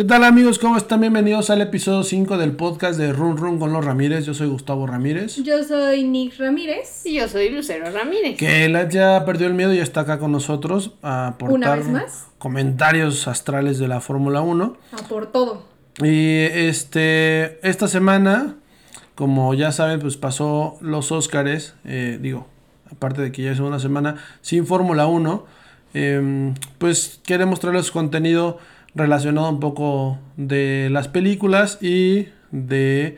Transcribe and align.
¿Qué 0.00 0.06
tal 0.06 0.24
amigos? 0.24 0.58
¿Cómo 0.58 0.78
están? 0.78 1.02
Bienvenidos 1.02 1.50
al 1.50 1.60
episodio 1.60 2.02
5 2.02 2.38
del 2.38 2.52
podcast 2.52 2.98
de 2.98 3.12
Run 3.12 3.36
Run 3.36 3.58
con 3.58 3.70
los 3.74 3.84
Ramírez. 3.84 4.24
Yo 4.24 4.32
soy 4.32 4.48
Gustavo 4.48 4.86
Ramírez. 4.86 5.36
Yo 5.42 5.62
soy 5.62 6.04
Nick 6.04 6.38
Ramírez. 6.38 7.04
Y 7.04 7.16
yo 7.16 7.28
soy 7.28 7.50
Lucero 7.50 7.90
Ramírez. 7.90 8.38
Que 8.38 8.64
él 8.64 8.78
ya 8.88 9.22
perdió 9.26 9.46
el 9.46 9.52
miedo 9.52 9.74
y 9.74 9.78
está 9.78 10.00
acá 10.00 10.18
con 10.18 10.32
nosotros 10.32 10.94
a 11.02 11.26
aportar 11.26 11.54
Una 11.54 11.74
vez 11.74 11.88
más. 11.88 12.28
comentarios 12.38 13.28
astrales 13.28 13.78
de 13.78 13.88
la 13.88 14.00
Fórmula 14.00 14.40
1. 14.40 14.74
A 14.92 15.06
por 15.06 15.26
todo. 15.30 15.64
Y 16.02 16.44
este, 16.50 17.60
esta 17.68 17.86
semana, 17.86 18.56
como 19.14 19.52
ya 19.52 19.70
saben, 19.70 20.00
pues 20.00 20.16
pasó 20.16 20.78
los 20.80 21.12
Óscares, 21.12 21.74
eh, 21.84 22.18
digo, 22.22 22.46
aparte 22.90 23.20
de 23.20 23.32
que 23.32 23.42
ya 23.42 23.52
es 23.52 23.60
una 23.60 23.78
semana 23.78 24.16
sin 24.40 24.64
Fórmula 24.66 25.06
1, 25.06 25.44
eh, 25.92 26.54
pues 26.78 27.20
queremos 27.22 27.60
traerles 27.60 27.90
contenido 27.90 28.58
relacionado 28.94 29.48
un 29.48 29.60
poco 29.60 30.18
de 30.36 30.88
las 30.90 31.08
películas 31.08 31.78
y 31.80 32.28
de 32.50 33.16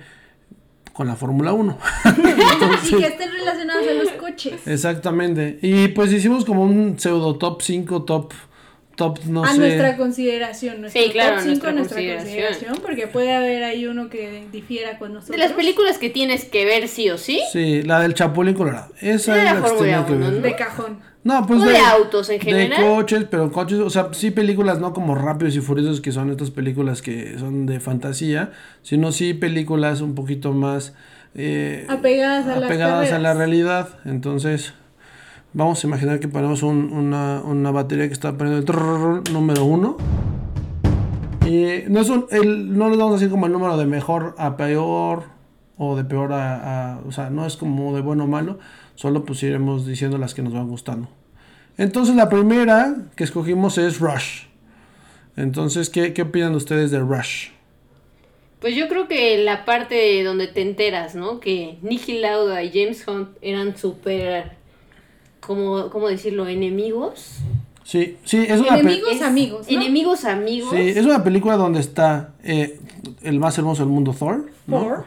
con 0.93 1.07
la 1.07 1.17
Fórmula 1.17 1.53
1. 1.53 1.79
y 2.85 2.97
que 2.97 3.07
estén 3.07 3.31
relacionados 3.31 3.87
a 3.89 3.93
los 3.95 4.13
coches. 4.13 4.67
Exactamente. 4.67 5.59
Y 5.63 5.89
pues 5.89 6.13
hicimos 6.13 6.45
como 6.45 6.65
un 6.65 6.99
pseudo 6.99 7.37
top 7.37 7.63
5, 7.63 8.03
top 8.03 8.33
top 8.97 9.19
no 9.27 9.45
a 9.45 9.53
sé. 9.53 9.59
nuestra 9.59 9.97
consideración, 9.97 10.81
nuestro 10.81 11.03
Sí, 11.03 11.11
claro, 11.11 11.37
top 11.37 11.41
5 11.45 11.49
nuestra 11.51 11.71
a 11.71 11.73
nuestra 11.73 11.97
consideración. 11.97 12.37
consideración, 12.45 12.79
porque 12.83 13.07
puede 13.07 13.33
haber 13.33 13.65
ahí 13.65 13.87
uno 13.87 14.09
que 14.09 14.45
difiera 14.53 14.99
con 14.99 15.15
nosotros. 15.15 15.37
De 15.37 15.43
las 15.43 15.53
películas 15.53 15.99
que 15.99 16.11
tienes 16.11 16.45
que 16.45 16.65
ver 16.65 16.89
sí 16.89 17.11
o 17.11 17.19
sí. 17.19 17.41
Sí, 17.53 17.83
la 17.83 18.01
del 18.01 18.15
Chapulín 18.15 18.55
Colorado. 18.55 18.93
Esa 19.01 19.35
De 19.35 19.39
es 19.41 19.45
la 19.47 19.55
la 19.55 19.63
que 19.63 19.71
tenía 19.79 20.07
que 20.07 20.13
1, 20.13 20.25
ver. 20.27 20.35
¿no? 20.35 20.41
de 20.41 20.57
cajón. 20.57 21.13
No, 21.25 21.47
pues 21.47 21.61
O 21.61 21.65
de 21.65 21.77
autos 21.79 22.31
en 22.31 22.39
De 22.41 22.45
general. 22.45 22.83
coches, 22.83 23.27
pero 23.31 23.53
coches, 23.53 23.79
o 23.79 23.91
sea, 23.91 24.09
sí 24.13 24.33
películas 24.33 24.81
no 24.81 24.93
como 24.93 25.15
Rápidos 25.15 25.55
y 25.55 25.61
Furiosos, 25.61 26.01
que 26.01 26.11
son 26.11 26.31
estas 26.31 26.51
películas 26.51 27.01
que 27.01 27.39
son 27.39 27.65
de 27.67 27.79
fantasía, 27.79 28.51
sino 28.83 29.13
sí 29.13 29.33
películas 29.33 30.01
un 30.01 30.17
poquito 30.17 30.53
más 30.53 30.95
eh, 31.37 31.87
Apegadas 31.89 32.47
a 32.47 32.57
las 32.57 32.65
apegadas 32.65 33.13
a 33.13 33.19
la 33.21 33.35
realidad. 33.35 33.89
Entonces, 34.05 34.75
vamos 35.55 35.83
a 35.83 35.87
imaginar 35.87 36.21
que 36.21 36.29
ponemos 36.29 36.63
un- 36.63 36.93
una, 36.93 37.41
una 37.45 37.71
batería 37.71 38.07
que 38.07 38.13
está 38.15 38.37
poniendo 38.37 38.73
el 39.27 39.33
número 39.33 39.65
uno. 39.65 39.97
Y 41.47 41.85
no, 41.89 42.01
es 42.01 42.09
un, 42.09 42.27
el, 42.31 42.77
no 42.77 42.89
les 42.89 42.99
vamos 42.99 43.13
a 43.15 43.17
decir 43.17 43.31
como 43.31 43.47
el 43.47 43.53
número 43.53 43.77
de 43.77 43.85
mejor 43.87 44.35
a 44.39 44.57
peor 44.57 45.25
o 45.77 45.97
de 45.97 46.05
peor 46.05 46.33
a, 46.33 46.95
a- 46.95 47.01
O 47.07 47.13
sea, 47.13 47.31
no 47.31 47.45
es 47.47 47.57
como 47.57 47.95
de 47.95 48.01
bueno 48.01 48.25
o 48.25 48.27
malo, 48.29 48.59
solo 48.95 49.25
pues 49.25 49.43
iremos 49.43 49.87
diciendo 49.87 50.19
las 50.19 50.35
que 50.35 50.43
nos 50.43 50.53
van 50.53 50.69
gustando. 50.69 51.09
Entonces 51.79 52.15
la 52.15 52.29
primera 52.29 52.95
que 53.17 53.25
escogimos 53.25 53.79
es 53.79 53.99
Rush. 53.99 54.45
Entonces, 55.37 55.89
¿qué, 55.91 56.13
qué 56.13 56.23
opinan 56.23 56.55
ustedes 56.55 56.91
de 56.91 57.01
Rush? 57.01 57.49
Pues 58.61 58.77
yo 58.77 58.87
creo 58.89 59.09
que 59.09 59.39
la 59.43 59.65
parte 59.65 60.23
donde 60.23 60.47
te 60.47 60.63
enteras, 60.63 61.15
¿no? 61.17 61.41
Que 61.41 61.79
Nicky 61.83 62.21
Lauda 62.21 62.63
y 62.63 62.71
James 62.71 63.09
Hunt 63.09 63.31
eran 63.41 63.77
súper, 63.77 64.53
¿cómo, 65.47 65.91
¿cómo 65.91 66.09
decirlo? 66.09 66.47
Enemigos. 66.49 67.37
Sí, 67.85 68.17
sí, 68.25 68.39
es 68.49 68.61
una, 68.61 68.75
pe- 68.75 68.81
Enemigos, 68.81 69.11
Es- 69.13 69.23
amigos, 69.23 69.67
¿no? 69.71 69.77
Enemigos, 69.81 70.25
amigos. 70.25 70.71
sí, 70.71 70.77
es 70.79 71.05
una 71.05 71.23
película 71.25 71.57
donde 71.57 71.81
está 71.81 72.31
eh, 72.45 72.79
el 73.23 73.39
más 73.41 73.59
hermoso 73.59 73.83
del 73.83 73.93
mundo, 73.93 74.15
Thor. 74.19 74.47
¿no? 74.67 74.81
Thor. 74.81 75.05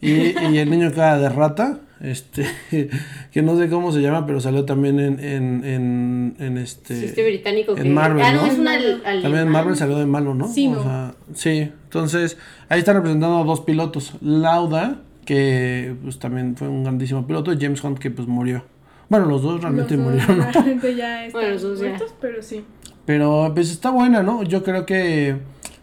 Y, 0.00 0.10
y 0.12 0.58
el 0.58 0.68
niño 0.70 0.92
cara 0.92 1.18
de 1.18 1.28
rata, 1.28 1.78
este, 2.00 2.46
que 3.32 3.42
no 3.42 3.56
sé 3.56 3.70
cómo 3.70 3.92
se 3.92 4.00
llama, 4.00 4.26
pero 4.26 4.40
salió 4.40 4.64
también 4.64 4.98
en, 5.00 5.20
en, 5.20 5.64
en, 5.64 6.36
en 6.38 6.58
este... 6.58 6.96
Sí, 6.98 7.04
este 7.06 7.24
británico 7.24 7.74
que... 7.74 7.80
en 7.82 7.94
Marvel, 7.94 8.22
ah, 8.24 8.32
no, 8.32 8.42
¿no? 8.42 8.46
es 8.52 8.58
una 8.58 8.72
También 8.72 9.00
al- 9.06 9.22
También 9.22 9.44
en 9.44 9.48
Marvel 9.52 9.76
salió 9.76 9.96
de 9.96 10.06
malo, 10.06 10.34
¿no? 10.34 10.48
Sí, 10.48 10.66
O 10.66 10.74
no. 10.74 10.82
sea, 10.82 11.14
sí, 11.34 11.70
entonces 11.84 12.36
ahí 12.68 12.80
están 12.80 12.96
representando 12.96 13.38
a 13.38 13.44
dos 13.44 13.60
pilotos. 13.60 14.12
Lauda, 14.20 15.00
que 15.24 15.94
pues 16.02 16.18
también 16.18 16.56
fue 16.56 16.68
un 16.68 16.82
grandísimo 16.82 17.26
piloto, 17.26 17.52
y 17.52 17.58
James 17.58 17.82
Hunt, 17.82 17.98
que 17.98 18.10
pues 18.10 18.28
murió. 18.28 18.64
Bueno, 19.08 19.26
los 19.26 19.42
dos 19.42 19.60
realmente 19.62 19.96
Los 19.96 20.04
dos 20.04 20.12
murieron, 20.14 20.38
¿no? 20.38 20.52
realmente 20.52 20.94
ya 20.96 21.26
están 21.26 21.40
Bueno, 21.40 21.54
los 21.54 21.62
dos 21.62 21.80
ya. 21.80 21.88
muertos, 21.88 22.14
pero 22.20 22.42
sí. 22.42 22.64
Pero 23.04 23.52
pues 23.54 23.70
está 23.70 23.90
buena, 23.90 24.22
¿no? 24.22 24.42
Yo 24.42 24.62
creo 24.64 24.84
que 24.84 25.36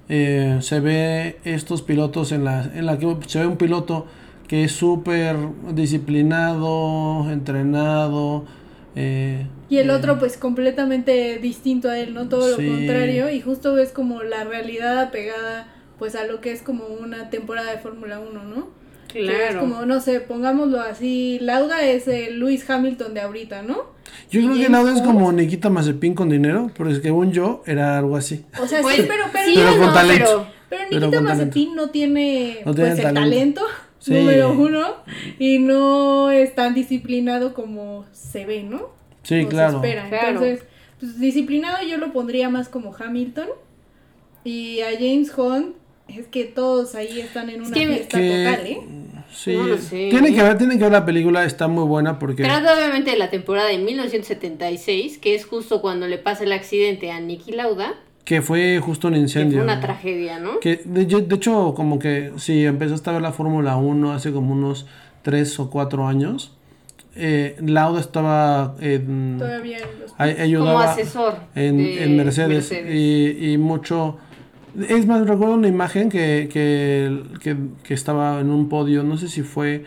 eh, 0.09 0.57
se 0.61 0.79
ve 0.81 1.37
estos 1.45 1.81
pilotos 1.81 2.31
en 2.33 2.43
la, 2.43 2.63
en 2.75 2.85
la 2.85 2.97
que 2.99 3.17
se 3.27 3.39
ve 3.39 3.47
un 3.47 3.55
piloto 3.57 4.05
que 4.47 4.65
es 4.65 4.73
súper 4.73 5.37
disciplinado, 5.73 7.31
entrenado. 7.31 8.45
eh, 8.95 9.47
Y 9.69 9.77
el 9.77 9.89
eh, 9.89 9.93
otro, 9.93 10.19
pues, 10.19 10.37
completamente 10.37 11.39
distinto 11.39 11.89
a 11.89 11.97
él, 11.97 12.13
¿no? 12.13 12.27
Todo 12.29 12.55
Sí. 12.57 12.61
lo 12.67 12.75
contrario. 12.77 13.29
Y 13.29 13.41
justo 13.41 13.73
ves 13.73 13.91
como 13.91 14.21
la 14.21 14.43
realidad 14.43 14.99
apegada, 14.99 15.67
pues, 15.97 16.15
a 16.15 16.25
lo 16.25 16.41
que 16.41 16.51
es 16.51 16.61
como 16.61 16.85
una 16.85 17.29
temporada 17.29 17.71
de 17.71 17.77
Fórmula 17.77 18.19
1, 18.19 18.43
¿no? 18.43 18.67
Que 19.13 19.25
es 19.25 19.29
Claro. 19.29 19.59
como, 19.61 19.85
no 19.85 20.01
sé, 20.01 20.19
pongámoslo 20.19 20.81
así, 20.81 21.37
Lauda 21.39 21.83
es 21.85 22.07
el 22.07 22.39
Lewis 22.39 22.67
Hamilton 22.69 23.13
de 23.13 23.21
ahorita, 23.21 23.61
¿no? 23.61 23.93
Yo 24.31 24.41
creo 24.41 24.55
que 24.55 24.69
Lauda 24.69 24.93
es 24.95 25.01
como 25.01 25.31
Nikita 25.31 25.69
Mazepin 25.69 26.15
con 26.15 26.29
dinero, 26.29 26.71
pero 26.77 26.89
es 26.89 26.97
que 26.97 27.03
según 27.03 27.31
yo 27.31 27.61
era 27.67 27.97
algo 27.99 28.17
así. 28.17 28.43
O 28.61 28.67
sea, 28.67 28.81
Pues, 28.81 28.95
sí, 28.97 29.05
pero, 29.07 29.25
pero, 29.31 29.45
sí 29.45 29.53
Pero 29.55 29.69
o 29.73 29.77
con 29.77 29.85
no, 29.87 29.93
talento. 29.93 30.25
pero- 30.25 30.47
pero 30.69 30.81
pero 30.89 30.99
Nikita 31.07 31.21
Mazepin 31.21 31.75
no 31.75 31.89
tiene, 31.91 32.57
No 32.65 32.73
tiene 32.73 32.89
pues, 32.89 32.99
el 32.99 33.13
talento. 33.13 33.21
talento, 33.21 33.61
Sí. 33.99 34.13
número 34.15 34.51
uno, 34.51 34.87
y 35.39 35.59
no 35.59 36.31
es 36.31 36.55
tan 36.55 36.73
disciplinado 36.73 37.53
como 37.53 38.05
se 38.11 38.45
ve, 38.45 38.63
¿no? 38.63 38.89
Sí, 39.21 39.35
O 39.41 39.43
se 39.43 39.47
claro. 39.47 39.75
espera. 39.77 40.09
Claro. 40.09 40.27
Entonces, 40.29 40.65
pues, 40.99 41.19
disciplinado 41.19 41.77
yo 41.87 41.97
lo 41.97 42.11
pondría 42.11 42.49
más 42.49 42.67
como 42.69 42.93
Hamilton. 42.95 43.47
Y 44.43 44.81
a 44.81 44.91
James 44.99 45.31
Hunt, 45.37 45.75
es 46.07 46.27
que 46.27 46.43
todos 46.45 46.95
ahí 46.95 47.19
están 47.21 47.49
en 47.49 47.61
Es 47.61 47.67
una 47.67 47.73
que- 47.77 47.87
fiesta 47.87 48.17
que- 48.19 48.29
total, 48.29 48.67
¿eh? 48.67 48.77
Sí. 49.33 49.55
No 49.55 49.63
lo 49.65 49.77
sé. 49.79 50.09
Tienen 50.11 50.35
que 50.35 50.43
ver, 50.43 50.57
tienen 50.59 50.77
que 50.77 50.83
ver 50.83 50.93
la 50.93 51.05
película, 51.05 51.43
está 51.43 51.67
muy 51.67 51.85
buena 51.85 52.19
porque 52.19 52.43
Trata 52.43 52.75
obviamente 52.75 53.09
de 53.11 53.17
la 53.17 53.31
temporada 53.31 53.67
de 53.69 53.79
1976, 53.79 55.17
que 55.17 55.33
es 55.35 55.45
justo 55.45 55.81
cuando 55.81 56.07
le 56.07 56.17
pasa 56.19 56.43
el 56.43 56.51
accidente 56.51 57.11
a 57.11 57.19
Nicky 57.19 57.51
Lauda, 57.53 57.93
que 58.25 58.41
fue 58.41 58.79
justo 58.79 59.07
un 59.07 59.15
que 59.15 59.19
incendio. 59.21 59.57
fue 59.57 59.63
una 59.63 59.79
tragedia, 59.81 60.39
¿no? 60.39 60.59
Que 60.59 60.81
de, 60.85 61.05
de 61.05 61.35
hecho, 61.35 61.73
como 61.75 61.97
que 61.99 62.31
si 62.37 62.63
empezaste 62.65 63.09
a 63.09 63.13
ver 63.13 63.21
la 63.23 63.31
Fórmula 63.31 63.75
1 63.75 64.13
hace 64.13 64.31
como 64.31 64.53
unos 64.53 64.85
3 65.23 65.59
o 65.59 65.69
4 65.71 66.07
años, 66.07 66.51
eh, 67.15 67.55
Lauda 67.59 67.99
estaba 67.99 68.75
en, 68.81 69.37
Todavía 69.39 69.77
en 69.79 69.99
los... 69.99 70.13
ay- 70.17 70.35
ayudaba 70.39 70.81
Como 70.81 70.91
asesor 70.91 71.35
en, 71.55 71.77
de 71.77 72.03
en 72.03 72.17
Mercedes, 72.17 72.49
Mercedes. 72.71 72.93
Y, 72.95 73.53
y 73.53 73.57
mucho... 73.57 74.17
Es 74.89 75.05
más, 75.05 75.27
recuerdo 75.27 75.53
una 75.55 75.67
imagen 75.67 76.09
que, 76.09 76.49
que, 76.51 77.21
que, 77.41 77.55
que 77.83 77.93
estaba 77.93 78.39
en 78.39 78.49
un 78.49 78.69
podio, 78.69 79.03
no 79.03 79.17
sé 79.17 79.27
si 79.27 79.41
fue 79.43 79.85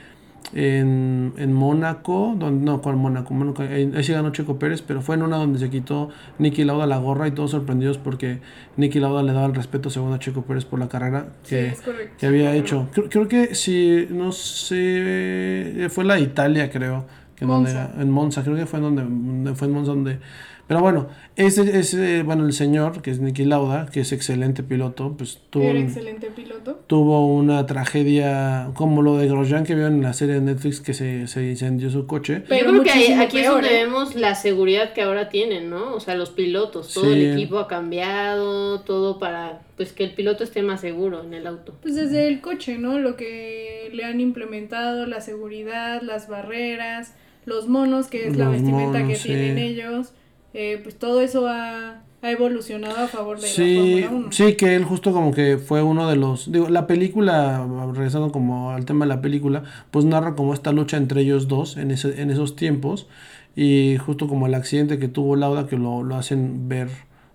en, 0.54 1.32
en 1.38 1.52
Mónaco, 1.52 2.36
donde, 2.38 2.64
no, 2.64 2.80
con 2.80 2.96
Mónaco, 2.96 3.34
Mónaco, 3.34 3.62
ahí 3.62 3.90
ahí 3.94 4.04
sí 4.04 4.12
ganó 4.12 4.30
Checo 4.30 4.60
Pérez, 4.60 4.82
pero 4.82 5.02
fue 5.02 5.16
en 5.16 5.22
una 5.22 5.38
donde 5.38 5.58
se 5.58 5.70
quitó 5.70 6.10
Nicky 6.38 6.62
Lauda 6.62 6.86
la 6.86 6.98
gorra 6.98 7.26
y 7.26 7.32
todos 7.32 7.50
sorprendidos 7.50 7.98
porque 7.98 8.38
Nicky 8.76 9.00
Lauda 9.00 9.24
le 9.24 9.32
daba 9.32 9.46
el 9.46 9.54
respeto 9.56 9.90
según 9.90 10.12
a 10.12 10.20
Checo 10.20 10.42
Pérez 10.42 10.64
por 10.64 10.78
la 10.78 10.88
carrera 10.88 11.30
Sí, 11.42 11.56
que, 11.56 11.74
que 12.16 12.26
había 12.26 12.54
hecho. 12.54 12.88
Creo, 12.92 13.08
creo 13.08 13.26
que 13.28 13.56
si, 13.56 14.06
no 14.10 14.30
sé, 14.30 15.88
fue 15.90 16.04
la 16.04 16.18
Italia, 16.20 16.70
creo. 16.70 17.06
Que 17.34 17.44
donde- 17.44 17.72
Monza. 17.74 17.90
en 18.00 18.10
Monza, 18.10 18.42
creo 18.44 18.56
que 18.56 18.66
fue 18.66 18.80
donde 18.80 19.54
fue 19.54 19.66
en 19.68 19.74
Monza 19.74 19.90
donde... 19.90 20.18
Pero 20.68 20.80
bueno, 20.80 21.06
ese, 21.36 21.78
ese, 21.78 22.24
bueno, 22.24 22.44
el 22.44 22.52
señor, 22.52 23.00
que 23.00 23.12
es 23.12 23.20
Nicky 23.20 23.44
Lauda, 23.44 23.86
que 23.86 24.00
es 24.00 24.10
excelente 24.10 24.64
piloto, 24.64 25.14
pues 25.16 25.38
tuvo, 25.50 25.70
un- 25.70 25.76
excelente 25.76 26.26
piloto. 26.34 26.80
tuvo 26.88 27.26
una 27.34 27.66
tragedia 27.66 28.70
como 28.74 29.00
lo 29.02 29.16
de 29.16 29.28
Grosjean 29.28 29.62
que 29.64 29.74
vieron 29.76 29.94
en 29.94 30.02
la 30.02 30.12
serie 30.12 30.34
de 30.34 30.40
Netflix 30.40 30.80
que 30.80 30.92
se, 30.92 31.28
se 31.28 31.48
incendió 31.50 31.88
su 31.90 32.06
coche. 32.06 32.42
Pero 32.48 32.72
Yo 32.72 32.82
creo 32.82 32.82
que 32.82 33.14
aquí 33.14 33.38
es 33.38 33.44
peor, 33.44 33.62
donde 33.62 33.80
¿eh? 33.80 33.84
vemos 33.84 34.16
la 34.16 34.34
seguridad 34.34 34.92
que 34.92 35.02
ahora 35.02 35.28
tienen, 35.28 35.70
¿no? 35.70 35.94
O 35.94 36.00
sea, 36.00 36.16
los 36.16 36.30
pilotos, 36.30 36.92
todo 36.92 37.04
Sí. 37.04 37.12
el 37.12 37.32
equipo 37.34 37.58
ha 37.58 37.68
cambiado, 37.68 38.80
todo 38.80 39.18
para 39.18 39.60
pues 39.76 39.92
que 39.92 40.04
el 40.04 40.14
piloto 40.14 40.42
esté 40.42 40.62
más 40.62 40.80
seguro 40.80 41.22
en 41.22 41.34
el 41.34 41.46
auto. 41.46 41.74
Pues 41.82 41.94
desde 41.94 42.26
el 42.28 42.40
coche, 42.40 42.78
¿no? 42.78 42.98
Lo 42.98 43.14
que 43.16 43.90
le 43.92 44.04
han 44.04 44.20
implementado, 44.20 45.06
la 45.06 45.20
seguridad, 45.20 46.02
las 46.02 46.28
barreras, 46.28 47.14
los 47.44 47.68
monos, 47.68 48.08
que 48.08 48.26
es 48.26 48.36
la 48.36 48.48
vestimenta 48.48 48.98
monos, 48.98 49.08
que 49.08 49.16
sí. 49.16 49.28
tienen 49.28 49.58
ellos. 49.58 50.12
Eh, 50.56 50.80
pues 50.82 50.98
todo 50.98 51.20
eso 51.20 51.46
ha, 51.48 52.02
ha 52.22 52.30
evolucionado 52.30 52.96
a 53.04 53.08
favor 53.08 53.40
de 53.40 53.46
Sí, 53.46 54.00
la 54.00 54.08
Fórmula 54.08 54.26
1. 54.26 54.32
sí, 54.32 54.54
que 54.56 54.74
él 54.74 54.84
justo 54.84 55.12
como 55.12 55.32
que 55.32 55.58
fue 55.58 55.82
uno 55.82 56.08
de 56.08 56.16
los, 56.16 56.50
digo, 56.50 56.68
la 56.68 56.86
película, 56.86 57.66
regresando 57.94 58.32
como 58.32 58.70
al 58.70 58.84
tema 58.84 59.04
de 59.04 59.10
la 59.10 59.20
película, 59.20 59.62
pues 59.90 60.04
narra 60.04 60.34
como 60.34 60.54
esta 60.54 60.72
lucha 60.72 60.96
entre 60.96 61.20
ellos 61.22 61.48
dos 61.48 61.76
en, 61.76 61.90
ese, 61.90 62.20
en 62.22 62.30
esos 62.30 62.56
tiempos 62.56 63.06
y 63.54 63.96
justo 63.98 64.28
como 64.28 64.46
el 64.46 64.54
accidente 64.54 64.98
que 64.98 65.08
tuvo 65.08 65.36
Lauda 65.36 65.66
que 65.66 65.76
lo, 65.78 66.02
lo 66.02 66.16
hacen 66.16 66.68
ver, 66.68 66.88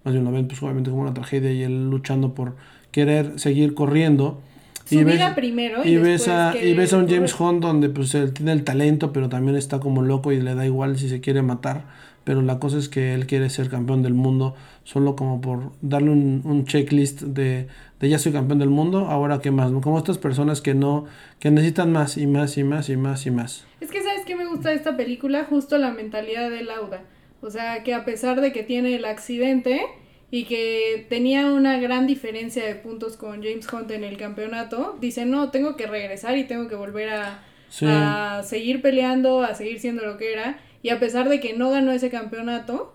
más 0.03 0.13
bien 0.13 0.25
lo 0.25 0.31
ven 0.31 0.47
pues 0.47 0.61
obviamente 0.63 0.89
como 0.89 1.03
una 1.03 1.13
tragedia 1.13 1.51
y 1.51 1.63
él 1.63 1.89
luchando 1.89 2.33
por 2.33 2.55
querer 2.91 3.39
seguir 3.39 3.73
corriendo 3.73 4.41
su 4.85 4.95
y 4.95 5.03
ves, 5.03 5.21
primero. 5.35 5.85
y 5.85 5.95
ves 5.97 6.27
a, 6.27 6.53
y 6.57 6.73
ves 6.73 6.91
a 6.93 6.97
un. 6.97 7.07
James 7.07 7.39
Hunt 7.39 7.61
donde 7.61 7.87
pues 7.89 8.13
él 8.15 8.33
tiene 8.33 8.51
el 8.51 8.63
talento, 8.65 9.13
pero 9.13 9.29
también 9.29 9.55
está 9.55 9.79
como 9.79 10.01
loco 10.01 10.31
y 10.33 10.41
le 10.41 10.53
da 10.53 10.65
igual 10.65 10.97
si 10.97 11.07
se 11.07 11.21
quiere 11.21 11.41
matar. 11.41 11.85
Pero 12.31 12.43
la 12.43 12.59
cosa 12.59 12.77
es 12.77 12.87
que 12.87 13.13
él 13.13 13.27
quiere 13.27 13.49
ser 13.49 13.67
campeón 13.69 14.03
del 14.03 14.13
mundo, 14.13 14.55
solo 14.85 15.17
como 15.17 15.41
por 15.41 15.73
darle 15.81 16.11
un, 16.11 16.41
un 16.45 16.63
checklist 16.63 17.23
de, 17.23 17.67
de 17.99 18.07
ya 18.07 18.19
soy 18.19 18.31
campeón 18.31 18.57
del 18.59 18.69
mundo, 18.69 19.07
ahora 19.09 19.41
qué 19.41 19.51
más. 19.51 19.69
Como 19.83 19.97
estas 19.97 20.17
personas 20.17 20.61
que 20.61 20.73
no, 20.73 21.07
que 21.39 21.51
necesitan 21.51 21.91
más 21.91 22.15
y 22.15 22.27
más 22.27 22.57
y 22.57 22.63
más 22.63 22.87
y 22.87 22.95
más 22.95 23.25
y 23.25 23.31
más. 23.31 23.65
Es 23.81 23.91
que, 23.91 24.01
¿sabes 24.01 24.21
qué 24.25 24.37
me 24.37 24.47
gusta 24.47 24.69
de 24.69 24.75
esta 24.75 24.95
película? 24.95 25.43
Justo 25.43 25.77
la 25.77 25.91
mentalidad 25.91 26.49
de 26.49 26.63
Lauda. 26.63 27.01
O 27.41 27.49
sea, 27.49 27.83
que 27.83 27.93
a 27.93 28.05
pesar 28.05 28.39
de 28.39 28.53
que 28.53 28.63
tiene 28.63 28.95
el 28.95 29.03
accidente 29.03 29.81
y 30.29 30.45
que 30.45 31.05
tenía 31.09 31.47
una 31.51 31.79
gran 31.79 32.07
diferencia 32.07 32.63
de 32.65 32.75
puntos 32.75 33.17
con 33.17 33.43
James 33.43 33.67
Hunt 33.73 33.91
en 33.91 34.05
el 34.05 34.15
campeonato, 34.15 34.97
dice, 35.01 35.25
no, 35.25 35.51
tengo 35.51 35.75
que 35.75 35.85
regresar 35.85 36.37
y 36.37 36.45
tengo 36.45 36.69
que 36.69 36.75
volver 36.75 37.09
a, 37.09 37.43
Sí. 37.67 37.85
a 37.89 38.41
seguir 38.45 38.81
peleando, 38.81 39.41
a 39.41 39.53
seguir 39.53 39.81
siendo 39.81 40.05
lo 40.05 40.17
que 40.17 40.31
era. 40.31 40.59
Y 40.83 40.89
a 40.89 40.99
pesar 40.99 41.29
de 41.29 41.39
que 41.39 41.53
no 41.53 41.69
ganó 41.69 41.91
ese 41.91 42.09
campeonato, 42.09 42.93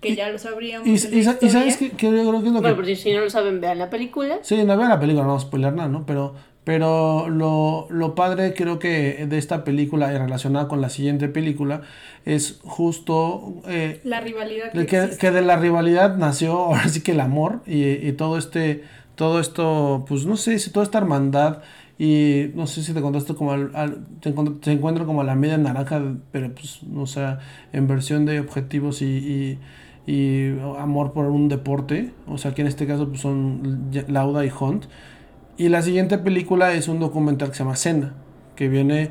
que 0.00 0.10
Y- 0.10 0.16
ya 0.16 0.30
lo 0.30 0.38
sabríamos. 0.38 0.88
Y, 0.88 0.98
sabes 1.22 1.76
que, 1.76 1.90
que 1.90 2.06
yo 2.06 2.28
creo 2.28 2.40
que 2.42 2.48
es 2.48 2.52
lo 2.54 2.60
Bueno, 2.60 2.82
que... 2.82 2.96
si 2.96 3.12
no 3.12 3.20
lo 3.20 3.30
saben, 3.30 3.60
vean 3.60 3.78
la 3.78 3.90
película. 3.90 4.38
Sí, 4.42 4.62
no 4.64 4.76
vean 4.76 4.88
la 4.90 5.00
película, 5.00 5.22
no 5.24 5.28
vamos 5.28 5.44
a 5.44 5.46
spoiler 5.46 5.72
nada, 5.74 5.88
¿no? 5.88 6.04
Pero, 6.06 6.34
pero 6.64 7.28
lo, 7.28 7.86
lo 7.90 8.14
padre 8.14 8.54
creo 8.54 8.78
que 8.78 9.26
de 9.28 9.38
esta 9.38 9.62
película 9.64 10.12
y 10.12 10.16
relacionada 10.18 10.66
con 10.68 10.80
la 10.80 10.88
siguiente 10.88 11.28
película 11.28 11.82
es 12.24 12.60
justo 12.64 13.54
eh, 13.68 14.00
La 14.04 14.20
rivalidad 14.22 14.72
que, 14.72 14.78
de 14.78 15.16
que, 15.18 15.30
de 15.30 15.42
la 15.42 15.56
rivalidad 15.56 16.16
nació 16.16 16.52
ahora 16.64 16.88
sí 16.88 17.02
que 17.02 17.12
el 17.12 17.20
amor 17.20 17.60
y, 17.66 17.84
y 17.84 18.12
todo 18.12 18.38
este, 18.38 18.82
todo 19.14 19.38
esto, 19.40 20.04
pues 20.08 20.24
no 20.24 20.36
sé 20.38 20.58
si 20.58 20.70
toda 20.70 20.84
esta 20.84 20.96
hermandad 20.98 21.58
y 21.98 22.46
no 22.54 22.66
sé 22.66 22.82
si 22.82 22.92
te 22.92 23.00
contaste 23.00 23.34
como 23.34 23.52
al, 23.52 23.70
al- 23.74 24.04
te, 24.20 24.34
encont- 24.34 24.60
te 24.60 24.72
encuentro 24.72 25.06
como 25.06 25.20
a 25.20 25.24
la 25.24 25.34
media 25.34 25.56
naranja, 25.58 26.02
pero 26.32 26.52
pues 26.52 26.82
no 26.82 27.06
sé, 27.06 27.24
en 27.72 27.86
versión 27.86 28.24
de 28.26 28.40
objetivos 28.40 29.00
y, 29.02 29.58
y, 30.06 30.12
y 30.12 30.58
amor 30.78 31.12
por 31.12 31.26
un 31.26 31.48
deporte, 31.48 32.10
o 32.26 32.36
sea 32.38 32.52
que 32.54 32.62
en 32.62 32.68
este 32.68 32.86
caso 32.86 33.08
pues 33.08 33.20
son 33.20 33.90
Lauda 34.08 34.44
y 34.44 34.50
Hunt. 34.58 34.84
Y 35.56 35.68
la 35.68 35.82
siguiente 35.82 36.18
película 36.18 36.74
es 36.74 36.88
un 36.88 36.98
documental 36.98 37.50
que 37.50 37.54
se 37.54 37.62
llama 37.62 37.76
Senna, 37.76 38.12
que 38.56 38.68
viene 38.68 39.10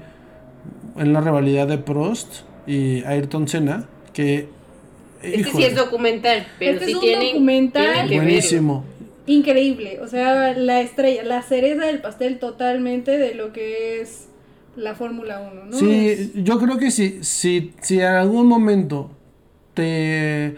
en 0.97 1.13
la 1.13 1.21
rivalidad 1.21 1.67
de 1.67 1.77
Prost 1.77 2.41
y 2.67 3.03
Ayrton 3.05 3.47
Senna, 3.47 3.85
que... 4.13 4.49
Este 5.21 5.51
sí 5.51 5.63
es 5.63 5.75
documental, 5.75 6.45
pero 6.59 6.73
Este 6.73 6.85
sí 6.85 6.91
es 6.91 6.95
un 6.97 7.01
tienen, 7.01 7.27
documental. 7.33 7.83
tienen 7.83 8.09
que 8.09 8.15
verlo. 8.19 8.83
Increíble, 9.25 9.99
o 10.01 10.07
sea, 10.07 10.53
la 10.53 10.81
estrella, 10.81 11.23
la 11.23 11.41
cereza 11.43 11.85
del 11.85 12.01
pastel 12.01 12.39
totalmente 12.39 13.17
de 13.17 13.33
lo 13.35 13.53
que 13.53 14.01
es 14.01 14.27
la 14.75 14.95
Fórmula 14.95 15.39
1, 15.53 15.65
¿no? 15.65 15.77
Sí, 15.77 16.09
Es- 16.09 16.33
yo 16.33 16.59
creo 16.59 16.77
que 16.77 16.91
si, 16.91 17.23
si, 17.23 17.73
si 17.81 17.99
en 18.01 18.07
algún 18.07 18.47
momento 18.47 19.11
te 19.73 20.55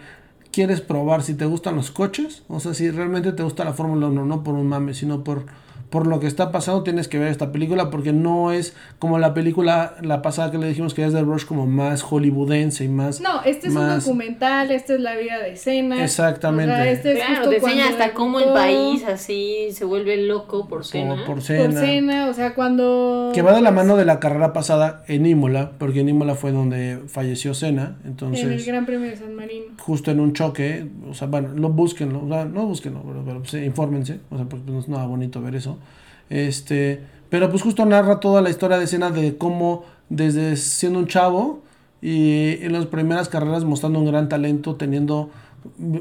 quieres 0.50 0.80
probar 0.80 1.22
si 1.22 1.34
te 1.34 1.44
gustan 1.44 1.76
los 1.76 1.90
coches, 1.90 2.42
o 2.48 2.60
sea, 2.60 2.74
si 2.74 2.90
realmente 2.90 3.32
te 3.32 3.42
gusta 3.42 3.64
la 3.64 3.72
Fórmula 3.72 4.08
1, 4.08 4.24
no 4.24 4.42
por 4.42 4.54
un 4.54 4.66
mame, 4.66 4.94
sino 4.94 5.22
por, 5.22 5.44
por 5.90 6.06
lo 6.06 6.20
que 6.20 6.26
está 6.26 6.50
pasando, 6.50 6.82
tienes 6.82 7.08
que 7.08 7.18
ver 7.18 7.28
esta 7.28 7.52
película 7.52 7.90
porque 7.90 8.12
no 8.12 8.52
es 8.52 8.74
como 8.98 9.18
la 9.18 9.34
película, 9.34 9.94
la 10.02 10.22
pasada 10.22 10.50
que 10.50 10.58
le 10.58 10.68
dijimos 10.68 10.94
que 10.94 11.04
es 11.04 11.12
de 11.12 11.22
Rush, 11.22 11.44
como 11.44 11.66
más 11.66 12.02
hollywoodense 12.02 12.84
y 12.84 12.88
más... 12.88 13.20
No, 13.20 13.42
este 13.44 13.68
es 13.68 13.74
un 13.74 13.88
documental, 13.88 14.70
esta 14.70 14.94
es 14.94 15.00
la 15.00 15.16
vida 15.16 15.38
de 15.38 15.52
escena. 15.52 16.02
Exactamente. 16.02 16.72
O 16.72 16.76
sea, 16.76 16.90
este 16.90 17.12
es 17.12 17.16
Claro, 17.16 17.34
justo 17.36 17.50
te 17.50 17.56
enseña 17.56 17.88
hasta 17.88 18.14
cómo 18.14 18.40
el 18.40 18.52
país 18.52 19.04
así 19.04 19.68
se 19.72 19.84
vuelve 19.84 20.16
loco 20.16 20.68
por 20.68 20.84
cena. 20.84 21.24
por, 21.26 21.42
cena. 21.42 21.80
cena, 21.80 22.28
o 22.28 22.34
sea, 22.34 22.54
cuando... 22.54 23.30
Que 23.34 23.42
va 23.42 23.54
de 23.54 23.62
la 23.62 23.70
mano 23.70 23.96
de 23.96 24.04
la 24.04 24.20
carrera 24.20 24.52
pasada 24.52 25.04
en 25.08 25.26
Imola, 25.26 25.72
porque 25.78 26.00
en 26.00 26.08
Imola 26.08 26.34
fue 26.34 26.52
donde 26.52 27.00
falleció 27.06 27.54
Senna, 27.54 27.96
entonces... 28.04 28.44
En 28.44 28.52
el 28.52 28.64
Gran 28.64 28.86
Premio 28.86 29.08
de 29.08 29.16
San 29.16 29.34
Marino. 29.34 29.66
justo 29.78 30.10
en 30.10 30.20
un 30.20 30.32
choque, 30.32 30.86
o 31.08 31.14
sea, 31.14 31.28
bueno, 31.28 31.50
lo 31.54 31.70
búsquenlo, 31.70 32.24
o 32.24 32.28
sea, 32.28 32.44
no 32.44 32.66
búsquenlo, 32.66 33.02
pero, 33.06 33.22
pero 33.24 33.40
pues, 33.40 33.54
infórmense, 33.54 34.20
o 34.30 34.36
sea, 34.36 34.46
porque 34.46 34.70
no 34.70 34.80
es 34.80 34.88
nada 34.88 35.06
bonito 35.06 35.40
ver 35.40 35.54
eso. 35.54 35.78
Este, 36.30 37.00
pero 37.28 37.50
pues 37.50 37.62
justo 37.62 37.84
narra 37.84 38.20
toda 38.20 38.42
la 38.42 38.50
historia 38.50 38.78
de 38.78 38.84
escena 38.84 39.10
de 39.10 39.36
cómo 39.36 39.84
desde 40.08 40.56
siendo 40.56 40.98
un 40.98 41.06
chavo 41.06 41.62
y 42.00 42.62
en 42.62 42.72
las 42.72 42.86
primeras 42.86 43.28
carreras 43.28 43.64
mostrando 43.64 43.98
un 43.98 44.06
gran 44.06 44.28
talento, 44.28 44.76
teniendo, 44.76 45.30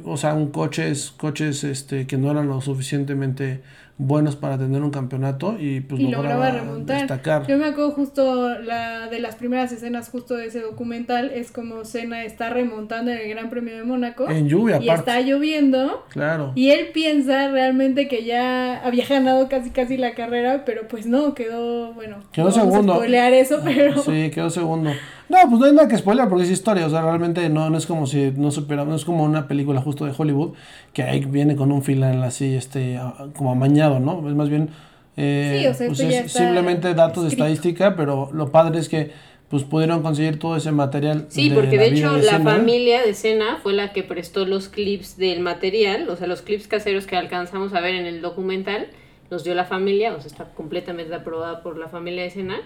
o 0.03 0.17
sea, 0.17 0.33
un 0.33 0.51
coches, 0.51 1.13
coches 1.17 1.63
este, 1.63 2.05
que 2.05 2.17
no 2.17 2.31
eran 2.31 2.47
lo 2.47 2.61
suficientemente 2.61 3.61
buenos 3.97 4.35
para 4.35 4.57
tener 4.57 4.81
un 4.81 4.91
campeonato 4.91 5.55
y 5.57 5.79
pues 5.79 6.01
y 6.01 6.07
lograba 6.09 6.49
lograba 6.49 6.51
remontar. 6.65 6.97
destacar. 6.99 7.47
Yo 7.47 7.57
me 7.57 7.65
acuerdo 7.65 7.91
justo 7.91 8.49
la 8.59 9.07
de 9.07 9.21
las 9.21 9.35
primeras 9.35 9.71
escenas 9.71 10.09
justo 10.09 10.35
de 10.35 10.47
ese 10.47 10.59
documental 10.59 11.31
es 11.33 11.51
como 11.51 11.85
Senna 11.85 12.25
está 12.25 12.49
remontando 12.49 13.11
en 13.11 13.19
el 13.19 13.29
Gran 13.29 13.49
Premio 13.49 13.73
de 13.77 13.83
Mónaco 13.83 14.29
En 14.29 14.49
lluvia, 14.49 14.79
y 14.81 14.89
aparte. 14.89 15.11
está 15.11 15.21
lloviendo 15.21 16.03
Claro. 16.09 16.51
y 16.55 16.71
él 16.71 16.87
piensa 16.93 17.49
realmente 17.51 18.09
que 18.09 18.25
ya 18.25 18.85
había 18.85 19.05
ganado 19.07 19.47
casi 19.47 19.69
casi 19.69 19.95
la 19.95 20.13
carrera, 20.13 20.63
pero 20.65 20.87
pues 20.89 21.05
no, 21.05 21.33
quedó, 21.33 21.93
bueno, 21.93 22.17
Quedó 22.33 22.49
no 22.49 22.51
vamos 22.51 22.57
a 22.57 22.71
segundo. 22.71 22.95
spoilear 22.95 23.31
eso, 23.33 23.61
pero 23.63 24.01
Sí, 24.01 24.29
quedó 24.31 24.49
segundo. 24.49 24.91
No, 25.27 25.37
pues 25.49 25.59
no 25.59 25.65
hay 25.65 25.73
nada 25.73 25.87
que 25.87 25.97
spoiler 25.97 26.29
porque 26.29 26.43
es 26.43 26.51
historia. 26.51 26.85
O 26.85 26.89
sea, 26.91 27.01
realmente 27.01 27.49
no, 27.49 27.71
no 27.71 27.79
es 27.79 27.87
como 27.87 28.05
si 28.05 28.31
no 28.37 28.51
supiera, 28.51 28.85
no 28.85 28.93
es 28.93 29.03
como 29.03 29.23
una 29.23 29.47
película 29.47 29.81
justo 29.81 30.05
de 30.05 30.13
Hollywood 30.15 30.51
que 30.93 31.01
ahí 31.01 31.25
viene 31.25 31.55
con 31.55 31.71
un 31.71 31.81
final 31.81 32.21
así, 32.23 32.53
este, 32.53 32.99
como 33.35 33.49
amañado, 33.85 34.21
¿no? 34.21 34.27
Es 34.29 34.35
más 34.35 34.49
bien. 34.49 34.69
eh, 35.17 35.59
Sí, 35.61 35.67
o 35.67 35.73
sea, 35.73 35.87
pues 35.87 35.99
es 35.99 36.13
está 36.25 36.39
simplemente 36.39 36.93
datos 36.93 37.23
de 37.23 37.29
escrito. 37.29 37.45
estadística, 37.45 37.95
pero 37.95 38.29
lo 38.33 38.51
padre 38.51 38.79
es 38.79 38.89
que 38.89 39.11
pues 39.49 39.63
pudieron 39.63 40.01
conseguir 40.01 40.39
todo 40.39 40.55
ese 40.57 40.71
material. 40.71 41.27
Sí, 41.29 41.51
porque 41.53 41.77
de 41.77 41.87
hecho 41.87 42.13
de 42.13 42.23
la 42.23 42.39
familia 42.39 43.01
de 43.03 43.13
Cena 43.13 43.59
fue 43.61 43.73
la 43.73 43.93
que 43.93 44.03
prestó 44.03 44.45
los 44.45 44.69
clips 44.69 45.17
del 45.17 45.39
material, 45.39 46.09
o 46.09 46.15
sea, 46.15 46.27
los 46.27 46.41
clips 46.41 46.67
caseros 46.67 47.05
que 47.05 47.15
alcanzamos 47.15 47.73
a 47.73 47.79
ver 47.79 47.93
en 47.95 48.05
el 48.07 48.21
documental, 48.21 48.87
los 49.29 49.43
dio 49.43 49.53
la 49.53 49.65
familia, 49.65 50.13
o 50.15 50.19
sea, 50.19 50.27
está 50.27 50.45
completamente 50.45 51.13
aprobada 51.13 51.61
por 51.61 51.77
la 51.77 51.87
familia 51.89 52.23
de 52.23 52.31
Cena. 52.31 52.57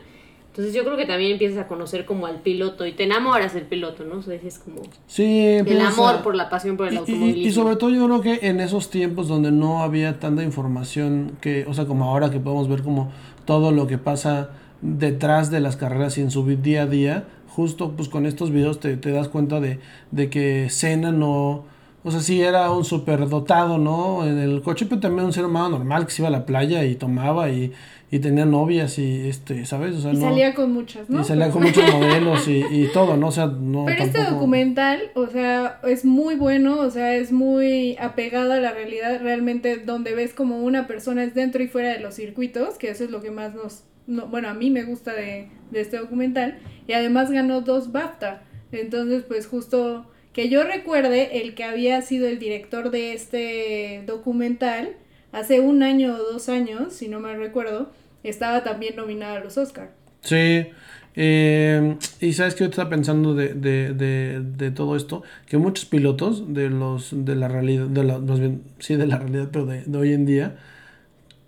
Entonces 0.60 0.76
yo 0.76 0.84
creo 0.84 0.98
que 0.98 1.06
también 1.06 1.32
empiezas 1.32 1.58
a 1.58 1.68
conocer 1.70 2.04
como 2.04 2.26
al 2.26 2.42
piloto 2.42 2.86
y 2.86 2.92
te 2.92 3.06
enamoras 3.06 3.54
del 3.54 3.64
piloto, 3.64 4.04
¿no? 4.04 4.16
O 4.18 4.22
sea, 4.22 4.36
es 4.36 4.60
como 4.60 4.82
Sí, 5.08 5.24
el 5.48 5.80
amor 5.80 6.16
a- 6.16 6.22
por 6.22 6.36
la 6.36 6.50
pasión 6.50 6.76
por 6.76 6.88
el 6.90 6.96
Y- 6.96 6.96
y, 6.96 7.00
automovilismo. 7.00 7.48
y 7.48 7.52
sobre 7.52 7.76
todo 7.78 7.90
yo 7.92 8.06
creo 8.06 8.20
que 8.20 8.46
en 8.46 8.60
esos 8.60 8.90
tiempos 8.90 9.30
donde 9.30 9.52
no 9.54 9.82
había 9.84 10.20
tanta 10.20 10.44
información 10.44 11.38
que, 11.40 11.66
o 11.66 11.74
sea, 11.74 11.86
como 11.86 12.04
ahora 12.10 12.30
que 12.30 12.42
podemos 12.42 12.68
ver 12.68 12.84
como 12.84 13.10
todo 13.46 13.72
lo 13.72 13.88
que 13.88 13.98
pasa 13.98 14.50
detrás 14.82 15.50
de 15.50 15.62
las 15.62 15.78
carreras 15.78 16.18
y 16.18 16.22
en 16.24 16.30
su 16.32 16.46
día 16.46 16.82
a 16.82 16.86
día, 16.88 17.24
justo 17.48 17.94
pues 17.96 18.10
con 18.10 18.26
estos 18.26 18.52
videos 18.52 18.82
te, 18.82 18.98
te 18.98 19.12
das 19.12 19.30
cuenta 19.30 19.62
de, 19.62 19.80
de 20.12 20.30
que 20.30 20.70
Senna 20.70 21.14
no, 21.14 21.64
o 22.04 22.12
sea, 22.12 22.20
sí 22.20 22.42
era 22.42 22.70
un 22.72 22.84
superdotado, 22.84 23.78
¿no? 23.78 24.26
En 24.26 24.38
el 24.38 24.62
coche, 24.62 24.86
pero 24.90 25.00
también 25.00 25.26
un 25.26 25.32
ser 25.34 25.46
humano 25.46 25.70
normal 25.70 26.06
que 26.06 26.12
se 26.12 26.22
iba 26.22 26.28
a 26.28 26.32
la 26.32 26.46
playa 26.46 26.84
y 26.84 26.96
tomaba 26.96 27.50
y, 27.50 27.72
y 28.12 28.20
tenía 28.20 28.46
novias 28.46 28.98
y 28.98 29.30
este, 29.30 29.66
¿sabes? 29.66 29.96
O 29.96 30.02
sea, 30.02 30.12
y 30.12 30.18
no, 30.18 30.30
salía 30.30 30.56
con 30.56 30.74
muchas, 30.74 31.10
¿no? 31.10 31.22
y 31.22 31.24
salía 31.24 31.52
con 31.52 31.62
muchos 31.62 31.84
modelos 31.94 32.48
y, 32.48 32.66
y 32.70 32.90
todo, 32.92 33.18
¿no? 33.18 33.28
O 33.28 33.32
sea, 33.32 33.46
no 33.48 33.86
Pero 33.86 34.04
este 34.04 34.24
documental, 34.24 35.12
o 35.14 35.28
sea, 35.28 35.80
es 35.88 36.06
muy 36.06 36.36
bueno, 36.36 36.80
o 36.80 36.90
sea, 36.90 37.16
es 37.16 37.32
muy 37.32 37.96
apegado 38.00 38.54
a 38.54 38.60
la 38.60 38.72
realidad, 38.72 39.22
realmente 39.22 39.78
donde 39.78 40.16
ves 40.16 40.34
como 40.34 40.60
una 40.60 40.88
persona 40.88 41.24
es 41.24 41.36
dentro 41.36 41.62
y 41.64 41.68
fuera 41.68 41.90
de 41.94 42.00
los 42.00 42.16
circuitos, 42.16 42.78
que 42.78 42.90
eso 42.90 43.04
es 43.04 43.12
lo 43.12 43.22
que 43.22 43.30
más 43.30 43.54
nos, 43.54 43.84
no, 44.08 44.26
bueno, 44.28 44.50
a 44.50 44.56
mí 44.56 44.72
me 44.72 44.84
gusta 44.84 45.14
de, 45.14 45.50
de 45.70 45.82
este 45.82 45.98
documental, 45.98 46.58
y 46.88 46.94
además 46.94 47.30
ganó 47.30 47.62
dos 47.62 47.92
BAFTA, 47.92 48.42
entonces 48.72 49.24
pues 49.28 49.46
justo 49.46 50.08
que 50.34 50.50
yo 50.50 50.64
recuerde, 50.64 51.42
el 51.42 51.54
que 51.54 51.64
había 51.64 52.02
sido 52.02 52.28
el 52.28 52.40
director 52.40 52.90
de 52.90 53.14
este 53.14 54.04
documental, 54.08 54.96
hace 55.32 55.60
un 55.60 55.84
año 55.84 56.16
o 56.16 56.18
dos 56.34 56.50
años, 56.50 56.94
si 56.94 57.08
no 57.08 57.20
me 57.20 57.36
recuerdo, 57.36 57.92
estaba 58.24 58.64
también 58.64 58.96
nominado 58.96 59.38
a 59.38 59.40
los 59.40 59.58
Oscar. 59.58 59.92
Sí, 60.22 60.68
eh, 61.16 61.98
y 62.20 62.34
sabes 62.34 62.54
que 62.56 62.62
yo 62.66 62.70
estaba 62.70 62.90
pensando 62.90 63.34
de, 63.36 63.54
de, 63.54 63.94
de, 63.94 64.42
de 64.42 64.72
todo 64.72 64.96
esto, 64.96 65.24
que 65.48 65.58
muchos 65.58 65.86
pilotos 65.86 66.54
de 66.54 66.70
los 66.70 67.10
de 67.12 67.36
la 67.36 67.48
realidad, 67.48 67.88
de 67.88 68.04
la, 68.04 68.20
más 68.20 68.40
bien, 68.40 68.64
sí 68.80 68.96
de 68.96 69.08
la 69.08 69.18
realidad, 69.18 69.50
pero 69.52 69.66
de 69.66 69.98
hoy 69.98 70.14
en 70.14 70.26
día, 70.26 70.58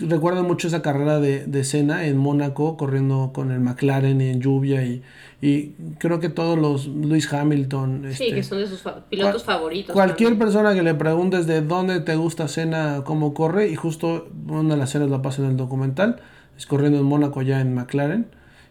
recuerdan 0.07 0.45
mucho 0.45 0.67
esa 0.67 0.81
carrera 0.81 1.19
de, 1.19 1.45
de 1.45 1.63
Senna 1.63 2.05
en 2.05 2.17
Mónaco, 2.17 2.77
corriendo 2.77 3.31
con 3.33 3.51
el 3.51 3.59
McLaren 3.59 4.19
y 4.21 4.29
en 4.29 4.41
lluvia, 4.41 4.83
y, 4.85 5.01
y 5.41 5.73
creo 5.97 6.19
que 6.19 6.29
todos 6.29 6.57
los, 6.59 6.87
Lewis 6.87 7.31
Hamilton, 7.33 8.03
Sí, 8.11 8.23
este, 8.25 8.35
que 8.35 8.43
son 8.43 8.57
de 8.59 8.67
sus 8.67 8.81
fa- 8.81 9.05
pilotos 9.09 9.43
cual- 9.43 9.55
favoritos. 9.57 9.93
Cualquier 9.93 10.29
también. 10.31 10.39
persona 10.47 10.73
que 10.73 10.83
le 10.83 10.93
preguntes 10.95 11.47
de 11.47 11.61
dónde 11.61 11.99
te 12.01 12.15
gusta 12.15 12.47
Senna, 12.47 13.01
cómo 13.05 13.33
corre, 13.33 13.67
y 13.69 13.75
justo 13.75 14.27
una 14.47 14.73
de 14.75 14.77
las 14.79 14.89
escenas 14.89 15.09
la 15.09 15.21
pasa 15.21 15.41
en 15.43 15.49
el 15.51 15.57
documental, 15.57 16.17
es 16.57 16.65
corriendo 16.65 16.99
en 16.99 17.05
Mónaco 17.05 17.41
ya 17.41 17.61
en 17.61 17.73
McLaren, 17.73 18.27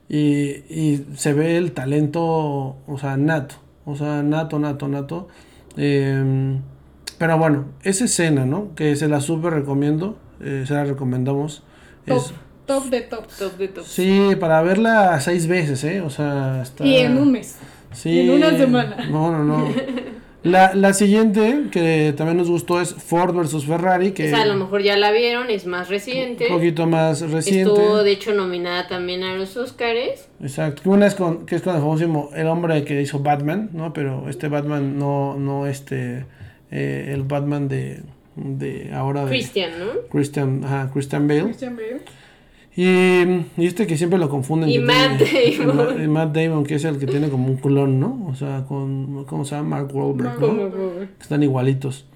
y, 0.08 0.18
y 0.68 1.06
se 1.16 1.32
ve 1.32 1.56
el 1.56 1.72
talento, 1.72 2.22
o 2.86 2.98
sea, 3.00 3.16
nato, 3.16 3.54
o 3.84 3.94
sea, 3.96 4.22
nato, 4.22 4.58
nato, 4.58 4.88
nato. 4.88 5.28
Eh, 5.76 6.58
pero 7.18 7.38
bueno, 7.38 7.66
esa 7.82 8.04
escena, 8.06 8.46
¿no? 8.46 8.74
Que 8.74 8.96
se 8.96 9.06
la 9.08 9.20
súper 9.20 9.52
recomiendo, 9.52 10.16
eh, 10.40 10.64
se 10.66 10.74
la 10.74 10.84
recomendamos. 10.84 11.62
Es, 12.06 12.32
Top, 12.66 12.82
top 12.82 12.84
de 12.90 13.00
tops. 13.02 13.38
Top 13.38 13.56
de 13.58 13.68
top. 13.68 13.84
Sí, 13.84 14.30
para 14.38 14.62
verla 14.62 15.20
seis 15.20 15.46
veces, 15.46 15.82
¿eh? 15.84 16.00
O 16.00 16.10
sea, 16.10 16.60
está... 16.62 16.84
Y 16.84 16.96
en 16.96 17.18
un 17.18 17.32
mes. 17.32 17.56
Sí. 17.92 18.20
en 18.20 18.30
una 18.30 18.56
semana. 18.56 19.06
No, 19.10 19.30
no, 19.32 19.44
no. 19.44 19.68
La, 20.42 20.74
la 20.74 20.94
siguiente 20.94 21.64
que 21.70 22.14
también 22.16 22.38
nos 22.38 22.48
gustó 22.48 22.80
es 22.80 22.94
Ford 22.94 23.36
versus 23.36 23.66
Ferrari, 23.66 24.12
que 24.12 24.26
O 24.26 24.30
sea, 24.30 24.42
a 24.42 24.46
lo 24.46 24.54
mejor 24.54 24.82
ya 24.82 24.96
la 24.96 25.12
vieron, 25.12 25.50
es 25.50 25.66
más 25.66 25.90
reciente. 25.90 26.46
un 26.46 26.56
poquito 26.56 26.86
más 26.86 27.20
reciente. 27.30 27.70
Estuvo, 27.70 28.02
de 28.02 28.12
hecho, 28.12 28.32
nominada 28.32 28.88
también 28.88 29.22
a 29.22 29.34
los 29.34 29.58
Oscars. 29.58 30.28
Exacto. 30.40 30.90
Una 30.90 31.06
es 31.08 31.14
con, 31.14 31.44
que 31.44 31.56
es 31.56 31.62
con 31.62 31.74
el 31.74 31.82
famosísimo, 31.82 32.30
el 32.34 32.46
hombre 32.46 32.84
que 32.84 33.02
hizo 33.02 33.18
Batman, 33.18 33.68
¿no? 33.74 33.92
Pero 33.92 34.30
este 34.30 34.48
Batman 34.48 34.98
no, 34.98 35.36
no 35.36 35.66
este, 35.66 36.24
eh, 36.70 37.10
el 37.12 37.24
Batman 37.24 37.68
de, 37.68 38.00
de 38.42 38.90
ahora 38.94 39.24
de 39.24 39.30
Christian, 39.30 39.72
¿no? 39.78 39.86
Christian, 40.10 40.64
ajá, 40.64 40.90
Christian 40.92 41.28
Bale. 41.28 41.44
Christian 41.44 41.76
Bale. 41.76 42.00
Y, 42.76 43.62
y 43.62 43.66
este 43.66 43.86
que 43.86 43.96
siempre 43.98 44.18
lo 44.18 44.28
confunden. 44.28 44.70
Y 44.70 44.78
Matt 44.78 45.18
tiene- 45.18 45.56
Damon. 45.66 45.76
y 45.94 45.96
Ma- 45.98 46.04
y 46.04 46.08
Matt 46.08 46.34
Damon, 46.36 46.64
que 46.64 46.76
es 46.76 46.84
el 46.84 46.98
que 46.98 47.06
tiene 47.06 47.28
como 47.28 47.46
un 47.48 47.56
culón, 47.56 47.98
¿no? 48.00 48.26
O 48.30 48.34
sea, 48.34 48.64
con, 48.66 49.24
¿cómo 49.24 49.44
se 49.44 49.56
llama? 49.56 49.76
Mark 49.80 49.90
Wahlberg, 49.94 50.28
Mark 50.28 50.40
¿no? 50.40 50.46
Wahlberg. 50.48 51.08
Están 51.20 51.42
igualitos. 51.42 52.06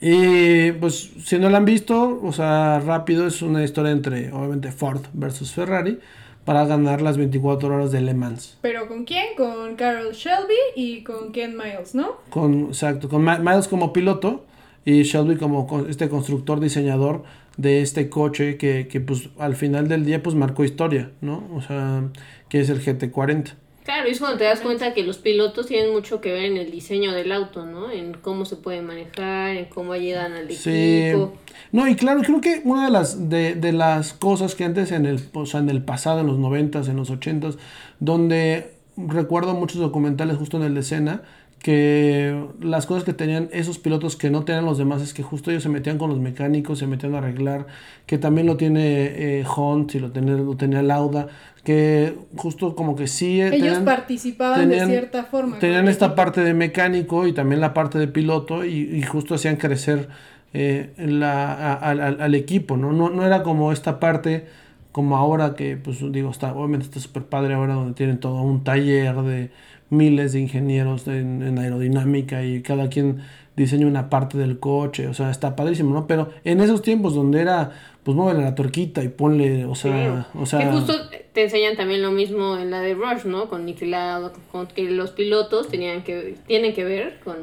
Y 0.00 0.72
pues 0.72 1.10
si 1.24 1.38
no 1.38 1.50
la 1.50 1.58
han 1.58 1.64
visto, 1.64 2.20
o 2.22 2.32
sea, 2.32 2.80
rápido 2.80 3.26
es 3.26 3.42
una 3.42 3.64
historia 3.64 3.90
entre, 3.92 4.32
obviamente, 4.32 4.70
Ford 4.70 5.00
versus 5.12 5.52
Ferrari 5.52 5.98
para 6.44 6.64
ganar 6.66 7.02
las 7.02 7.18
24 7.18 7.68
horas 7.74 7.90
de 7.92 8.00
Le 8.00 8.14
Mans. 8.14 8.56
Pero 8.62 8.86
¿con 8.88 9.04
quién? 9.04 9.26
Con 9.36 9.74
Carol 9.76 10.12
Shelby 10.12 10.54
y 10.76 11.02
con 11.02 11.32
Ken 11.32 11.56
Miles, 11.56 11.94
¿no? 11.94 12.12
Con, 12.30 12.66
exacto, 12.68 13.08
con 13.08 13.22
Ma- 13.22 13.38
Miles 13.38 13.66
como 13.68 13.92
piloto 13.92 14.44
y 14.90 15.02
Shelby 15.02 15.36
como 15.36 15.86
este 15.88 16.08
constructor, 16.08 16.60
diseñador 16.60 17.22
de 17.58 17.82
este 17.82 18.08
coche 18.08 18.56
que, 18.56 18.88
que 18.88 19.00
pues 19.00 19.28
al 19.38 19.54
final 19.54 19.86
del 19.88 20.06
día 20.06 20.22
pues 20.22 20.34
marcó 20.34 20.64
historia, 20.64 21.10
¿no? 21.20 21.46
O 21.54 21.60
sea, 21.60 22.04
que 22.48 22.60
es 22.60 22.70
el 22.70 22.80
GT40. 22.82 23.52
Claro, 23.84 24.08
y 24.08 24.12
es 24.12 24.18
cuando 24.18 24.38
te 24.38 24.44
das 24.44 24.60
cuenta 24.60 24.94
que 24.94 25.02
los 25.02 25.18
pilotos 25.18 25.66
tienen 25.66 25.92
mucho 25.92 26.20
que 26.20 26.32
ver 26.32 26.44
en 26.44 26.56
el 26.56 26.70
diseño 26.70 27.12
del 27.12 27.32
auto, 27.32 27.66
¿no? 27.66 27.90
En 27.90 28.14
cómo 28.14 28.44
se 28.46 28.56
puede 28.56 28.80
manejar, 28.80 29.56
en 29.56 29.64
cómo 29.66 29.92
ayudan 29.92 30.32
al 30.32 30.50
Sí. 30.50 30.70
equipo. 31.06 31.34
No, 31.72 31.86
y 31.86 31.94
claro, 31.94 32.20
creo 32.22 32.40
que 32.40 32.62
una 32.64 32.86
de 32.86 32.90
las, 32.90 33.28
de, 33.28 33.54
de 33.56 33.72
las 33.72 34.14
cosas 34.14 34.54
que 34.54 34.64
antes 34.64 34.90
en 34.92 35.04
el, 35.04 35.20
o 35.34 35.44
sea, 35.44 35.60
en 35.60 35.68
el 35.68 35.82
pasado, 35.82 36.20
en 36.20 36.26
los 36.28 36.38
noventas, 36.38 36.88
en 36.88 36.96
los 36.96 37.10
ochentas, 37.10 37.58
donde 38.00 38.72
recuerdo 38.96 39.54
muchos 39.54 39.80
documentales 39.80 40.36
justo 40.38 40.56
en 40.56 40.62
el 40.64 40.74
de 40.74 40.80
escena, 40.80 41.22
que 41.62 42.44
las 42.60 42.86
cosas 42.86 43.04
que 43.04 43.12
tenían 43.12 43.48
esos 43.52 43.78
pilotos 43.78 44.16
que 44.16 44.30
no 44.30 44.44
tenían 44.44 44.64
los 44.64 44.78
demás 44.78 45.02
es 45.02 45.12
que 45.12 45.22
justo 45.22 45.50
ellos 45.50 45.62
se 45.64 45.68
metían 45.68 45.98
con 45.98 46.08
los 46.10 46.20
mecánicos, 46.20 46.78
se 46.78 46.86
metían 46.86 47.14
a 47.14 47.18
arreglar, 47.18 47.66
que 48.06 48.16
también 48.18 48.46
lo 48.46 48.56
tiene 48.56 49.40
eh, 49.40 49.44
Hunt 49.56 49.94
y 49.94 49.98
lo 49.98 50.10
tenía, 50.12 50.34
lo 50.34 50.56
tenía 50.56 50.82
Lauda, 50.82 51.26
que 51.64 52.14
justo 52.36 52.74
como 52.76 52.94
que 52.94 53.08
sí... 53.08 53.40
eh, 53.40 53.48
Ellos 53.48 53.58
tenían- 53.58 53.84
participaban 53.84 54.60
tenían- 54.60 54.88
de 54.88 54.94
cierta 54.94 55.24
forma. 55.24 55.58
Tenían 55.58 55.84
¿no? 55.86 55.90
esta 55.90 56.14
parte 56.14 56.42
de 56.42 56.54
mecánico 56.54 57.26
y 57.26 57.32
también 57.32 57.60
la 57.60 57.74
parte 57.74 57.98
de 57.98 58.06
piloto 58.08 58.64
y, 58.64 58.96
y 58.96 59.02
justo 59.02 59.34
hacían 59.34 59.56
crecer 59.56 60.08
eh, 60.54 60.92
la, 60.96 61.52
a- 61.54 61.74
al, 61.74 62.20
al 62.20 62.34
equipo, 62.34 62.76
¿no? 62.76 62.92
¿no? 62.92 63.10
No 63.10 63.26
era 63.26 63.42
como 63.42 63.72
esta 63.72 63.98
parte 64.00 64.46
como 64.92 65.16
ahora 65.16 65.54
que, 65.54 65.76
pues 65.76 65.98
digo, 66.12 66.30
está, 66.30 66.54
obviamente 66.54 66.86
está 66.86 66.98
súper 67.00 67.24
padre 67.24 67.54
ahora 67.54 67.74
donde 67.74 67.94
tienen 67.94 68.18
todo 68.18 68.40
un 68.42 68.64
taller 68.64 69.14
de 69.22 69.50
miles 69.90 70.32
de 70.32 70.40
ingenieros 70.40 71.06
en, 71.08 71.42
en 71.42 71.58
aerodinámica 71.58 72.44
y 72.44 72.62
cada 72.62 72.88
quien 72.88 73.18
diseña 73.56 73.86
una 73.86 74.08
parte 74.08 74.38
del 74.38 74.58
coche, 74.60 75.08
o 75.08 75.14
sea, 75.14 75.30
está 75.30 75.56
padrísimo, 75.56 75.92
¿no? 75.92 76.06
Pero 76.06 76.30
en 76.44 76.60
esos 76.60 76.80
tiempos 76.80 77.14
donde 77.14 77.40
era, 77.40 77.72
pues 78.04 78.16
muévele 78.16 78.44
la 78.44 78.54
torquita 78.54 79.02
y 79.02 79.08
ponle, 79.08 79.64
o 79.64 79.74
sea, 79.74 80.28
o 80.34 80.46
sea... 80.46 80.60
que 80.60 80.66
justo 80.66 80.94
te 81.32 81.44
enseñan 81.44 81.76
también 81.76 82.02
lo 82.02 82.12
mismo 82.12 82.56
en 82.56 82.70
la 82.70 82.80
de 82.80 82.94
Rush, 82.94 83.24
¿no? 83.24 83.48
Con 83.48 83.66
Lauda, 83.66 84.32
con 84.52 84.68
que 84.68 84.84
los 84.90 85.10
pilotos 85.10 85.68
tenían 85.68 86.04
que 86.04 86.36
tienen 86.46 86.72
que 86.72 86.84
ver 86.84 87.18
con 87.24 87.36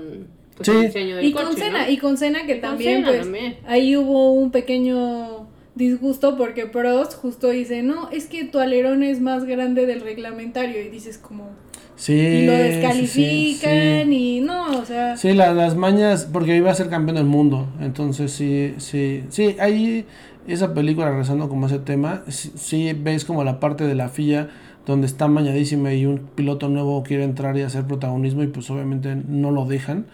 pues, 0.56 0.68
Sí. 0.68 0.72
el 0.72 0.82
diseño 0.84 1.16
del 1.18 1.26
Y 1.26 1.34
coche, 1.34 1.46
con 1.46 1.58
Cena, 1.58 1.86
¿no? 1.86 1.92
y 1.92 1.98
con 1.98 2.18
Cena 2.18 2.46
que 2.46 2.56
también, 2.56 3.00
Senna 3.04 3.08
pues, 3.10 3.22
también. 3.22 3.58
ahí 3.68 3.98
hubo 3.98 4.32
un 4.32 4.52
pequeño 4.52 5.48
disgusto 5.76 6.38
porque 6.38 6.66
Prost 6.66 7.14
justo 7.16 7.50
dice, 7.50 7.84
no, 7.84 8.10
es 8.10 8.28
que 8.28 8.46
tu 8.46 8.60
alerón 8.60 9.04
es 9.04 9.20
más 9.20 9.44
grande 9.44 9.86
del 9.86 10.00
reglamentario 10.00 10.82
y 10.82 10.88
dices 10.88 11.18
como, 11.18 11.50
sí, 11.96 12.14
y 12.14 12.46
lo 12.46 12.54
sí, 12.54 12.60
sí, 12.60 12.72
descalifican 12.72 14.10
sí. 14.12 14.16
y 14.38 14.42
no, 14.42 14.80
o 14.80 14.86
sea, 14.86 15.18
Sí, 15.18 15.34
la- 15.34 15.54
las 15.54 15.76
mañas, 15.76 16.28
porque 16.32 16.56
iba 16.56 16.72
a 16.72 16.76
ser 16.76 16.90
campeón 16.90 17.16
del 17.16 17.26
mundo, 17.26 17.68
entonces 17.82 18.32
sí, 18.32 18.76
sí, 18.78 19.24
sí, 19.30 19.56
ahí 19.60 20.06
esa 20.48 20.74
película, 20.74 21.10
regresando 21.10 21.50
como 21.50 21.68
ese 21.68 21.80
tema, 21.80 22.24
sí, 22.28 22.52
sí 22.56 22.94
ves 22.94 23.26
como 23.26 23.44
la 23.44 23.60
parte 23.60 23.86
de 23.88 23.96
la 23.96 24.10
FIA 24.10 24.50
donde 24.86 25.08
está 25.08 25.28
mañadísima 25.28 25.94
y 25.94 26.06
un 26.06 26.20
piloto 26.36 26.70
nuevo 26.70 27.02
quiere 27.02 27.24
entrar 27.24 27.58
y 27.58 27.64
hacer 27.64 27.86
protagonismo 27.86 28.44
y 28.44 28.48
pues 28.48 28.70
obviamente 28.70 29.16
no 29.28 29.50
lo 29.50 29.66
dejan 29.66 30.06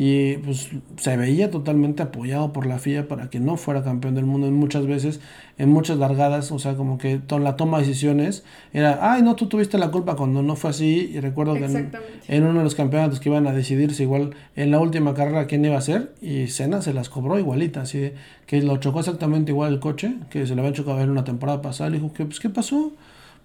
y 0.00 0.34
pues 0.36 0.68
se 0.96 1.16
veía 1.16 1.50
totalmente 1.50 2.04
apoyado 2.04 2.52
por 2.52 2.66
la 2.66 2.78
FIA 2.78 3.08
para 3.08 3.30
que 3.30 3.40
no 3.40 3.56
fuera 3.56 3.82
campeón 3.82 4.14
del 4.14 4.26
mundo 4.26 4.46
en 4.46 4.54
muchas 4.54 4.86
veces, 4.86 5.18
en 5.58 5.70
muchas 5.70 5.98
largadas, 5.98 6.52
o 6.52 6.60
sea, 6.60 6.76
como 6.76 6.98
que 6.98 7.18
to- 7.18 7.40
la 7.40 7.56
toma 7.56 7.80
de 7.80 7.86
decisiones 7.86 8.44
era, 8.72 9.12
ay, 9.12 9.22
no, 9.22 9.34
tú 9.34 9.46
tuviste 9.48 9.76
la 9.76 9.90
culpa 9.90 10.14
cuando 10.14 10.40
no 10.40 10.54
fue 10.54 10.70
así 10.70 11.10
y 11.12 11.18
recuerdo 11.18 11.54
que 11.54 11.64
en, 11.64 11.72
en 12.28 12.44
uno 12.44 12.58
de 12.58 12.64
los 12.64 12.76
campeonatos 12.76 13.18
que 13.18 13.28
iban 13.28 13.48
a 13.48 13.52
decidirse 13.52 14.04
igual 14.04 14.34
en 14.54 14.70
la 14.70 14.78
última 14.78 15.14
carrera 15.14 15.48
quién 15.48 15.64
iba 15.64 15.76
a 15.76 15.80
ser 15.80 16.12
y 16.22 16.46
Senna 16.46 16.80
se 16.80 16.94
las 16.94 17.08
cobró 17.08 17.36
igualita, 17.36 17.80
así 17.80 17.98
de 17.98 18.14
que 18.46 18.62
lo 18.62 18.76
chocó 18.76 19.00
exactamente 19.00 19.50
igual 19.50 19.72
el 19.72 19.80
coche, 19.80 20.14
que 20.30 20.46
se 20.46 20.54
le 20.54 20.60
había 20.60 20.74
chocado 20.74 21.00
en 21.00 21.10
una 21.10 21.24
temporada 21.24 21.60
pasada, 21.60 21.90
le 21.90 21.96
dijo 21.98 22.12
que 22.12 22.24
pues 22.24 22.38
qué 22.38 22.50
pasó, 22.50 22.92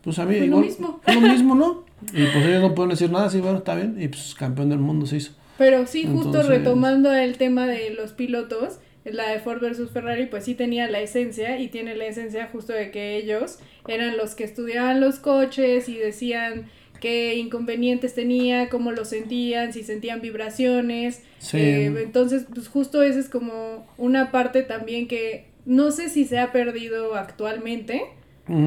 pues 0.03 0.19
a 0.19 0.25
mí 0.25 0.33
Fue 0.36 0.41
lo 0.41 0.45
igual 0.45 0.65
mismo. 0.65 1.00
fue 1.01 1.15
lo 1.15 1.22
mismo, 1.22 1.55
¿no? 1.55 1.81
Y 2.13 2.25
pues 2.27 2.45
ellos 2.45 2.62
no 2.62 2.75
pueden 2.75 2.91
decir 2.91 3.10
nada, 3.10 3.27
sí, 3.31 3.39
bueno, 3.39 3.57
está 3.57 3.74
bien, 3.74 3.95
y 4.00 4.07
pues 4.07 4.36
campeón 4.38 4.69
del 4.69 4.77
mundo 4.79 5.07
se 5.07 5.17
hizo. 5.17 5.31
Pero 5.63 5.88
sí, 5.88 6.03
justo 6.05 6.27
Entonces- 6.41 6.50
retomando 6.50 7.13
el 7.13 7.38
tema 7.38 7.65
de 7.67 7.91
los 7.91 8.12
pilotos, 8.12 8.79
la 9.05 9.29
de 9.29 9.39
Ford 9.39 9.60
versus 9.62 9.91
Ferrari, 9.91 10.25
pues 10.27 10.46
sí 10.46 10.55
tenía 10.55 10.89
la 10.89 11.00
esencia 11.01 11.60
y 11.60 11.67
tiene 11.67 11.96
la 11.96 12.05
esencia 12.05 12.48
justo 12.51 12.74
de 12.74 12.89
que 12.91 13.17
ellos 13.17 13.60
eran 13.88 14.17
los 14.17 14.36
que 14.36 14.43
estudiaban 14.46 15.01
los 15.01 15.20
coches 15.20 15.89
y 15.89 15.98
decían 15.98 16.70
qué 17.01 17.36
inconvenientes 17.36 18.13
tenía, 18.13 18.70
cómo 18.70 18.91
lo 18.93 19.03
sentían, 19.03 19.74
si 19.74 19.84
sentían 19.84 20.22
vibraciones. 20.22 21.22
Sí. 21.39 21.58
Eh, 21.58 21.86
entonces, 22.01 22.46
pues 22.53 22.70
justo 22.70 23.03
esa 23.03 23.20
es 23.20 23.27
como 23.29 23.86
una 23.98 24.32
parte 24.32 24.63
también 24.63 25.08
que 25.10 25.48
no 25.65 25.91
sé 25.91 26.10
si 26.10 26.24
se 26.25 26.39
ha 26.39 26.51
perdido 26.53 27.15
actualmente, 27.15 28.03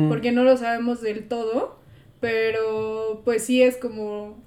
porque 0.08 0.32
no 0.32 0.44
lo 0.44 0.56
sabemos 0.56 1.00
del 1.02 1.28
todo, 1.28 1.78
pero 2.20 3.22
pues 3.24 3.42
sí 3.44 3.62
es 3.62 3.76
como 3.76 4.42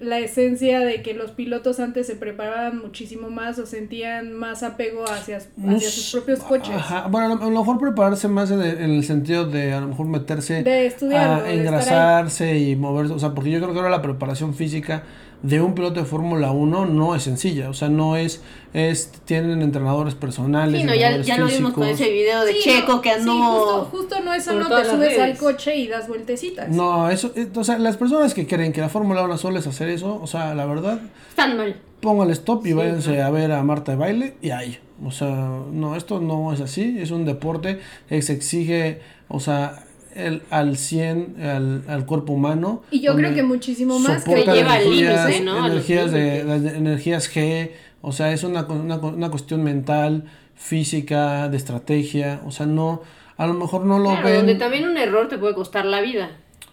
la 0.00 0.18
esencia 0.18 0.80
de 0.80 1.02
que 1.02 1.14
los 1.14 1.30
pilotos 1.32 1.80
antes 1.80 2.06
se 2.06 2.16
preparaban 2.16 2.78
muchísimo 2.78 3.30
más 3.30 3.58
o 3.58 3.66
sentían 3.66 4.32
más 4.32 4.62
apego 4.62 5.04
hacia, 5.04 5.38
hacia 5.38 5.90
sus 5.90 6.12
propios 6.12 6.40
coches. 6.40 6.74
Ajá, 6.74 7.08
Bueno, 7.08 7.34
a 7.40 7.44
lo, 7.44 7.50
mejor 7.50 7.78
prepararse 7.78 8.28
más 8.28 8.50
en 8.50 8.62
el, 8.62 8.78
en 8.78 8.90
el 8.90 9.04
sentido 9.04 9.46
de 9.46 9.72
a 9.72 9.80
lo 9.80 9.88
mejor 9.88 10.06
meterse 10.06 10.62
De 10.62 10.86
estudiarlo, 10.86 11.44
a 11.44 11.48
de 11.48 11.54
engrasarse 11.54 12.58
y 12.58 12.76
moverse. 12.76 13.14
O 13.14 13.18
sea, 13.18 13.34
porque 13.34 13.50
yo 13.50 13.58
creo 13.60 13.72
que 13.72 13.78
ahora 13.78 13.90
la 13.90 14.02
preparación 14.02 14.54
física 14.54 15.02
de 15.42 15.60
un 15.60 15.74
piloto 15.74 16.00
de 16.00 16.06
Fórmula 16.06 16.50
1 16.50 16.86
no 16.86 17.14
es 17.14 17.22
sencilla. 17.22 17.70
O 17.70 17.74
sea, 17.74 17.88
no 17.88 18.16
es. 18.16 18.42
es 18.74 19.12
tienen 19.24 19.62
entrenadores 19.62 20.14
personales. 20.14 20.80
Sí, 20.80 20.86
no, 20.86 20.94
ya, 20.94 21.10
entrenadores 21.14 21.26
ya 21.26 21.38
lo 21.38 21.46
vimos 21.46 21.72
con 21.72 21.86
ese 21.86 22.10
video 22.10 22.44
de 22.44 22.54
Sí, 22.54 22.60
Checo 22.64 22.94
no, 22.94 23.00
que 23.00 23.10
sí, 23.14 23.20
andó... 23.20 23.32
justo, 23.34 23.88
justo 23.92 24.20
no 24.24 24.34
es 24.34 24.44
solo 24.44 24.66
te 24.68 24.84
subes 24.84 25.18
al 25.18 25.36
coche 25.38 25.76
y 25.76 25.86
das 25.86 26.08
vueltecitas. 26.08 26.68
No, 26.68 27.08
eso. 27.08 27.30
eh, 27.36 27.48
O 27.54 27.62
sea, 27.64 27.78
las 27.78 27.96
personas 27.96 28.34
que 28.34 28.46
creen 28.46 28.72
que 28.72 28.80
la 28.80 28.88
Fórmula 28.88 29.22
1 29.24 29.38
solo 29.38 29.58
es 29.58 29.66
hacer 29.66 29.88
eso, 29.88 30.18
o 30.20 30.26
sea, 30.26 30.54
la 30.54 30.66
verdad, 30.66 31.00
Están 31.30 31.56
mal. 31.56 31.80
póngale 32.00 32.32
stop 32.32 32.66
y 32.66 32.70
Sí, 32.70 32.74
váyanse 32.74 33.22
a 33.22 33.30
ver 33.30 33.52
a 33.52 33.62
Marta 33.62 33.92
de 33.92 33.98
baile 33.98 34.34
y 34.42 34.50
ahí. 34.50 34.78
O 35.04 35.12
sea, 35.12 35.60
no, 35.70 35.94
esto 35.94 36.18
no 36.20 36.52
es 36.52 36.60
así, 36.60 36.96
es 36.98 37.12
un 37.12 37.24
deporte 37.24 37.78
que 38.08 38.20
se 38.22 38.32
exige, 38.32 39.00
o 39.28 39.38
sea, 39.38 39.84
el, 40.18 40.42
al 40.50 40.76
100, 40.76 41.36
al, 41.42 41.84
al 41.88 42.04
cuerpo 42.06 42.32
humano. 42.34 42.82
Y 42.90 43.00
yo 43.00 43.14
creo 43.16 43.34
que 43.34 43.42
muchísimo 43.42 43.98
más 43.98 44.24
que 44.24 44.44
lleva 44.44 44.74
al 44.74 44.84
límite, 44.90 45.40
¿no? 45.42 45.66
Energías, 45.66 46.12
de, 46.12 46.44
de- 46.44 46.76
energías 46.76 47.34
G, 47.34 47.70
o 48.02 48.12
sea, 48.12 48.32
es 48.32 48.44
una, 48.44 48.64
una, 48.66 48.96
una 48.96 49.30
cuestión 49.30 49.62
mental, 49.62 50.24
física, 50.54 51.48
de 51.48 51.56
estrategia, 51.56 52.40
o 52.46 52.50
sea, 52.50 52.66
no, 52.66 53.02
a 53.36 53.46
lo 53.46 53.54
mejor 53.54 53.84
no 53.84 53.98
lo 53.98 54.10
Claro, 54.10 54.24
ven. 54.26 54.36
donde 54.36 54.54
también 54.56 54.88
un 54.88 54.96
error 54.96 55.28
te 55.28 55.38
puede 55.38 55.54
costar 55.54 55.84
la 55.86 56.00
vida. 56.00 56.30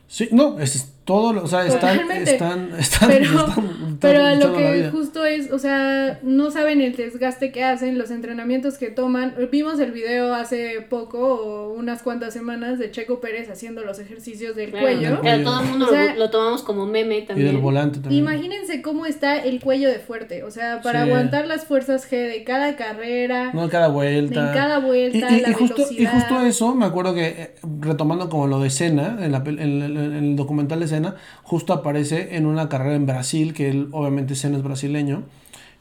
Sí, 0.08 0.30
no, 0.32 0.60
es, 0.60 0.94
todo, 1.06 1.34
lo- 1.34 1.44
o 1.44 1.48
sea, 1.48 1.66
están, 1.68 2.12
están, 2.12 2.72
están, 2.80 3.10
Pero, 3.10 3.26
están- 3.48 3.98
pero 4.02 4.24
a 4.24 4.34
están 4.34 4.52
lo 4.52 4.58
que 4.58 4.90
justo 4.92 5.24
es, 5.26 5.52
o 5.52 5.60
sea, 5.60 6.20
no 6.24 6.50
saben 6.52 6.82
el 6.82 6.96
desgaste 6.96 7.52
que 7.52 7.64
hacen, 7.64 7.98
los 7.98 8.10
entrenamientos 8.12 8.78
que 8.80 8.90
toman. 8.90 9.36
Vimos 9.52 9.80
el 9.80 9.92
video 9.92 10.34
hace 10.34 10.82
poco, 10.90 11.20
o 11.20 11.74
unas 11.74 12.02
cuantas 12.02 12.34
semanas, 12.34 12.80
de 12.80 12.90
Checo 12.90 13.20
Pérez 13.22 13.50
haciendo 13.52 13.84
los 13.84 14.00
ejercicios 14.00 14.56
del 14.56 14.72
Claro, 14.72 14.86
cuello. 14.88 15.22
claro, 15.22 15.44
todo 15.44 15.62
el 15.62 15.68
mundo 15.70 15.86
O 15.86 15.90
sea, 15.90 16.14
lo, 16.16 16.20
lo 16.22 16.30
tomamos 16.32 16.64
como 16.64 16.86
meme 16.88 17.20
Y 17.20 17.26
también. 17.28 17.48
del 17.50 17.58
volante 17.60 18.00
también. 18.00 18.24
Imagínense 18.24 18.82
cómo 18.82 19.06
está 19.06 19.38
el 19.38 19.62
cuello 19.62 19.88
de 19.90 20.00
fuerte, 20.00 20.44
o 20.44 20.50
sea, 20.50 20.82
para 20.82 21.04
Sí. 21.04 21.10
aguantar 21.12 21.46
las 21.46 21.66
fuerzas 21.66 22.10
G 22.12 22.16
de 22.32 22.44
cada 22.44 22.76
carrera, 22.76 23.52
No, 23.54 23.70
cada 23.70 23.90
vuelta. 23.90 24.52
cada 24.56 24.80
vuelta, 24.80 25.30
Y, 25.32 25.36
y- 25.36 25.42
la 25.42 25.50
y 25.50 25.54
justo, 25.54 25.76
y 25.82 25.84
velocidad. 25.98 26.14
justo 26.14 26.42
eso, 26.48 26.74
me 26.74 26.86
acuerdo 26.86 27.14
que 27.14 27.28
eh, 27.28 27.52
retomando 27.80 28.28
como 28.30 28.48
lo 28.48 28.60
de 28.60 28.72
Senna, 28.72 29.20
en, 29.22 29.32
la 29.32 29.44
pel- 29.44 29.62
en, 29.62 29.82
el- 29.84 29.98
en 29.98 30.14
el 30.16 30.36
documental 30.36 30.80
de 30.80 30.88
Senna, 30.88 30.95
justo 31.44 31.74
aparece 31.74 32.36
en 32.36 32.46
una 32.46 32.70
carrera 32.70 32.96
en 32.96 33.06
Brasil, 33.06 33.54
que 33.54 33.70
él, 33.70 33.88
obviamente 33.92 34.36
Senna 34.36 34.58
es 34.58 34.64
brasileño, 34.64 35.24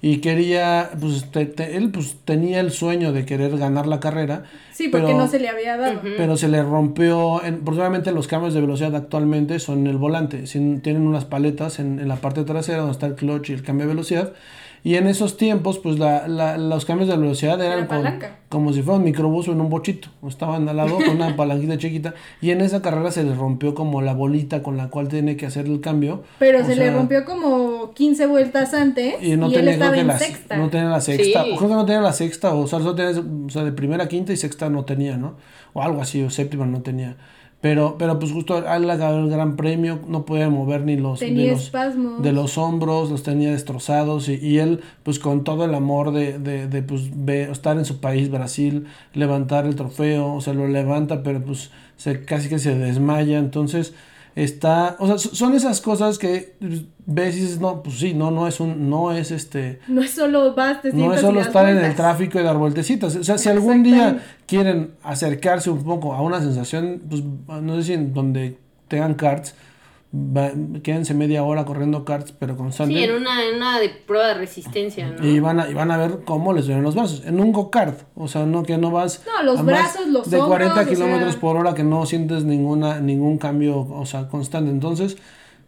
y 0.02 0.18
quería, 0.18 0.90
pues 1.00 1.30
te- 1.30 1.46
te- 1.46 1.76
él 1.78 1.90
pues 1.90 2.16
tenía 2.26 2.60
el 2.60 2.72
sueño 2.72 3.12
de 3.14 3.24
querer 3.24 3.56
ganar 3.56 3.86
la 3.86 4.00
carrera, 4.00 4.42
Sí, 4.72 4.88
porque 4.88 5.06
pero- 5.06 5.16
no 5.18 5.28
se 5.28 5.38
le 5.38 5.48
había 5.48 5.78
dado. 5.78 6.00
pero 6.18 6.36
se 6.36 6.48
le 6.48 6.62
rompió, 6.62 7.42
en, 7.42 7.60
porque 7.60 7.80
obviamente 7.80 8.12
los 8.12 8.26
cambios 8.28 8.52
de 8.52 8.60
velocidad 8.60 8.94
actualmente 8.94 9.58
son 9.60 9.78
en 9.80 9.86
el 9.86 9.96
volante, 9.96 10.46
sin- 10.46 10.82
tienen 10.82 11.06
unas 11.06 11.24
paletas 11.24 11.78
en, 11.78 12.00
en 12.00 12.08
la 12.08 12.16
parte 12.16 12.44
trasera 12.44 12.78
donde 12.78 12.92
está 12.92 13.06
el 13.06 13.14
clutch 13.14 13.48
y 13.48 13.52
el 13.54 13.62
cambio 13.62 13.86
de 13.86 13.94
velocidad. 13.94 14.32
Y 14.86 14.96
en 14.96 15.06
esos 15.06 15.38
tiempos, 15.38 15.78
pues 15.78 15.98
la, 15.98 16.28
la- 16.28 16.58
los 16.58 16.84
cambios 16.84 17.08
de 17.08 17.16
velocidad 17.16 17.58
eran 17.64 17.86
con- 17.86 18.04
como 18.50 18.72
si 18.74 18.82
fuera 18.82 18.98
un 18.98 19.04
microbús 19.04 19.48
o 19.48 19.52
en 19.52 19.60
un 19.62 19.70
bochito. 19.70 20.08
Estaban 20.28 20.68
al 20.68 20.76
lado 20.76 20.96
con 20.96 21.08
una 21.16 21.34
palanquita 21.36 21.78
chiquita. 21.78 22.12
Y 22.42 22.50
en 22.50 22.60
esa 22.60 22.82
carrera 22.82 23.10
se 23.10 23.24
le 23.24 23.34
rompió 23.34 23.74
como 23.74 24.02
la 24.02 24.12
bolita 24.12 24.62
con 24.62 24.76
la 24.76 24.90
cual 24.90 25.08
tiene 25.08 25.38
que 25.38 25.46
hacer 25.46 25.64
el 25.66 25.80
cambio. 25.80 26.22
Pero 26.38 26.60
O 26.60 26.64
se 26.64 26.76
le 26.76 26.84
sea, 26.84 26.94
rompió 26.94 27.24
como 27.24 27.92
15 27.94 28.26
vueltas 28.26 28.74
antes 28.74 29.14
y, 29.22 29.32
Y 29.32 29.36
no 29.38 29.46
él 29.46 29.54
tenía, 29.54 29.70
estaba 29.72 29.96
en 29.96 30.06
la, 30.06 30.18
sexta. 30.18 30.56
no 30.58 30.68
tenía 30.68 30.88
la 30.90 31.00
sexta. 31.00 31.44
Sí. 31.44 31.50
O 31.52 31.56
creo 31.56 31.68
que 31.70 31.74
no 31.76 31.86
tenía 31.86 32.02
la 32.02 32.12
sexta. 32.12 32.52
O 32.54 32.66
sea, 32.66 32.78
solo 32.80 32.94
tenía, 32.94 33.18
o 33.46 33.48
sea, 33.48 33.64
de 33.64 33.72
primera, 33.72 34.06
quinta 34.06 34.34
y 34.34 34.36
sexta 34.36 34.68
no 34.68 34.84
tenía, 34.84 35.16
¿no? 35.16 35.36
O 35.72 35.80
algo 35.82 36.02
así, 36.02 36.22
o 36.22 36.28
séptima 36.28 36.66
no 36.66 36.82
tenía. 36.82 37.16
Pero, 37.64 37.96
pero 37.98 38.18
pues 38.18 38.30
justo 38.30 38.56
al 38.68 38.90
acabar 38.90 39.20
el 39.20 39.30
gran 39.30 39.56
premio 39.56 39.98
no 40.06 40.26
podía 40.26 40.50
mover 40.50 40.82
ni 40.82 40.98
los, 40.98 41.18
de 41.20 41.28
Tenía 41.28 41.52
los, 41.52 41.62
espasmos. 41.62 42.22
de 42.22 42.32
los 42.32 42.58
hombros, 42.58 43.10
los 43.10 43.22
tenía 43.22 43.52
destrozados 43.52 44.28
y, 44.28 44.34
y 44.34 44.58
él 44.58 44.82
pues 45.02 45.18
con 45.18 45.44
todo 45.44 45.64
el 45.64 45.74
amor 45.74 46.12
de, 46.12 46.38
de, 46.38 46.68
de 46.68 46.82
pues 46.82 47.04
ve- 47.14 47.50
estar 47.50 47.78
en 47.78 47.86
su 47.86 48.00
país, 48.00 48.30
Brasil, 48.30 48.84
levantar 49.14 49.64
el 49.64 49.76
trofeo, 49.76 50.34
o 50.34 50.42
sea, 50.42 50.52
lo 50.52 50.68
levanta, 50.68 51.22
pero 51.22 51.42
pues 51.42 51.70
se, 51.96 52.22
casi 52.26 52.50
que 52.50 52.58
se 52.58 52.74
desmaya, 52.76 53.38
entonces 53.38 53.94
está, 54.34 54.96
o 54.98 55.06
sea, 55.06 55.18
so- 55.18 55.34
son 55.34 55.54
esas 55.54 55.80
cosas 55.80 56.18
que 56.18 56.54
pues, 56.60 56.82
ves 57.06 57.36
y 57.36 57.40
dices, 57.40 57.60
no, 57.60 57.82
pues 57.82 57.98
sí, 57.98 58.14
no, 58.14 58.30
no 58.30 58.48
es 58.48 58.58
un, 58.60 58.88
no 58.90 59.12
es 59.12 59.30
este, 59.30 59.80
No 59.88 60.02
es 60.02 60.10
solo 60.12 60.54
vas, 60.54 60.82
te 60.82 60.92
no 60.92 61.12
es 61.14 61.20
solo 61.20 61.40
estar 61.40 61.68
en 61.68 61.78
el 61.78 61.94
tráfico 61.94 62.40
y 62.40 62.42
dar 62.42 62.56
vueltecitas. 62.56 63.14
O 63.16 63.24
sea, 63.24 63.38
si 63.38 63.48
algún 63.48 63.82
día 63.82 64.18
quieren 64.46 64.92
acercarse 65.02 65.70
un 65.70 65.82
poco 65.84 66.14
a 66.14 66.20
una 66.22 66.40
sensación, 66.40 67.02
pues 67.08 67.22
no 67.62 67.76
sé 67.76 67.82
si 67.84 67.92
en 67.92 68.12
donde 68.14 68.58
tengan 68.88 69.14
karts, 69.14 69.54
va- 70.14 70.52
quédense 70.82 71.12
media 71.14 71.42
hora 71.42 71.64
corriendo 71.64 72.04
karts, 72.04 72.32
pero 72.32 72.56
constante. 72.56 72.94
Sí, 72.94 73.02
en 73.02 73.12
una, 73.14 73.44
en 73.44 73.56
una 73.56 73.80
de 73.80 73.88
prueba 73.88 74.28
de 74.28 74.34
resistencia, 74.34 75.08
¿no? 75.10 75.26
Y 75.26 75.40
van, 75.40 75.58
a, 75.60 75.68
y 75.68 75.74
van 75.74 75.90
a 75.90 75.96
ver 75.96 76.20
cómo 76.24 76.52
les 76.52 76.66
duelen 76.66 76.84
los 76.84 76.94
brazos. 76.94 77.22
En 77.26 77.40
un 77.40 77.52
go-kart. 77.52 78.00
O 78.14 78.28
sea, 78.28 78.46
no 78.46 78.62
que 78.62 78.78
no 78.78 78.90
vas. 78.90 79.22
No, 79.26 79.42
los 79.42 79.58
a 79.60 79.62
más 79.62 79.74
brazos, 79.74 80.06
los 80.08 80.30
De 80.30 80.38
40 80.38 80.66
hombros, 80.74 80.86
o 80.86 80.90
kilómetros 80.90 81.32
sea. 81.32 81.40
por 81.40 81.56
hora 81.56 81.74
que 81.74 81.82
no 81.84 82.06
sientes 82.06 82.44
ninguna, 82.44 83.00
ningún 83.00 83.38
cambio, 83.38 83.78
o 83.80 84.06
sea, 84.06 84.28
constante. 84.28 84.70
Entonces, 84.70 85.16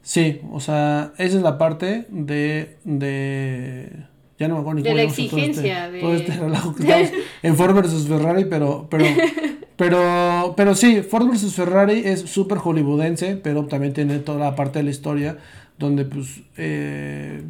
sí, 0.03 0.41
o 0.53 0.61
sea, 0.61 1.13
esa 1.19 1.37
es 1.37 1.43
la 1.43 1.59
parte 1.59 2.07
de. 2.11 2.79
de 2.85 4.07
ya 4.39 4.49
no 4.49 4.55
me 4.57 4.61
acuerdo 4.61 4.81
ni 4.81 4.83
De 4.83 4.89
cómo 4.91 4.97
la 4.97 5.03
llamamos 5.05 5.17
todo 5.17 5.25
exigencia, 5.39 5.85
este, 5.87 5.93
de- 5.97 6.01
todo 6.01 6.15
este 6.15 6.37
relajo 6.37 6.75
que 6.75 6.83
estamos 6.83 7.11
en 7.43 7.57
Ford 7.57 7.75
versus 7.75 8.07
Ferrari, 8.09 8.45
pero, 8.45 8.87
pero, 8.91 9.05
pero, 9.77 10.55
pero 10.57 10.75
sí, 10.75 11.03
Ford 11.03 11.27
versus 11.29 11.55
Ferrari 11.55 12.03
es 12.05 12.21
súper 12.23 12.59
hollywoodense, 12.59 13.37
pero 13.37 13.65
también 13.67 13.93
tiene 13.93 14.19
toda 14.19 14.39
la 14.39 14.55
parte 14.57 14.79
de 14.79 14.85
la 14.85 14.91
historia 14.91 15.39
donde 15.79 16.05
pues, 16.05 16.41
eh, 16.57 17.43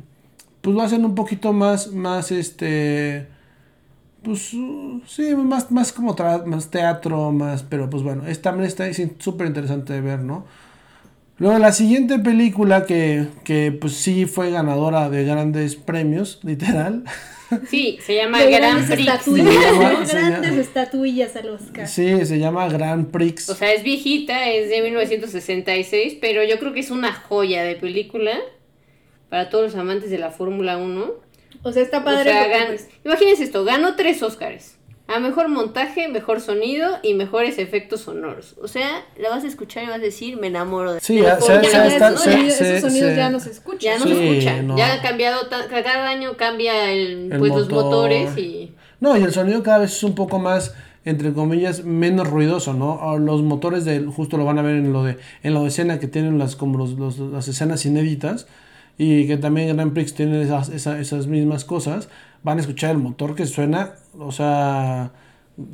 pues 0.60 0.74
lo 0.76 0.82
hacen 0.82 1.04
un 1.04 1.14
poquito 1.14 1.52
más, 1.52 1.92
más 1.92 2.32
este, 2.32 3.26
pues 4.22 4.52
sí, 5.06 5.34
más, 5.36 5.70
más 5.70 5.92
como 5.92 6.16
tra- 6.16 6.44
más 6.44 6.68
teatro, 6.70 7.30
más, 7.32 7.62
pero 7.62 7.88
pues 7.88 8.02
bueno, 8.02 8.26
es, 8.26 8.42
también 8.42 8.66
está 8.66 8.86
es 8.88 9.00
súper 9.18 9.46
interesante 9.46 9.92
de 9.92 10.00
ver, 10.00 10.20
¿no? 10.20 10.44
Luego 11.38 11.58
la 11.58 11.72
siguiente 11.72 12.18
película 12.18 12.86
que, 12.86 13.26
que 13.44 13.70
pues 13.72 13.92
sí 13.94 14.24
fue 14.26 14.50
ganadora 14.50 15.10
de 15.10 15.24
grandes 15.24 15.76
premios, 15.76 16.40
literal. 16.44 17.04
Sí, 17.68 17.98
se 18.04 18.16
llama 18.16 18.40
De 18.42 18.50
Grand 18.50 18.78
grandes 18.88 18.90
Prix. 18.90 19.08
estatuillas, 19.08 19.78
grandes 19.78 20.12
llama- 20.14 20.60
estatuillas 20.60 21.36
al 21.36 21.50
Oscar. 21.50 21.86
Sí, 21.86 22.24
se 22.26 22.38
llama 22.38 22.66
Grand 22.68 23.10
Prix. 23.10 23.48
O 23.50 23.54
sea, 23.54 23.72
es 23.72 23.82
viejita, 23.84 24.48
es 24.50 24.68
de 24.70 24.82
1966, 24.82 26.16
pero 26.20 26.42
yo 26.42 26.58
creo 26.58 26.72
que 26.72 26.80
es 26.80 26.90
una 26.90 27.12
joya 27.12 27.62
de 27.62 27.76
película 27.76 28.32
para 29.28 29.48
todos 29.50 29.64
los 29.64 29.74
amantes 29.76 30.10
de 30.10 30.18
la 30.18 30.30
Fórmula 30.30 30.76
1. 30.78 31.06
O 31.62 31.72
sea, 31.72 31.82
está 31.82 31.98
O 31.98 32.04
padre. 32.04 32.30
sea, 32.32 32.42
porque, 32.42 32.56
gan- 32.58 32.66
pues, 32.68 32.88
imagínense 33.04 33.44
esto, 33.44 33.64
ganó 33.64 33.94
tres 33.94 34.22
Óscares. 34.22 34.75
A 35.08 35.20
mejor 35.20 35.48
montaje, 35.48 36.08
mejor 36.08 36.40
sonido 36.40 36.88
y 37.02 37.14
mejores 37.14 37.58
efectos 37.58 38.00
sonoros. 38.00 38.56
O 38.60 38.66
sea, 38.66 39.04
la 39.20 39.28
vas 39.30 39.44
a 39.44 39.46
escuchar 39.46 39.84
y 39.84 39.86
vas 39.86 39.96
a 39.96 39.98
decir, 40.00 40.36
me 40.36 40.48
enamoro 40.48 40.94
de 40.94 41.00
Sí, 41.00 41.16
de 41.16 41.22
la 41.22 41.38
ya- 41.38 41.40
se- 41.40 41.52
ya 41.52 41.62
se 41.70 41.76
uno". 41.76 41.86
está- 41.86 42.08
esos 42.08 42.22
se- 42.24 42.50
se- 42.50 42.76
esos 42.78 42.92
sonidos 42.92 43.16
ya 43.16 43.30
no 43.30 43.38
se 43.38 43.50
escuchan. 43.50 43.80
Ya 43.80 43.98
no 43.98 44.04
Sí, 44.06 44.14
se 44.16 44.28
escucha. 44.38 44.62
no. 44.62 44.76
Ya 44.76 44.94
ha 44.94 45.02
cambiado, 45.02 45.38
cada 45.48 46.08
año 46.08 46.36
cambia 46.36 46.90
el, 46.92 47.30
El 47.32 47.38
pues 47.38 47.52
los 47.52 47.68
motor. 47.70 47.84
motores 47.84 48.36
y... 48.36 48.72
No, 48.98 49.16
y 49.16 49.22
el 49.22 49.32
sonido 49.32 49.62
cada 49.62 49.78
vez 49.78 49.92
es 49.92 50.02
un 50.02 50.16
poco 50.16 50.40
más, 50.40 50.74
entre 51.04 51.32
comillas, 51.32 51.84
menos 51.84 52.28
ruidoso, 52.28 52.72
¿no? 52.74 52.94
O 52.94 53.16
Los 53.18 53.42
motores 53.42 53.84
del, 53.84 54.08
justo 54.08 54.36
lo 54.38 54.44
van 54.44 54.58
a 54.58 54.62
ver 54.62 54.74
en 54.74 54.92
lo 54.92 55.04
de, 55.04 55.18
en 55.44 55.54
de 55.62 55.68
escena 55.68 56.00
que 56.00 56.08
tienen 56.08 56.36
las, 56.38 56.56
como 56.56 56.78
los, 56.78 56.92
los- 56.94 57.18
las 57.20 57.46
escenas 57.46 57.86
inéditas, 57.86 58.48
y 58.98 59.26
que 59.28 59.36
también 59.36 59.76
Grand 59.76 59.92
Prix 59.92 60.14
tiene 60.14 60.42
esas, 60.42 60.70
esa- 60.70 60.98
esas 60.98 61.26
mismas 61.28 61.64
cosas, 61.64 62.08
van 62.46 62.58
a 62.58 62.60
escuchar 62.60 62.92
el 62.92 62.98
motor 62.98 63.34
que 63.34 63.44
suena, 63.44 63.94
o 64.16 64.30
sea, 64.30 65.10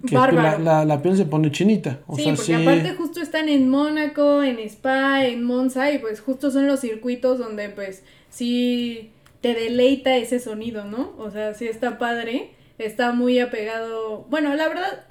que 0.06 0.14
la, 0.14 0.58
la, 0.58 0.84
la 0.86 1.02
piel 1.02 1.18
se 1.18 1.26
pone 1.26 1.50
chinita. 1.50 2.00
O 2.06 2.16
sí, 2.16 2.22
sea, 2.22 2.34
porque 2.34 2.46
sí. 2.46 2.54
aparte 2.54 2.94
justo 2.94 3.20
están 3.20 3.50
en 3.50 3.68
Mónaco, 3.68 4.42
en 4.42 4.58
Spa, 4.58 5.26
en 5.26 5.44
Monza 5.44 5.90
y 5.92 5.98
pues 5.98 6.22
justo 6.22 6.50
son 6.50 6.66
los 6.66 6.80
circuitos 6.80 7.38
donde 7.38 7.68
pues 7.68 8.04
sí 8.30 9.10
te 9.42 9.52
deleita 9.52 10.16
ese 10.16 10.40
sonido, 10.40 10.86
¿no? 10.86 11.12
O 11.18 11.30
sea, 11.30 11.52
sí 11.52 11.66
está 11.68 11.98
padre, 11.98 12.52
está 12.78 13.12
muy 13.12 13.38
apegado, 13.38 14.24
bueno, 14.30 14.54
la 14.54 14.66
verdad 14.66 15.04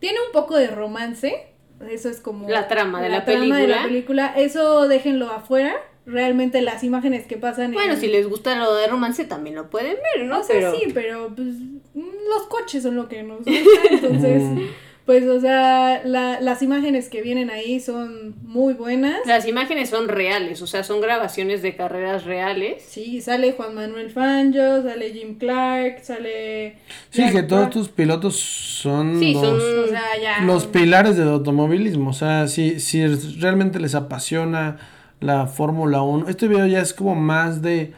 tiene 0.00 0.18
un 0.26 0.32
poco 0.32 0.56
de 0.56 0.66
romance, 0.66 1.46
eso 1.88 2.08
es 2.08 2.18
como 2.18 2.48
La 2.48 2.66
trama 2.66 3.00
de 3.00 3.08
la 3.08 3.24
trama 3.24 3.56
de 3.56 3.68
la 3.68 3.76
película. 3.76 3.82
película, 3.84 4.34
eso 4.36 4.88
déjenlo 4.88 5.30
afuera, 5.30 5.74
realmente 6.06 6.62
las 6.62 6.82
imágenes 6.84 7.26
que 7.26 7.36
pasan 7.36 7.72
Bueno, 7.72 7.94
en- 7.94 8.00
si 8.00 8.08
les 8.08 8.28
gusta 8.28 8.56
lo 8.56 8.74
de 8.74 8.86
romance 8.88 9.24
también 9.24 9.56
lo 9.56 9.70
pueden 9.70 9.96
ver, 10.16 10.26
¿no? 10.26 10.40
O 10.40 10.42
sea, 10.42 10.56
Pero... 10.56 10.74
sí, 10.74 10.86
pero 10.92 11.32
pues 11.34 11.54
mm, 11.94 12.00
los 12.28 12.42
coches 12.48 12.82
son 12.82 12.96
lo 12.96 13.08
que 13.08 13.22
nos 13.22 13.38
gusta, 13.44 13.60
entonces, 13.90 14.42
Mm. 14.42 14.60
pues, 15.06 15.24
o 15.28 15.40
sea, 15.40 16.02
la- 16.04 16.40
las 16.40 16.60
imágenes 16.62 17.08
que 17.08 17.22
vienen 17.22 17.50
ahí 17.50 17.78
son 17.80 18.34
muy 18.42 18.74
buenas. 18.74 19.18
Las 19.26 19.46
imágenes 19.46 19.90
son 19.90 20.08
reales, 20.08 20.60
o 20.62 20.66
sea, 20.66 20.82
son 20.84 21.00
grabaciones 21.00 21.62
de 21.62 21.76
carreras 21.76 22.24
reales. 22.24 22.82
Sí, 22.86 23.20
sale 23.20 23.52
Juan 23.52 23.74
Manuel 23.74 24.10
Fangio, 24.10 24.82
sale 24.82 25.12
Jim 25.12 25.38
Clark, 25.38 26.00
sale... 26.02 26.78
Sí, 27.10 27.22
Jack 27.22 27.32
que 27.32 27.42
todos 27.44 27.64
estos 27.64 27.88
pilotos 27.90 28.36
son 28.36 29.18
Sí, 29.20 29.34
los, 29.34 29.42
son... 29.42 29.84
O 29.84 29.86
sea, 29.88 30.02
ya... 30.20 30.40
los 30.44 30.66
pilares 30.66 31.16
del 31.16 31.28
automovilismo. 31.28 32.10
O 32.10 32.14
sea, 32.14 32.46
si, 32.48 32.80
si 32.80 33.06
realmente 33.38 33.78
les 33.80 33.94
apasiona 33.94 34.78
la 35.22 35.46
Fórmula 35.46 36.02
1, 36.02 36.28
este 36.28 36.48
video 36.48 36.66
ya 36.66 36.80
es 36.80 36.92
como 36.92 37.14
más 37.14 37.62
de 37.62 37.92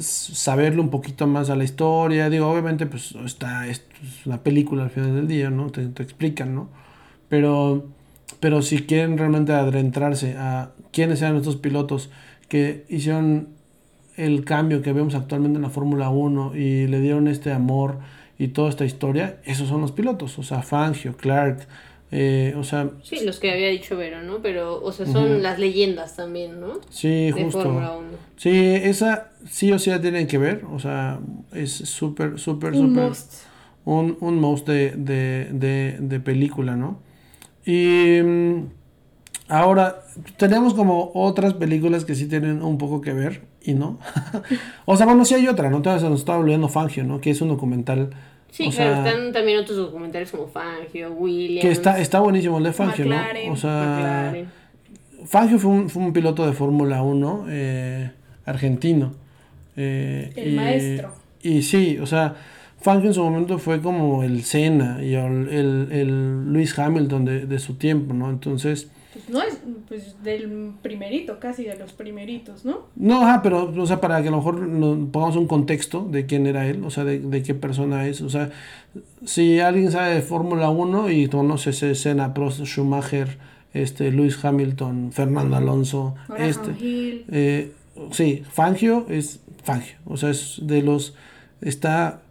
saberle 0.00 0.80
un 0.80 0.90
poquito 0.90 1.26
más 1.26 1.48
a 1.48 1.56
la 1.56 1.64
historia. 1.64 2.28
Digo, 2.28 2.50
obviamente, 2.50 2.86
pues 2.86 3.14
está, 3.24 3.66
es 3.68 3.84
una 4.24 4.42
película 4.42 4.82
al 4.82 4.90
final 4.90 5.14
del 5.14 5.28
día, 5.28 5.48
¿no? 5.50 5.70
Te, 5.70 5.86
te 5.86 6.02
explican, 6.02 6.54
¿no? 6.54 6.68
Pero, 7.28 7.86
pero 8.40 8.62
si 8.62 8.82
quieren 8.82 9.16
realmente 9.16 9.52
adentrarse 9.52 10.36
a 10.36 10.70
quiénes 10.92 11.22
eran 11.22 11.36
estos 11.36 11.56
pilotos 11.56 12.10
que 12.48 12.84
hicieron 12.88 13.48
el 14.16 14.44
cambio 14.44 14.82
que 14.82 14.92
vemos 14.92 15.14
actualmente 15.14 15.56
en 15.56 15.62
la 15.62 15.70
Fórmula 15.70 16.10
1 16.10 16.56
y 16.56 16.86
le 16.86 17.00
dieron 17.00 17.28
este 17.28 17.52
amor 17.52 17.98
y 18.38 18.48
toda 18.48 18.70
esta 18.70 18.84
historia, 18.84 19.38
esos 19.44 19.68
son 19.68 19.80
los 19.80 19.92
pilotos, 19.92 20.38
o 20.38 20.42
sea, 20.42 20.62
Fangio, 20.62 21.16
Clark, 21.16 21.66
eh, 22.12 22.54
o 22.56 22.62
sea, 22.62 22.90
Sí, 23.02 23.24
los 23.24 23.40
que 23.40 23.50
había 23.50 23.68
dicho 23.68 23.96
Vero, 23.96 24.22
¿no? 24.22 24.38
Pero, 24.42 24.82
o 24.82 24.92
sea, 24.92 25.06
son 25.06 25.42
las 25.42 25.58
leyendas 25.58 26.16
también, 26.16 26.60
¿no? 26.60 26.80
sí, 26.88 27.32
De 27.32 27.44
justo. 27.44 27.62
Fórmula 27.62 27.96
1. 27.96 28.08
Sí, 28.36 28.50
esa 28.52 29.30
sí 29.48 29.72
o 29.72 29.78
sí 29.78 29.90
la 29.90 30.00
tienen 30.00 30.26
que 30.26 30.38
ver, 30.38 30.64
o 30.70 30.78
sea, 30.78 31.18
es 31.52 31.70
súper, 31.72 32.38
súper, 32.38 32.74
súper, 32.76 33.12
un, 33.84 34.16
un 34.20 34.40
most 34.40 34.66
de, 34.68 34.92
de, 34.96 35.48
de, 35.52 35.96
de 36.00 36.20
película, 36.20 36.76
¿no? 36.76 37.00
Y, 37.64 38.20
mm, 38.22 38.66
ahora, 39.48 40.02
tenemos 40.36 40.74
como 40.74 41.10
otras 41.14 41.54
películas 41.54 42.04
que 42.04 42.14
sí 42.14 42.26
tienen 42.28 42.62
un 42.62 42.78
poco 42.78 43.00
que 43.00 43.12
ver 43.12 43.42
y 43.62 43.74
no. 43.74 43.98
o 44.86 44.96
sea, 44.96 45.06
bueno, 45.06 45.24
sí 45.24 45.34
hay 45.34 45.48
otra, 45.48 45.70
¿no? 45.70 45.78
Entonces 45.78 46.02
se 46.02 46.08
nos 46.08 46.20
estaba 46.20 46.38
olvidando 46.38 46.68
Fangio, 46.68 47.04
¿no? 47.04 47.20
Que 47.20 47.30
es 47.30 47.40
un 47.40 47.48
documental. 47.48 48.10
Sí, 48.56 48.68
o 48.68 48.70
claro, 48.70 49.02
sea, 49.02 49.10
están 49.10 49.32
también 49.32 49.58
otros 49.58 49.76
documentales 49.76 50.30
como 50.30 50.48
Fangio, 50.48 51.12
Williams. 51.12 51.60
Que 51.60 51.70
está, 51.70 52.00
está 52.00 52.20
buenísimo 52.20 52.56
el 52.58 52.64
de 52.64 52.72
Fangio, 52.72 53.04
McLaren, 53.06 53.46
¿no? 53.48 53.52
O 53.52 53.56
sea, 53.56 53.70
McLaren. 53.70 54.48
Fangio 55.26 55.58
fue 55.58 55.70
un, 55.70 55.90
fue 55.90 56.02
un 56.02 56.12
piloto 56.12 56.46
de 56.46 56.52
Fórmula 56.52 57.02
1 57.02 57.46
eh, 57.50 58.10
argentino. 58.46 59.12
eh, 59.76 60.32
El 60.36 60.56
maestro. 60.56 61.12
Y 61.42 61.62
sí, 61.62 61.98
o 62.00 62.06
sea, 62.06 62.34
Fangio 62.80 63.08
en 63.10 63.14
su 63.14 63.22
momento 63.22 63.58
fue 63.58 63.80
como 63.82 64.22
el 64.22 64.42
Senna 64.44 65.02
y 65.02 65.14
el, 65.14 65.48
el, 65.48 65.88
el 65.92 66.52
Lewis 66.52 66.78
Hamilton 66.78 67.24
de, 67.24 67.46
de 67.46 67.58
su 67.58 67.74
tiempo, 67.74 68.14
¿no? 68.14 68.30
Entonces, 68.30 68.88
Pues 69.16 69.30
no 69.30 69.42
es 69.42 69.58
pues 69.88 70.22
del 70.22 70.72
primerito, 70.82 71.40
casi 71.40 71.64
de 71.64 71.76
los 71.76 71.94
primeritos, 71.94 72.66
¿no? 72.66 72.88
no, 72.96 73.22
ajá, 73.22 73.40
pero, 73.42 73.72
o 73.74 73.86
sea, 73.86 73.98
para 73.98 74.20
que 74.20 74.28
a 74.28 74.30
lo 74.30 74.36
mejor 74.36 74.60
nos 74.60 75.08
pongamos 75.10 75.36
un 75.36 75.46
contexto 75.46 76.06
de 76.10 76.26
quién 76.26 76.46
era 76.46 76.66
él, 76.66 76.84
o 76.84 76.90
sea, 76.90 77.04
de, 77.04 77.20
de 77.20 77.42
qué 77.42 77.54
persona 77.54 78.06
es, 78.06 78.20
o 78.20 78.28
sea, 78.28 78.50
si 79.24 79.60
alguien 79.60 79.90
sabe 79.90 80.16
de 80.16 80.22
Fórmula 80.22 80.68
1 80.68 81.10
y 81.10 81.28
conoce 81.28 81.70
ese 81.70 81.94
Senna, 81.94 82.34
Prost, 82.34 82.64
Schumacher, 82.64 83.38
este, 83.72 84.10
Lewis 84.10 84.42
Hamilton, 84.44 85.12
Fernando 85.12 85.56
Alonso, 85.56 86.14
este, 86.38 86.72
Hill. 86.78 87.24
Eh, 87.30 87.72
sí, 88.10 88.42
Fangio 88.50 89.06
es 89.08 89.40
Fangio. 89.64 89.96
O 90.04 90.16
sea, 90.16 90.30
es 90.30 90.60
de 90.62 90.82
los. 90.82 91.14
Está. 91.60 92.22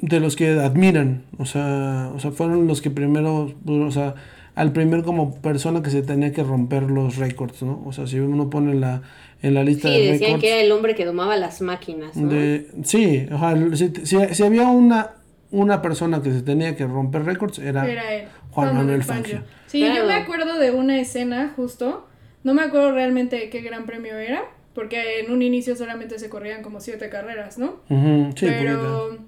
De 0.00 0.20
los 0.20 0.36
que 0.36 0.50
admiran. 0.50 1.24
O 1.38 1.44
sea, 1.44 2.10
o 2.14 2.20
sea 2.20 2.30
fueron 2.30 2.66
los 2.66 2.80
que 2.80 2.90
primero. 2.90 3.52
O 3.66 3.90
sea, 3.90 4.14
al 4.60 4.72
primer 4.72 5.02
como 5.02 5.34
persona 5.40 5.82
que 5.82 5.90
se 5.90 6.02
tenía 6.02 6.32
que 6.32 6.42
romper 6.42 6.84
los 6.84 7.16
récords, 7.16 7.62
¿no? 7.62 7.82
O 7.86 7.92
sea, 7.92 8.06
si 8.06 8.18
uno 8.20 8.50
pone 8.50 8.72
en 8.72 8.80
la, 8.80 9.02
en 9.42 9.54
la 9.54 9.64
lista 9.64 9.88
Sí, 9.88 9.94
de 9.94 10.00
decían 10.12 10.20
récords. 10.32 10.40
que 10.42 10.50
era 10.52 10.60
el 10.60 10.72
hombre 10.72 10.94
que 10.94 11.04
domaba 11.04 11.36
las 11.36 11.60
máquinas, 11.62 12.16
¿no? 12.16 12.28
de, 12.28 12.68
sí, 12.84 13.26
o 13.32 13.38
sea, 13.38 13.56
si, 13.76 13.92
si- 14.04 14.34
si 14.34 14.42
había 14.42 14.68
una, 14.68 15.12
una 15.50 15.80
persona 15.82 16.22
que 16.22 16.30
se 16.30 16.42
tenía 16.42 16.76
que 16.76 16.86
romper 16.86 17.24
récords, 17.24 17.58
era. 17.58 17.90
Era 17.90 18.12
él. 18.14 18.28
Juan 18.50 18.74
Manuel 18.74 19.02
Fangio. 19.02 19.42
Sí, 19.66 19.80
yo 19.80 20.04
me 20.06 20.14
acuerdo 20.14 20.58
de 20.58 20.70
una 20.72 21.00
escena 21.00 21.52
justo. 21.56 22.06
No 22.44 22.52
me 22.54 22.62
acuerdo 22.62 22.92
realmente 22.92 23.36
de 23.36 23.50
qué 23.50 23.60
gran 23.60 23.86
premio 23.86 24.16
era. 24.16 24.42
Porque 24.74 25.20
en 25.20 25.32
un 25.32 25.42
inicio 25.42 25.74
solamente 25.74 26.18
se 26.18 26.28
corrían 26.28 26.62
como 26.62 26.80
siete 26.80 27.08
carreras, 27.08 27.58
¿no? 27.58 27.80
Ujú, 27.88 28.30
sí, 28.36 28.46
Pero 28.46 29.18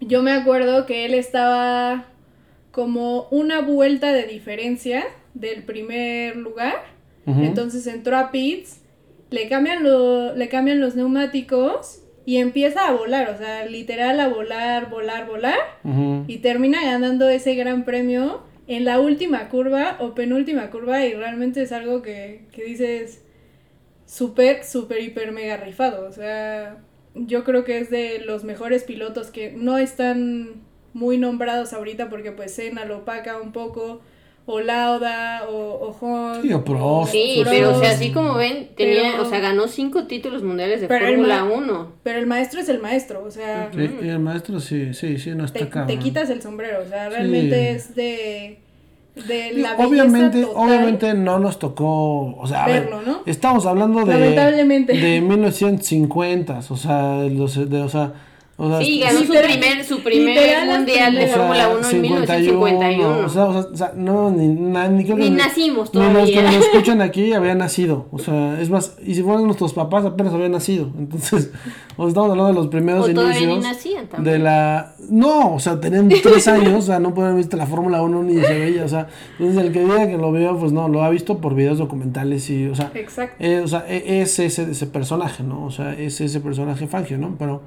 yo 0.00 0.22
me 0.22 0.32
acuerdo 0.32 0.86
que 0.86 1.04
él 1.04 1.12
estaba 1.14 2.06
como 2.72 3.28
una 3.30 3.60
vuelta 3.60 4.12
de 4.12 4.24
diferencia 4.24 5.04
del 5.34 5.62
primer 5.62 6.36
lugar. 6.36 6.90
Entonces 7.24 7.86
entró 7.86 8.16
a 8.16 8.32
pits, 8.32 8.80
le 9.30 9.48
cambian, 9.48 9.84
lo, 9.84 10.34
le 10.34 10.48
cambian 10.48 10.80
los 10.80 10.96
neumáticos 10.96 12.02
y 12.24 12.38
empieza 12.38 12.88
a 12.88 12.92
volar, 12.92 13.30
o 13.30 13.38
sea, 13.38 13.64
literal 13.66 14.18
a 14.18 14.28
volar, 14.28 14.90
volar, 14.90 15.28
volar. 15.28 15.58
Y 16.26 16.38
termina 16.38 16.82
ganando 16.82 17.28
ese 17.28 17.54
gran 17.54 17.84
premio 17.84 18.42
en 18.66 18.84
la 18.84 18.98
última 18.98 19.48
curva 19.48 19.96
o 20.00 20.14
penúltima 20.14 20.70
curva 20.70 21.04
y 21.04 21.14
realmente 21.14 21.62
es 21.62 21.70
algo 21.70 22.02
que, 22.02 22.46
que 22.52 22.64
dices 22.64 23.22
súper, 24.06 24.64
súper, 24.64 25.00
hiper, 25.00 25.30
mega 25.30 25.56
rifado. 25.58 26.08
O 26.08 26.12
sea, 26.12 26.78
yo 27.14 27.44
creo 27.44 27.64
que 27.64 27.78
es 27.78 27.90
de 27.90 28.20
los 28.20 28.44
mejores 28.44 28.84
pilotos 28.84 29.30
que 29.30 29.52
no 29.52 29.78
están 29.78 30.62
muy 30.94 31.18
nombrados 31.18 31.72
ahorita 31.72 32.08
porque 32.08 32.32
pues 32.32 32.54
Senna 32.54 32.84
lo 32.84 32.98
opaca 32.98 33.38
un 33.40 33.52
poco, 33.52 34.00
o 34.44 34.60
Lauda, 34.60 35.44
o 35.48 35.88
Ocon. 35.90 36.42
Sí, 36.42 36.52
o 36.52 36.64
Prost. 36.64 37.12
Sí, 37.12 37.38
Prost. 37.42 37.50
pero 37.56 37.76
o 37.76 37.80
sea, 37.80 37.90
así 37.92 38.10
como 38.10 38.34
ven, 38.34 38.70
tenía, 38.76 39.12
Pero- 39.12 39.22
o 39.22 39.26
sea, 39.26 39.38
ganó 39.38 39.68
cinco 39.68 40.04
títulos 40.08 40.42
mundiales 40.42 40.80
de 40.80 40.88
Fórmula 40.88 41.44
ma- 41.44 41.52
1. 41.52 41.92
Pero 42.02 42.18
el 42.18 42.26
maestro 42.26 42.60
es 42.60 42.68
el 42.68 42.80
maestro, 42.80 43.22
o 43.24 43.30
sea, 43.30 43.70
Sí, 43.72 43.78
el 44.02 44.18
maestro 44.18 44.58
sí, 44.58 44.94
sí, 44.94 45.18
sí, 45.18 45.30
no 45.30 45.44
está 45.44 45.60
te, 45.60 45.68
cabrón. 45.68 45.86
te 45.86 45.98
quitas 46.02 46.28
el 46.28 46.42
sombrero, 46.42 46.78
o 46.84 46.88
sea, 46.88 47.08
realmente 47.08 47.56
Sí. 47.56 47.76
es 47.76 47.94
de, 47.94 48.58
la 49.14 49.76
belleza 49.76 49.86
obviamente, 49.86 50.42
total. 50.42 50.56
obviamente 50.68 51.14
no 51.14 51.38
nos 51.38 51.58
tocó, 51.58 52.34
o 52.34 52.46
sea, 52.48 52.64
a 52.64 52.66
ver, 52.66 52.84
Verlo, 52.84 53.02
¿no? 53.02 53.20
estamos 53.26 53.64
hablando 53.66 54.04
de 54.04 54.14
Lamentablemente. 54.14 54.94
de 54.94 55.20
1950, 55.20 56.60
o 56.68 56.76
sea, 56.76 57.22
los 57.30 57.70
de, 57.70 57.80
o 57.82 57.88
sea, 57.88 58.12
o 58.64 58.68
sea, 58.68 58.80
Sí, 58.86 59.00
ganó 59.00 59.18
su 59.20 59.26
primer, 59.26 59.84
su 59.84 60.00
primer 60.02 60.66
mundial 60.68 61.14
de 61.14 61.26
Fórmula 61.26 61.68
1 61.68 61.88
en 61.90 62.00
1951. 62.00 63.18
O 63.26 63.28
sea, 63.28 63.44
o 63.46 63.52
sea, 63.52 63.70
o 63.72 63.76
sea, 63.76 63.92
no, 63.96 64.30
ni, 64.30 64.46
na- 64.48 64.88
ni 64.88 65.04
creo 65.04 65.16
Ni 65.16 65.30
nacimos 65.30 65.92
Ni 65.94 66.00
los 66.00 66.28
que 66.28 66.32
todavía. 66.36 66.42
nos 66.58 66.64
escuchan 66.66 67.02
aquí 67.02 67.32
habían 67.32 67.58
nacido. 67.58 68.06
O 68.12 68.18
sea, 68.18 68.60
es 68.60 68.70
más, 68.70 68.96
y 69.04 69.14
si 69.14 69.22
fueran 69.22 69.44
nuestros 69.44 69.72
papás 69.72 70.04
apenas 70.04 70.32
habían 70.32 70.52
nacido. 70.52 70.90
Entonces, 70.98 71.50
o 71.96 72.02
sea, 72.02 72.08
estamos 72.08 72.30
hablando 72.30 72.46
de 72.48 72.54
los 72.54 72.68
primeros 72.68 73.08
O 73.08 73.12
todavía 73.12 73.38
ni 73.40 73.44
inicios. 73.54 73.64
nacían 73.64 74.06
también. 74.06 74.32
De 74.32 74.38
la. 74.38 74.94
No, 75.10 75.54
o 75.54 75.58
sea, 75.58 75.80
tenían 75.80 76.08
tres 76.08 76.46
años, 76.48 76.72
o 76.74 76.82
sea, 76.82 76.98
no 77.00 77.14
pueden 77.14 77.32
haber 77.32 77.42
visto 77.44 77.56
la 77.56 77.66
Fórmula 77.66 78.00
1 78.02 78.22
ni 78.22 78.34
se 78.40 78.58
veía. 78.58 78.84
O 78.84 78.88
sea, 78.88 79.08
entonces 79.38 79.64
el 79.64 79.72
que 79.72 79.80
diga 79.80 80.06
que 80.08 80.16
lo 80.18 80.30
veo, 80.32 80.56
pues 80.58 80.72
no, 80.72 80.88
lo 80.88 81.02
ha 81.02 81.10
visto 81.10 81.38
por 81.38 81.54
videos 81.54 81.78
documentales 81.78 82.48
y, 82.50 82.66
o 82.68 82.74
sea, 82.74 82.90
Exacto. 82.94 83.34
eh, 83.40 83.60
o 83.64 83.68
sea, 83.68 83.84
e- 83.88 84.20
es 84.22 84.38
ese, 84.38 84.70
ese 84.70 84.86
personaje, 84.86 85.42
¿no? 85.42 85.64
O 85.64 85.70
sea, 85.70 85.92
es 85.94 86.20
ese 86.20 86.40
personaje 86.40 86.86
Fangio, 86.86 87.18
¿no? 87.18 87.34
Pero 87.38 87.62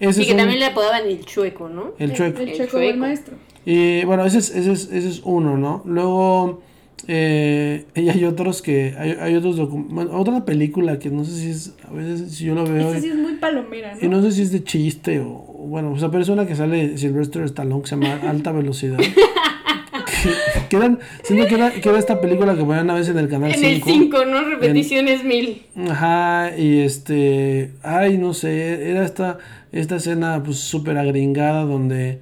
ese 0.00 0.20
Y 0.20 0.22
es 0.22 0.26
que 0.28 0.32
un- 0.32 0.38
también 0.38 0.60
le 0.60 0.66
apodaban 0.66 1.06
el 1.06 1.24
chueco, 1.24 1.68
¿no? 1.68 1.92
el 1.98 2.12
chueco. 2.12 2.40
El, 2.40 2.48
El 2.50 2.56
checo 2.56 2.78
del 2.78 2.88
chueco. 2.90 2.98
maestro. 3.00 3.34
Y 3.64 4.04
bueno, 4.04 4.24
ese 4.24 4.38
es, 4.38 4.50
ese 4.54 4.72
es, 4.72 4.90
ese 4.92 5.08
es 5.08 5.20
uno, 5.24 5.56
¿no? 5.58 5.82
Luego, 5.84 6.62
eh, 7.06 7.84
y 7.94 8.08
hay 8.08 8.24
otros 8.24 8.62
que, 8.62 8.94
hay, 8.98 9.12
hay 9.20 9.34
otros 9.36 9.56
documentos, 9.56 10.14
otra 10.18 10.44
película 10.44 10.98
que 10.98 11.10
no 11.10 11.24
sé 11.24 11.32
si 11.32 11.50
es, 11.50 11.74
a 11.88 11.92
veces 11.92 12.32
si 12.34 12.44
yo 12.46 12.54
lo 12.54 12.64
veo, 12.64 12.90
Ese 12.92 13.00
sí 13.02 13.08
es 13.08 13.16
muy 13.16 13.34
palomera, 13.34 13.94
y 14.00 14.08
¿no? 14.08 14.18
no 14.18 14.22
sé 14.22 14.32
si 14.32 14.42
es 14.42 14.52
de 14.52 14.64
chiste 14.64 15.20
o, 15.20 15.26
o 15.28 15.66
bueno, 15.68 15.92
o 15.92 15.98
sea, 15.98 16.10
pero 16.10 16.22
es 16.22 16.28
una 16.28 16.46
que 16.46 16.54
sale 16.56 16.96
Sylvester 16.98 17.42
Stallone 17.44 17.82
que 17.82 17.88
se 17.88 17.96
llama 17.96 18.20
Alta 18.28 18.52
Velocidad. 18.52 18.98
que, 20.68 20.76
que 20.76 20.76
eran, 20.76 20.98
siento 21.22 21.46
que 21.46 21.54
era, 21.54 21.70
que 21.70 21.88
era 21.88 21.98
esta 21.98 22.20
película 22.20 22.54
que 22.54 22.64
ponían 22.64 22.88
a 22.90 22.94
veces 22.94 23.10
en 23.10 23.18
el 23.18 23.28
canal 23.28 23.52
En 23.52 23.64
el 23.64 23.82
5. 23.82 23.88
5, 23.90 24.24
¿no? 24.26 24.44
Repeticiones 24.44 25.24
mil. 25.24 25.62
Ajá, 25.88 26.52
y 26.56 26.80
este, 26.80 27.72
ay, 27.82 28.18
no 28.18 28.34
sé, 28.34 28.90
era 28.90 29.04
esta, 29.04 29.38
esta 29.72 29.96
escena 29.96 30.42
pues 30.44 30.58
súper 30.58 30.98
agringada 30.98 31.64
donde... 31.64 32.20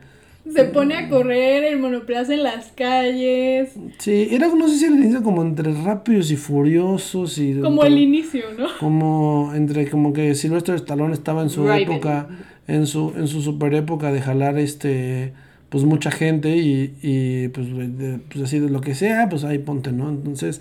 Se 0.55 0.65
pone 0.67 0.95
a 0.97 1.09
correr 1.09 1.65
el 1.65 1.81
monoplaza 1.81 2.33
en 2.33 2.45
las 2.45 2.67
calles. 2.69 3.71
Sí, 3.99 4.29
era, 4.31 4.47
no 4.47 4.69
sé 4.69 4.79
si 4.79 4.85
al 4.85 4.95
inicio 4.95 5.25
como 5.25 5.43
entre 5.43 5.73
rápidos 5.73 6.31
y 6.31 6.37
furiosos 6.37 7.39
y... 7.39 7.55
Como 7.61 7.85
el 7.85 7.99
inicio, 7.99 8.45
¿no? 8.57 8.69
como 8.79 9.53
entre 9.57 9.91
como 9.91 10.13
que 10.13 10.37
Sylvester 10.37 10.77
Stallone 10.77 11.15
estaba 11.15 11.43
en 11.43 11.51
su 11.51 11.67
Raven. 11.67 11.83
época, 11.83 12.29
en 12.69 12.87
su, 12.87 13.13
en 13.17 13.27
su 13.27 13.43
super 13.43 13.75
época 13.75 14.13
de 14.13 14.21
jalar 14.21 14.57
este 14.59 15.33
pues 15.69 15.85
mucha 15.85 16.11
gente 16.11 16.57
y, 16.57 16.95
y 17.03 17.49
pues, 17.49 17.67
de- 17.99 18.19
pues 18.31 18.45
así 18.45 18.59
de 18.61 18.71
lo 18.71 18.81
que 18.81 18.95
sea, 18.95 19.29
pues 19.29 19.45
ahí 19.45 19.59
ponte, 19.59 19.93
¿no? 19.93 20.09
Entonces, 20.09 20.61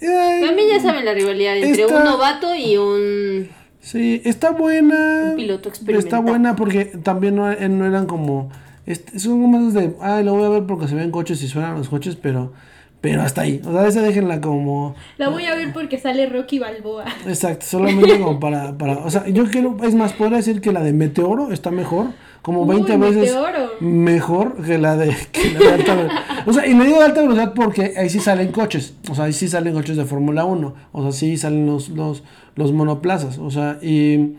eh, 0.00 0.40
También 0.44 0.68
ya 0.70 0.80
saben 0.80 1.04
la 1.04 1.12
rivalidad 1.14 1.56
entre 1.56 1.82
Esta- 1.82 1.98
un 1.98 2.04
novato 2.04 2.54
y 2.54 2.76
un... 2.76 3.48
sí, 3.80 4.22
está 4.24 4.50
buena. 4.52 5.30
Un 5.30 5.36
piloto 5.36 5.70
Está 5.88 6.20
buena 6.20 6.56
porque 6.56 6.84
también 6.86 7.36
no, 7.36 7.50
eh, 7.50 7.68
no 7.68 7.84
eran 7.84 8.06
como, 8.06 8.50
este, 8.86 9.18
son 9.18 9.42
como 9.42 9.58
más 9.58 9.74
de, 9.74 9.94
ah, 10.00 10.22
lo 10.22 10.34
voy 10.34 10.44
a 10.44 10.48
ver 10.48 10.64
porque 10.66 10.88
se 10.88 10.94
ven 10.94 11.10
coches 11.10 11.42
y 11.42 11.48
suenan 11.48 11.76
los 11.76 11.88
coches, 11.88 12.16
pero, 12.16 12.52
pero 13.00 13.20
hasta 13.22 13.42
ahí. 13.42 13.60
O 13.66 13.72
sea, 13.72 13.86
esa 13.86 14.00
déjenla 14.02 14.40
como, 14.40 14.94
La 15.18 15.28
voy 15.28 15.44
a 15.44 15.54
ver 15.54 15.72
porque 15.74 15.98
sale 15.98 16.26
Rocky 16.26 16.58
Balboa. 16.58 17.04
Exacto, 17.26 17.66
solamente 17.66 18.18
como 18.18 18.40
para, 18.40 18.78
para, 18.78 18.98
o 18.98 19.10
sea, 19.10 19.28
yo 19.28 19.44
quiero, 19.50 19.76
es 19.82 19.94
más, 19.94 20.12
podría 20.14 20.38
decir 20.38 20.60
que 20.62 20.72
la 20.72 20.82
de 20.82 20.92
Meteoro 20.92 21.52
está 21.52 21.70
mejor, 21.70 22.06
como 22.42 22.62
Uy, 22.62 22.76
20 22.76 22.96
veces 22.96 23.16
Meteoro. 23.34 23.70
mejor 23.80 24.62
que 24.64 24.78
la 24.78 24.96
de, 24.96 25.14
que 25.32 25.50
la 25.52 25.58
de 25.58 25.72
alta 25.72 25.94
velocidad. 25.94 26.22
O 26.46 26.52
sea, 26.52 26.66
y 26.66 26.74
le 26.74 26.84
digo 26.84 26.98
de 26.98 27.04
alta 27.04 27.20
velocidad 27.22 27.52
porque 27.54 27.94
ahí 27.96 28.08
sí 28.08 28.20
salen 28.20 28.52
coches, 28.52 28.94
o 29.10 29.14
sea, 29.14 29.24
ahí 29.24 29.32
sí 29.32 29.48
salen 29.48 29.74
coches 29.74 29.96
de 29.96 30.04
Fórmula 30.04 30.44
1, 30.44 30.74
o 30.92 31.02
sea, 31.02 31.12
sí 31.12 31.36
salen 31.36 31.66
los, 31.66 31.88
los, 31.90 32.22
los 32.54 32.72
monoplazas, 32.72 33.38
o 33.38 33.50
sea, 33.50 33.78
y, 33.82 34.36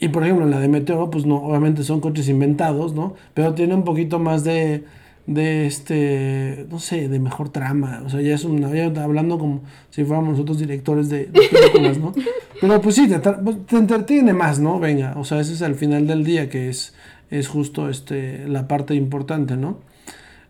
y 0.00 0.08
por 0.08 0.24
ejemplo, 0.24 0.46
la 0.46 0.58
de 0.58 0.68
Meteoro, 0.68 1.10
pues 1.10 1.26
no, 1.26 1.36
obviamente 1.36 1.82
son 1.84 2.00
coches 2.00 2.28
inventados, 2.28 2.94
¿no? 2.94 3.14
Pero 3.34 3.54
tiene 3.54 3.74
un 3.74 3.84
poquito 3.84 4.18
más 4.18 4.42
de, 4.42 4.84
de 5.26 5.66
este, 5.66 6.66
no 6.70 6.78
sé, 6.78 7.08
de 7.08 7.18
mejor 7.18 7.48
trama, 7.50 8.02
o 8.04 8.08
sea, 8.08 8.20
ya 8.20 8.34
es 8.34 8.44
una, 8.44 8.70
ya 8.74 8.86
hablando 9.02 9.38
como 9.38 9.62
si 9.90 10.04
fuéramos 10.04 10.32
nosotros 10.32 10.58
directores 10.58 11.08
de, 11.08 11.26
de 11.26 11.40
películas, 11.50 11.98
¿no? 11.98 12.12
Pero 12.60 12.80
pues 12.80 12.94
sí, 12.96 13.08
te, 13.08 13.18
te 13.18 13.76
entretiene 13.76 14.32
más, 14.32 14.58
¿no? 14.58 14.78
Venga, 14.80 15.14
o 15.16 15.24
sea, 15.24 15.40
ese 15.40 15.52
es 15.54 15.62
al 15.62 15.74
final 15.74 16.06
del 16.06 16.24
día 16.24 16.48
que 16.48 16.68
es, 16.68 16.94
es 17.38 17.48
justo 17.48 17.88
este, 17.90 18.46
la 18.48 18.66
parte 18.68 18.94
importante, 18.94 19.56
¿no? 19.56 19.78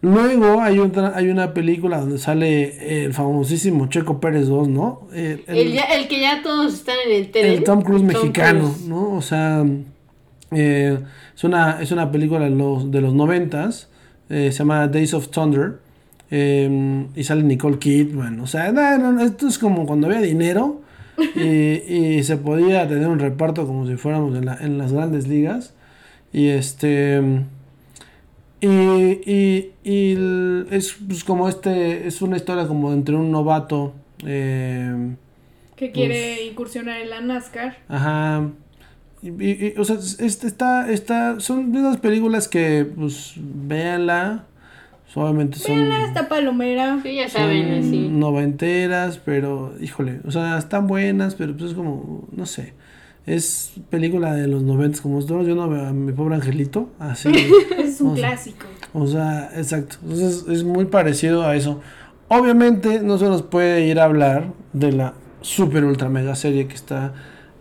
Luego 0.00 0.60
hay 0.60 0.78
otra, 0.80 1.12
hay 1.16 1.28
una 1.28 1.54
película 1.54 1.98
donde 1.98 2.18
sale 2.18 3.04
el 3.04 3.14
famosísimo 3.14 3.86
Checo 3.88 4.20
Pérez 4.20 4.48
2, 4.48 4.68
¿no? 4.68 5.08
El, 5.14 5.44
el- 5.46 5.56
El, 5.58 5.72
ya- 5.72 5.84
el 5.84 6.08
que 6.08 6.20
ya 6.20 6.42
todos 6.42 6.74
están 6.74 6.96
en 7.06 7.12
el 7.16 7.30
tren. 7.30 7.46
el 7.46 7.64
Tom 7.64 7.80
Cruise 7.80 8.02
mexicano. 8.02 8.74
¿no? 8.86 9.12
O 9.14 9.22
sea, 9.22 9.64
eh, 10.50 10.98
es, 11.34 11.44
una, 11.44 11.80
es 11.80 11.90
una 11.90 12.10
película 12.12 12.40
de 12.44 12.50
los, 12.50 12.90
de 12.90 13.00
los 13.00 13.14
noventas, 13.14 13.88
eh, 14.28 14.50
se 14.52 14.58
llama 14.58 14.86
Days 14.88 15.14
of 15.14 15.28
Thunder. 15.28 15.78
Eh, 16.30 17.06
y 17.14 17.22
sale 17.24 17.42
Nicole 17.42 17.78
Kidman. 17.78 18.40
O 18.40 18.46
sea, 18.46 18.72
no, 18.72 19.20
esto 19.22 19.46
es 19.46 19.58
como 19.58 19.86
cuando 19.86 20.06
había 20.08 20.20
dinero 20.20 20.80
y, 21.36 21.40
y 21.46 22.22
se 22.24 22.36
podía 22.38 22.88
tener 22.88 23.06
un 23.08 23.20
reparto 23.20 23.66
como 23.66 23.86
si 23.86 23.94
fuéramos 23.96 24.36
en, 24.36 24.46
la- 24.46 24.58
en 24.60 24.76
las 24.78 24.92
grandes 24.92 25.28
ligas. 25.28 25.74
Y 26.34 26.48
este. 26.48 27.22
Y, 28.60 28.66
y, 28.66 29.72
y 29.84 30.18
es 30.70 30.94
pues, 31.06 31.24
como 31.24 31.48
este. 31.48 32.06
Es 32.06 32.20
una 32.22 32.36
historia 32.36 32.66
como 32.66 32.92
entre 32.92 33.14
un 33.14 33.30
novato. 33.30 33.94
eh, 34.26 35.14
Que 35.76 35.90
quiere 35.92 36.44
incursionar 36.46 37.00
en 37.00 37.10
la 37.10 37.20
NASCAR. 37.20 37.76
Ajá. 37.88 38.48
Y, 39.22 39.28
y- 39.28 39.72
y, 39.76 39.80
o 39.80 39.84
sea, 39.84 39.96
es- 39.96 40.18
es- 40.20 40.44
está, 40.44 40.90
está, 40.90 41.40
son 41.40 41.72
de 41.72 41.78
esas 41.80 41.96
películas 41.98 42.48
que, 42.48 42.84
pues, 42.84 43.34
véanla. 43.36 44.44
Obviamente 45.16 45.58
son, 45.58 45.76
Véanla, 45.76 46.06
está 46.06 46.28
palomera. 46.28 46.98
Sí, 47.02 47.14
ya 47.14 47.28
saben, 47.28 47.72
así. 47.78 48.08
noventeras, 48.08 49.18
pero, 49.18 49.72
híjole, 49.80 50.18
o 50.26 50.32
sea, 50.32 50.58
están 50.58 50.88
buenas, 50.88 51.36
pero 51.36 51.56
pues 51.56 51.70
es 51.70 51.76
como, 51.76 52.26
no 52.32 52.46
sé. 52.46 52.72
Es 53.26 53.72
película 53.88 54.34
de 54.34 54.46
los 54.48 54.62
noventas, 54.62 55.00
como 55.00 55.16
nosotros, 55.16 55.46
yo 55.46 55.54
no 55.54 55.68
veo 55.68 55.86
a 55.86 55.92
mi 55.92 56.12
pobre 56.12 56.34
angelito, 56.34 56.90
así. 56.98 57.30
Es 57.78 58.00
un 58.00 58.10
O 58.12 58.16
sea, 58.16 58.28
clásico. 58.28 58.66
O 58.92 59.06
sea, 59.06 59.50
exacto. 59.56 59.96
Entonces 60.02 60.44
es 60.48 60.64
muy 60.64 60.84
parecido 60.86 61.44
a 61.44 61.56
eso. 61.56 61.80
Obviamente 62.28 63.00
no 63.00 63.18
se 63.18 63.26
nos 63.26 63.42
puede 63.42 63.86
ir 63.86 64.00
a 64.00 64.04
hablar 64.04 64.52
de 64.72 64.92
la 64.92 65.14
super 65.40 65.84
ultra 65.84 66.08
mega 66.08 66.34
serie 66.34 66.66
que 66.66 66.74
está 66.74 67.12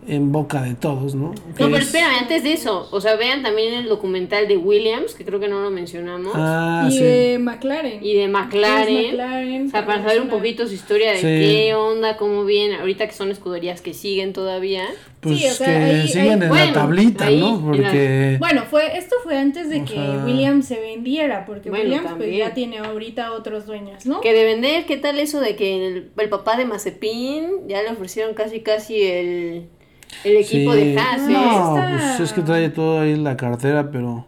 en 0.06 0.32
boca 0.32 0.62
de 0.62 0.74
todos, 0.74 1.14
¿no? 1.14 1.32
Que 1.56 1.64
No, 1.64 1.70
pero 1.70 1.76
es- 1.78 1.84
espérame, 1.86 2.18
antes 2.20 2.42
de 2.42 2.52
eso, 2.52 2.88
o 2.90 3.00
sea, 3.00 3.16
vean 3.16 3.42
también 3.42 3.74
el 3.74 3.88
documental 3.88 4.46
de 4.48 4.56
Williams, 4.56 5.14
que 5.14 5.24
creo 5.24 5.40
que 5.40 5.48
no 5.48 5.62
lo 5.62 5.70
mencionamos, 5.70 6.32
Ah, 6.36 6.86
y 6.88 6.92
sí. 6.92 7.02
de 7.02 7.38
McLaren. 7.38 8.04
y 8.04 8.14
de 8.14 8.28
McLaren. 8.28 9.66
O 9.66 9.70
sea, 9.70 9.86
para 9.86 10.02
saber 10.02 10.20
un 10.20 10.28
poquito 10.28 10.66
su 10.66 10.74
historia 10.74 11.12
de 11.12 11.16
Sí. 11.18 11.22
qué 11.22 11.74
onda, 11.74 12.16
cómo 12.16 12.44
viene, 12.44 12.76
ahorita 12.76 13.06
que 13.06 13.14
son 13.14 13.30
escuderías 13.30 13.80
que 13.80 13.94
siguen 13.94 14.32
todavía. 14.32 14.84
Pues 15.20 15.38
Sí, 15.38 15.46
o 15.46 15.50
sea, 15.52 15.66
que 15.68 15.72
ahí- 15.94 16.08
siguen 16.08 16.42
ahí- 16.42 16.48
en 16.50 16.66
la 16.66 16.72
tablita, 16.74 17.26
ahí, 17.28 17.40
¿no? 17.40 17.58
Porque... 17.64 18.36
Bueno, 18.38 18.64
fue, 18.70 18.98
esto 18.98 19.16
fue 19.24 19.38
antes 19.38 19.70
de 19.70 19.80
O 19.80 19.84
que 19.86 19.94
sea- 19.94 20.22
Williams 20.26 20.66
se 20.66 20.78
vendiera, 20.78 21.46
porque 21.46 21.70
Bueno, 21.70 21.84
Williams 21.86 22.10
pues, 22.18 22.36
ya 22.36 22.52
tiene 22.52 22.76
ahorita 22.80 23.32
otros 23.32 23.64
dueños, 23.64 24.04
¿no? 24.04 24.20
Que 24.20 24.34
de 24.34 24.44
vender, 24.44 24.84
¿qué 24.84 24.98
tal 24.98 25.18
eso 25.18 25.40
de 25.40 25.56
que 25.56 25.86
el, 25.86 26.10
el 26.14 26.28
papá 26.28 26.58
de 26.58 26.66
Mazepin 26.66 27.66
ya 27.68 27.82
le 27.82 27.88
ofrecieron 27.90 28.34
casi 28.34 28.60
casi 28.60 29.00
el, 29.02 29.68
el 30.22 30.36
equipo 30.36 30.72
sí. 30.72 30.78
de 30.78 30.98
Haas? 30.98 31.22
¿eh? 31.22 31.32
No, 31.32 31.76
Está- 31.78 31.90
pues 32.16 32.20
es 32.20 32.32
que 32.32 32.42
trae 32.42 32.68
todo 32.70 33.00
ahí 33.00 33.12
en 33.12 33.24
la 33.24 33.36
cartera, 33.36 33.90
pero... 33.90 34.26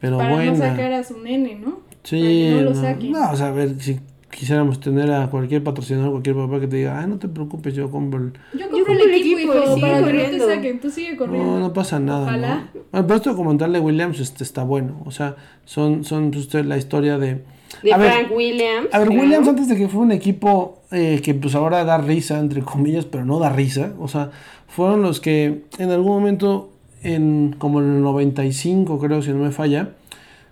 Pero 0.00 0.18
para 0.18 0.34
buena. 0.34 0.52
no 0.52 0.58
sacar 0.58 0.92
a 0.92 1.02
su 1.02 1.18
nene, 1.18 1.54
¿no? 1.54 1.80
Sí, 2.02 2.50
no 2.50 2.60
lo 2.60 2.70
no, 2.74 3.30
o 3.30 3.36
sea, 3.36 3.48
a 3.48 3.52
ver, 3.52 3.80
si 3.80 3.98
quisiéramos 4.30 4.80
tener 4.80 5.10
a 5.10 5.30
cualquier 5.30 5.62
patrocinador, 5.64 6.10
cualquier 6.10 6.36
papá 6.36 6.60
que 6.60 6.66
te 6.66 6.76
diga, 6.76 7.00
ay, 7.00 7.06
no 7.06 7.18
te 7.18 7.28
preocupes, 7.28 7.74
yo 7.74 7.90
compro 7.90 8.20
el... 8.20 8.32
Yo 8.52 8.68
compro 8.68 8.78
compro 8.86 8.94
el 8.94 9.00
el 9.00 9.14
equipo, 9.14 9.38
equipo, 9.38 9.54
hijo, 9.54 9.74
sigue 9.74 9.80
para 9.80 9.94
que 9.94 10.00
no 10.00 10.06
corriendo. 10.06 10.46
te 10.46 10.54
saquen. 10.54 10.80
Tú 10.80 10.90
sigue 10.90 11.16
corriendo. 11.16 11.52
No, 11.52 11.60
no 11.60 11.72
pasa 11.72 11.98
nada. 11.98 12.24
Ojalá. 12.24 12.68
¿no? 12.74 12.80
Bueno, 12.92 13.06
pero 13.06 13.16
este 13.16 13.30
documental 13.30 13.72
de 13.72 13.80
Williams 13.80 14.20
este, 14.20 14.44
está 14.44 14.62
bueno. 14.64 15.00
O 15.06 15.10
sea, 15.10 15.36
son, 15.64 16.04
son 16.04 16.30
pues, 16.30 16.42
usted, 16.44 16.64
la 16.66 16.76
historia 16.76 17.16
de. 17.18 17.42
De 17.84 17.92
a 17.92 17.98
ver, 17.98 18.12
Frank 18.12 18.32
Williams. 18.34 18.88
a 18.92 18.98
ver, 18.98 19.08
creo. 19.08 19.20
Williams 19.20 19.46
antes 19.46 19.68
de 19.68 19.76
que 19.76 19.88
fue 19.88 20.00
un 20.00 20.12
equipo 20.12 20.82
eh, 20.90 21.20
que 21.22 21.34
pues 21.34 21.54
ahora 21.54 21.84
da 21.84 21.98
risa, 21.98 22.38
entre 22.40 22.62
comillas, 22.62 23.04
pero 23.04 23.26
no 23.26 23.38
da 23.38 23.50
risa. 23.50 23.92
O 24.00 24.08
sea, 24.08 24.30
fueron 24.68 25.02
los 25.02 25.20
que 25.20 25.64
en 25.78 25.90
algún 25.90 26.12
momento, 26.12 26.70
en 27.02 27.54
como 27.58 27.80
en 27.80 27.96
el 27.96 28.02
95, 28.02 28.98
creo, 28.98 29.20
si 29.20 29.32
no 29.32 29.36
me 29.36 29.50
falla, 29.50 29.90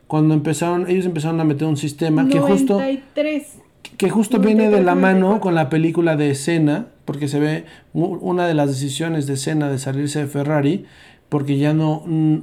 cuando 0.07 0.35
empezaron, 0.35 0.90
ellos 0.90 1.07
empezaron 1.07 1.40
a 1.40 1.45
meter 1.45 1.66
un 1.66 1.79
sistema 1.79 2.29
que 2.29 2.38
justo 2.38 2.75
93. 2.75 3.61
que 3.97 4.11
justo 4.11 4.38
viene 4.38 4.64
de 4.64 4.83
la 4.83 4.95
94. 4.95 5.01
mano 5.01 5.40
con 5.40 5.55
la 5.55 5.71
película 5.71 6.16
de 6.16 6.35
Senna, 6.35 6.88
porque 7.07 7.29
se 7.29 7.40
ve 7.40 7.64
una 7.95 8.47
de 8.47 8.53
las 8.53 8.68
decisiones 8.68 9.27
de 9.27 9.38
Senna 9.38 9.71
de 9.71 9.79
salirse 9.79 10.18
de 10.18 10.27
Ferrari, 10.27 10.85
porque 11.31 11.57
ya 11.57 11.73
no... 11.73 12.03
mm, 12.05 12.37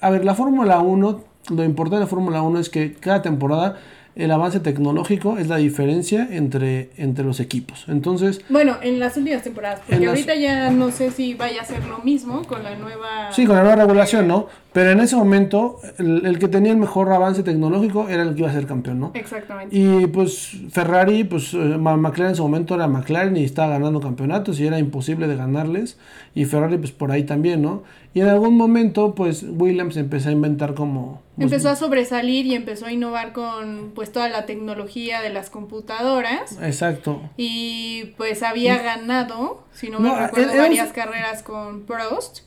a 0.00 0.10
ver, 0.10 0.24
la 0.24 0.36
Fórmula 0.36 0.78
1, 0.78 1.20
lo 1.50 1.64
importante 1.64 1.96
de 1.96 2.02
la 2.02 2.06
Fórmula 2.06 2.42
1 2.42 2.60
es 2.60 2.70
que 2.70 2.92
cada 2.92 3.22
temporada 3.22 3.76
el 4.16 4.30
avance 4.32 4.60
tecnológico 4.60 5.36
es 5.38 5.46
la 5.48 5.56
diferencia 5.58 6.26
entre, 6.30 6.88
entre 6.96 7.24
los 7.24 7.38
equipos. 7.38 7.84
Entonces, 7.86 8.40
Bueno, 8.48 8.76
en 8.82 8.98
las 8.98 9.16
últimas 9.18 9.42
temporadas, 9.42 9.80
porque 9.86 10.00
las- 10.00 10.08
ahorita 10.08 10.34
ya 10.34 10.70
no 10.70 10.90
sé 10.90 11.10
si 11.10 11.34
vaya 11.34 11.60
a 11.60 11.64
ser 11.64 11.84
lo 11.84 11.98
mismo 11.98 12.42
con 12.44 12.62
la 12.64 12.74
nueva... 12.76 13.30
sí, 13.32 13.44
con 13.46 13.56
la 13.56 13.62
nueva 13.62 13.76
regulación, 13.76 14.26
¿no? 14.26 14.48
Pero 14.76 14.90
en 14.90 15.00
ese 15.00 15.16
momento, 15.16 15.80
el, 15.96 16.26
el 16.26 16.38
que 16.38 16.48
tenía 16.48 16.70
el 16.70 16.76
mejor 16.76 17.10
avance 17.10 17.42
tecnológico 17.42 18.10
era 18.10 18.22
el 18.24 18.34
que 18.34 18.40
iba 18.40 18.50
a 18.50 18.52
ser 18.52 18.66
campeón, 18.66 19.00
¿no? 19.00 19.10
Exactamente. 19.14 19.74
Y 19.74 20.06
pues 20.08 20.50
Ferrari, 20.70 21.24
pues 21.24 21.54
eh, 21.54 21.56
McLaren 21.56 22.32
en 22.32 22.36
su 22.36 22.42
momento 22.42 22.74
era 22.74 22.86
McLaren 22.86 23.34
y 23.38 23.44
estaba 23.44 23.70
ganando 23.70 24.00
campeonatos 24.02 24.60
y 24.60 24.66
era 24.66 24.78
imposible 24.78 25.28
de 25.28 25.36
ganarles. 25.36 25.96
Y 26.34 26.44
Ferrari 26.44 26.76
pues 26.76 26.92
por 26.92 27.10
ahí 27.10 27.24
también, 27.24 27.62
¿no? 27.62 27.84
Y 28.12 28.20
en 28.20 28.28
algún 28.28 28.58
momento 28.58 29.14
pues 29.14 29.46
Williams 29.48 29.96
empezó 29.96 30.28
a 30.28 30.32
inventar 30.32 30.74
como... 30.74 31.22
pues, 31.36 31.46
Empezó 31.46 31.70
a 31.70 31.76
sobresalir 31.76 32.44
y 32.44 32.54
empezó 32.54 32.84
a 32.84 32.92
innovar 32.92 33.32
con 33.32 33.92
pues 33.94 34.12
toda 34.12 34.28
la 34.28 34.44
tecnología 34.44 35.22
de 35.22 35.30
las 35.30 35.48
computadoras 35.48 36.58
Exacto. 36.60 37.22
y 37.38 38.12
pues 38.18 38.42
había 38.42 38.76
ganado, 38.82 39.62
si 39.72 39.88
no 39.88 40.00
me 40.00 40.10
No, 40.10 40.18
recuerdo, 40.18 40.54
varias 40.54 40.92
carreras 40.92 41.42
con 41.42 41.84
Prost. 41.86 42.45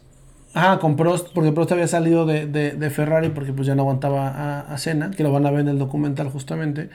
Ah, 0.53 0.79
con 0.81 0.95
Prost, 0.95 1.29
porque 1.33 1.51
Prost 1.51 1.71
había 1.71 1.88
salido 1.88 2.25
de, 2.25 2.47
de, 2.47 2.71
de 2.71 2.89
Ferrari 2.89 3.29
porque 3.29 3.53
pues 3.53 3.67
ya 3.67 3.75
no 3.75 3.83
aguantaba 3.83 4.29
a, 4.29 4.59
a 4.62 4.77
Senna, 4.77 5.12
que 5.12 5.23
lo 5.23 5.31
van 5.31 5.45
a 5.45 5.51
ver 5.51 5.62
en 5.62 5.69
el 5.69 5.79
documental 5.79 6.29
justamente. 6.29 6.89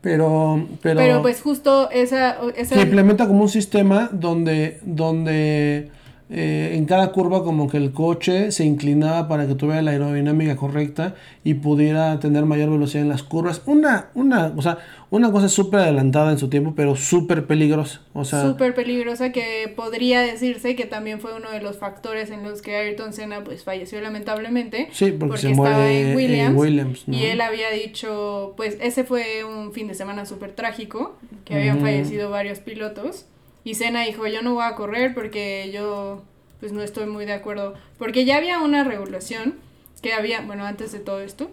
Pero... 0.00 0.66
Pero, 0.82 1.00
Pero, 1.00 1.22
pues 1.22 1.40
justo 1.40 1.90
esa... 1.90 2.36
esa 2.56 2.74
que 2.74 2.82
implementa 2.82 3.26
como 3.26 3.42
un 3.42 3.48
sistema 3.48 4.10
donde, 4.12 4.78
donde 4.84 5.90
eh, 6.30 6.72
en 6.74 6.86
cada 6.86 7.12
curva 7.12 7.44
como 7.44 7.68
que 7.68 7.76
el 7.76 7.92
coche 7.92 8.50
se 8.50 8.64
inclinaba 8.64 9.28
para 9.28 9.46
que 9.46 9.54
tuviera 9.54 9.82
la 9.82 9.90
aerodinámica 9.90 10.56
correcta 10.56 11.14
y 11.44 11.54
pudiera 11.54 12.18
tener 12.18 12.46
mayor 12.46 12.70
velocidad 12.70 13.02
en 13.02 13.10
las 13.10 13.22
curvas. 13.22 13.60
Una, 13.66 14.08
una, 14.14 14.52
o 14.56 14.62
sea, 14.62 14.78
una 15.10 15.30
cosa 15.30 15.50
súper 15.50 15.80
adelantada 15.80 16.32
en 16.32 16.38
su 16.38 16.48
tiempo, 16.48 16.72
pero 16.74 16.96
súper 16.96 17.46
peligrosa. 17.46 18.00
O 18.14 18.24
sea, 18.24 18.42
súper 18.42 18.74
peligrosa 18.74 19.32
que 19.32 19.70
podría 19.76 20.22
decirse 20.22 20.74
que 20.74 20.86
también 20.86 21.20
fue 21.20 21.36
uno 21.36 21.50
de 21.50 21.60
los 21.60 21.76
factores 21.76 22.30
en 22.30 22.42
los 22.42 22.62
que 22.62 22.74
Ayrton 22.74 23.12
Senna 23.12 23.44
pues 23.44 23.62
falleció 23.62 24.00
lamentablemente 24.00 24.88
sí, 24.92 25.12
porque, 25.12 25.38
se 25.38 25.50
estaba 25.50 25.76
muere 25.76 26.40
en 26.40 26.46
en 26.46 26.56
Williams, 26.56 27.04
y 27.06 27.24
él 27.24 27.42
había 27.42 27.70
dicho 27.70 28.54
pues 28.56 28.78
ese 28.80 29.04
fue 29.04 29.44
un 29.44 29.72
fin 29.72 29.88
de 29.88 29.94
semana 29.94 30.24
súper 30.24 30.52
trágico 30.52 31.16
que 31.44 31.54
habían 31.54 31.80
fallecido 31.80 32.30
varios 32.30 32.60
pilotos 32.60 33.26
y 33.64 33.74
Senna 33.74 34.02
dijo 34.02 34.26
yo 34.26 34.42
no 34.42 34.54
voy 34.54 34.64
a 34.64 34.74
correr 34.74 35.14
porque 35.14 35.70
yo 35.72 36.22
pues 36.60 36.72
no 36.72 36.82
estoy 36.82 37.06
muy 37.06 37.24
de 37.24 37.32
acuerdo 37.32 37.74
porque 37.98 38.24
ya 38.24 38.36
había 38.36 38.60
una 38.60 38.84
regulación 38.84 39.56
que 40.02 40.12
había 40.12 40.42
bueno 40.42 40.64
antes 40.64 40.92
de 40.92 41.00
todo 41.00 41.20
esto 41.20 41.50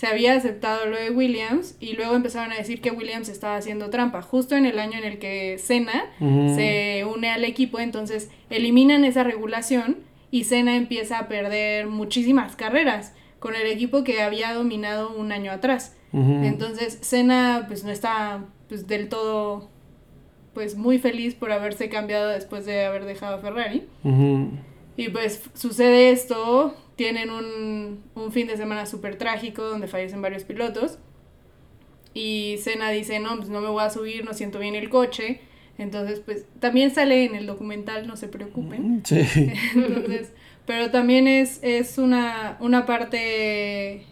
se 0.00 0.06
había 0.06 0.34
aceptado 0.34 0.86
lo 0.86 0.96
de 0.96 1.10
Williams 1.10 1.76
y 1.78 1.92
luego 1.92 2.14
empezaron 2.14 2.52
a 2.52 2.56
decir 2.56 2.80
que 2.80 2.90
Williams 2.90 3.28
estaba 3.28 3.56
haciendo 3.56 3.90
trampa. 3.90 4.22
Justo 4.22 4.56
en 4.56 4.64
el 4.64 4.78
año 4.78 4.96
en 4.96 5.04
el 5.04 5.18
que 5.18 5.58
Senna 5.58 6.06
se 6.18 7.04
une 7.04 7.28
al 7.28 7.44
equipo, 7.44 7.78
entonces 7.80 8.30
eliminan 8.48 9.04
esa 9.04 9.24
regulación 9.24 9.98
y 10.30 10.44
Senna 10.44 10.76
empieza 10.76 11.18
a 11.18 11.28
perder 11.28 11.86
muchísimas 11.88 12.56
carreras 12.56 13.12
con 13.40 13.54
el 13.54 13.66
equipo 13.66 14.02
que 14.02 14.22
había 14.22 14.54
dominado 14.54 15.14
un 15.14 15.32
año 15.32 15.52
atrás. 15.52 15.94
Entonces 16.14 16.96
Senna 17.02 17.66
pues 17.68 17.84
no 17.84 17.90
está 17.90 18.46
pues 18.68 18.86
del 18.86 19.10
todo 19.10 19.68
pues 20.54 20.76
muy 20.76 20.98
feliz 20.98 21.34
por 21.34 21.52
haberse 21.52 21.88
cambiado 21.88 22.28
después 22.28 22.66
de 22.66 22.84
haber 22.84 23.04
dejado 23.04 23.36
a 23.36 23.38
Ferrari. 23.38 23.86
Y 24.96 25.08
pues 25.08 25.42
sucede 25.54 26.10
esto, 26.10 26.74
tienen 26.96 27.30
un, 27.30 28.02
un 28.14 28.32
fin 28.32 28.46
de 28.46 28.56
semana 28.56 28.86
súper 28.86 29.16
trágico 29.16 29.62
donde 29.62 29.86
fallecen 29.86 30.20
varios 30.20 30.44
pilotos. 30.44 30.98
Y 32.12 32.56
Senna 32.62 32.90
dice, 32.90 33.20
no, 33.20 33.36
pues 33.36 33.48
no 33.48 33.60
me 33.60 33.68
voy 33.68 33.82
a 33.82 33.90
subir, 33.90 34.24
no 34.24 34.34
siento 34.34 34.58
bien 34.58 34.74
el 34.74 34.88
coche. 34.90 35.40
Entonces, 35.78 36.20
pues 36.20 36.44
también 36.58 36.90
sale 36.90 37.24
en 37.24 37.34
el 37.34 37.46
documental, 37.46 38.06
no 38.06 38.16
se 38.16 38.28
preocupen. 38.28 39.02
Sí. 39.04 39.20
Entonces, 39.74 40.32
pero 40.66 40.90
también 40.90 41.26
es, 41.26 41.60
es 41.62 41.96
una, 41.96 42.58
una 42.60 42.84
parte 42.84 44.04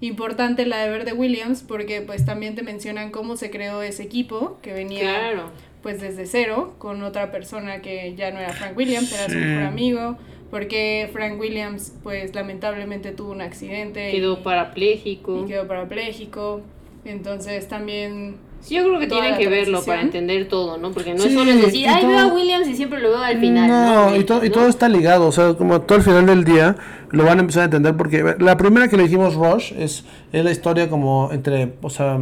importante 0.00 0.66
la 0.66 0.78
de 0.78 0.90
ver 0.90 1.04
de 1.06 1.14
Williams 1.14 1.62
porque 1.66 2.02
pues 2.02 2.26
también 2.26 2.54
te 2.54 2.62
mencionan 2.62 3.10
cómo 3.10 3.36
se 3.36 3.50
creó 3.50 3.80
ese 3.80 4.02
equipo 4.02 4.58
que 4.60 4.74
venía 4.74 5.00
Claro. 5.00 5.50
Pues 5.86 6.00
desde 6.00 6.26
cero 6.26 6.74
con 6.78 7.04
otra 7.04 7.30
persona 7.30 7.80
que 7.80 8.12
ya 8.16 8.32
no 8.32 8.40
era 8.40 8.52
Frank 8.52 8.76
Williams, 8.76 9.12
era 9.12 9.28
su 9.32 9.38
mejor 9.38 9.62
amigo, 9.62 10.16
porque 10.50 11.08
Frank 11.12 11.38
Williams 11.38 11.92
pues 12.02 12.34
lamentablemente 12.34 13.12
tuvo 13.12 13.30
un 13.30 13.40
accidente 13.40 14.10
Quedó 14.10 14.32
y, 14.32 14.42
parapléjico. 14.42 15.44
y 15.44 15.46
quedó 15.46 15.68
parapléjico, 15.68 16.60
entonces 17.04 17.68
también 17.68 18.34
Sí, 18.60 18.74
yo 18.74 18.82
creo 18.84 18.98
que 18.98 19.06
tienen 19.06 19.36
que 19.36 19.48
verlo 19.48 19.80
para 19.84 20.00
entender 20.00 20.48
todo, 20.48 20.76
¿no? 20.76 20.90
Porque 20.90 21.12
no 21.14 21.20
Sí, 21.20 21.28
es 21.28 21.34
solo 21.34 21.54
decir, 21.54 21.88
ay, 21.88 22.00
todo- 22.00 22.10
veo 22.10 22.18
a 22.18 22.34
Williams 22.34 22.66
y 22.66 22.74
siempre 22.74 23.00
lo 23.00 23.10
veo 23.10 23.18
al 23.22 23.38
final. 23.38 23.68
No, 23.68 24.10
No, 24.10 24.16
y, 24.16 24.24
to- 24.24 24.44
y 24.44 24.50
todo 24.50 24.66
está 24.66 24.88
ligado, 24.88 25.28
o 25.28 25.30
sea, 25.32 25.54
como 25.54 25.82
todo 25.82 25.98
al 25.98 26.02
final 26.04 26.26
del 26.26 26.42
día 26.42 26.74
lo 27.12 27.22
van 27.22 27.38
a 27.38 27.42
empezar 27.42 27.62
a 27.62 27.64
entender 27.66 27.96
porque 27.96 28.34
la 28.40 28.56
primera 28.56 28.88
que 28.88 28.96
le 28.96 29.04
dijimos 29.04 29.36
Rush 29.36 29.72
es, 29.78 30.04
es 30.32 30.44
la 30.44 30.50
historia 30.50 30.88
como 30.90 31.30
entre, 31.30 31.74
o 31.80 31.90
sea, 31.90 32.18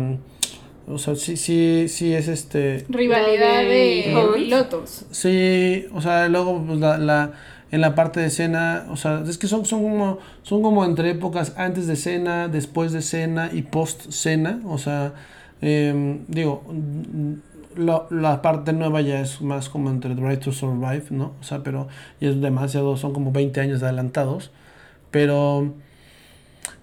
O 0.86 0.98
sea, 0.98 1.14
sí, 1.16 1.36
sí, 1.36 1.86
sí 1.88 2.12
es 2.12 2.28
este... 2.28 2.84
Rivalidad 2.88 3.62
La 3.62 3.62
de 3.62 4.28
pilotos. 4.36 5.06
Sí, 5.10 5.86
o 5.94 6.00
sea, 6.02 6.28
luego 6.28 6.62
pues, 6.66 6.78
la, 6.78 6.98
la, 6.98 7.32
en 7.70 7.80
la 7.80 7.94
parte 7.94 8.20
de 8.20 8.28
cena, 8.30 8.86
o 8.90 8.96
sea, 8.96 9.22
es 9.26 9.38
que 9.38 9.46
son, 9.46 9.64
son, 9.64 9.82
como, 9.82 10.18
son 10.42 10.62
como 10.62 10.84
entre 10.84 11.10
épocas 11.10 11.54
antes 11.56 11.86
de 11.86 11.96
cena, 11.96 12.48
después 12.48 12.92
de 12.92 13.00
cena 13.00 13.50
y 13.52 13.62
post 13.62 14.10
cena, 14.10 14.60
o 14.66 14.76
sea, 14.76 15.14
em, 15.62 16.24
digo, 16.28 16.62
mm, 16.68 17.32
lo- 17.76 18.06
la 18.10 18.42
parte 18.42 18.72
nueva 18.74 19.00
ya 19.00 19.20
es 19.20 19.40
más 19.40 19.68
como 19.70 19.88
entre 19.90 20.14
Drive 20.14 20.36
to 20.36 20.52
Survive, 20.52 21.04
¿no? 21.10 21.32
O 21.40 21.42
sea, 21.44 21.62
pero 21.62 21.88
y 22.20 22.26
es 22.28 22.40
demasiado, 22.42 22.96
son 22.98 23.12
como 23.14 23.32
20 23.32 23.60
años 23.60 23.82
adelantados, 23.82 24.50
pero... 25.10 25.72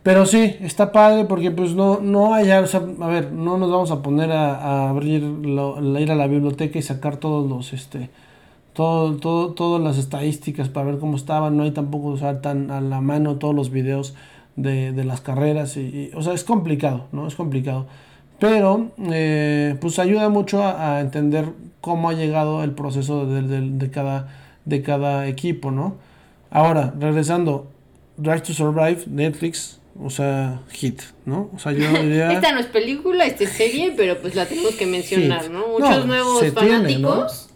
Pero 0.03 0.25
sí, 0.25 0.55
está 0.61 0.91
padre 0.91 1.25
porque 1.25 1.51
pues 1.51 1.75
no, 1.75 1.99
no 2.01 2.33
hay, 2.33 2.49
o 2.51 2.67
sea, 2.67 2.81
a 3.01 3.07
ver, 3.07 3.31
no 3.31 3.57
nos 3.57 3.71
vamos 3.71 3.91
a 3.91 4.01
poner 4.01 4.31
a, 4.31 4.55
a 4.55 4.89
abrir, 4.89 5.21
lo- 5.23 5.79
la- 5.81 6.01
ir 6.01 6.11
a 6.11 6.15
la 6.15 6.27
biblioteca 6.27 6.79
y 6.79 6.81
sacar 6.81 7.17
todos 7.17 7.47
los, 7.49 7.73
este, 7.73 8.09
todo, 8.73 9.17
todo, 9.17 9.53
todas 9.53 9.81
las 9.83 9.97
estadísticas 9.97 10.69
para 10.69 10.87
ver 10.87 10.99
cómo 10.99 11.17
estaban, 11.17 11.57
no 11.57 11.63
hay 11.63 11.71
tampoco, 11.71 12.17
sea, 12.17 12.41
tan 12.41 12.71
a 12.71 12.81
la 12.81 13.01
mano 13.01 13.37
todos 13.37 13.55
los 13.55 13.71
videos 13.71 14.15
de, 14.55 14.91
de 14.93 15.03
las 15.05 15.21
carreras, 15.21 15.77
y, 15.77 16.11
o 16.15 16.21
sea, 16.23 16.33
es 16.33 16.43
complicado, 16.43 17.05
¿no? 17.11 17.27
Es 17.27 17.35
complicado. 17.35 17.87
Pero, 18.39 18.89
eh, 19.11 19.77
pues 19.81 19.99
ayuda 19.99 20.29
mucho 20.29 20.63
a, 20.63 20.97
a 20.97 21.01
entender 21.01 21.53
cómo 21.81 22.09
ha 22.09 22.13
llegado 22.13 22.63
el 22.63 22.71
proceso 22.71 23.25
de, 23.27 23.43
de- 23.43 23.69
de 23.71 23.91
cada, 23.91 24.29
de 24.65 24.81
cada 24.81 25.27
equipo, 25.27 25.71
¿no? 25.71 25.95
Ahora, 26.49 26.93
regresando, 26.99 27.67
Drive 28.21 28.41
to 28.43 28.53
Survive, 28.53 29.03
Netflix, 29.07 29.79
o 30.01 30.09
sea, 30.09 30.61
hit, 30.71 31.01
¿no? 31.25 31.49
O 31.53 31.59
sea, 31.59 31.71
yo 31.71 31.87
diría... 32.01 32.31
Esta 32.31 32.51
no 32.51 32.59
es 32.59 32.67
película, 32.67 33.25
esta 33.25 33.43
es 33.43 33.51
serie, 33.51 33.93
pero 33.95 34.19
pues 34.21 34.35
la 34.35 34.45
tenemos 34.45 34.75
que 34.75 34.85
mencionar. 34.85 35.49
¿no? 35.49 35.67
Muchos 35.67 35.89
No, 35.99 36.05
nuevos 36.05 36.39
tiene, 36.39 36.53
fanáticos 36.53 37.49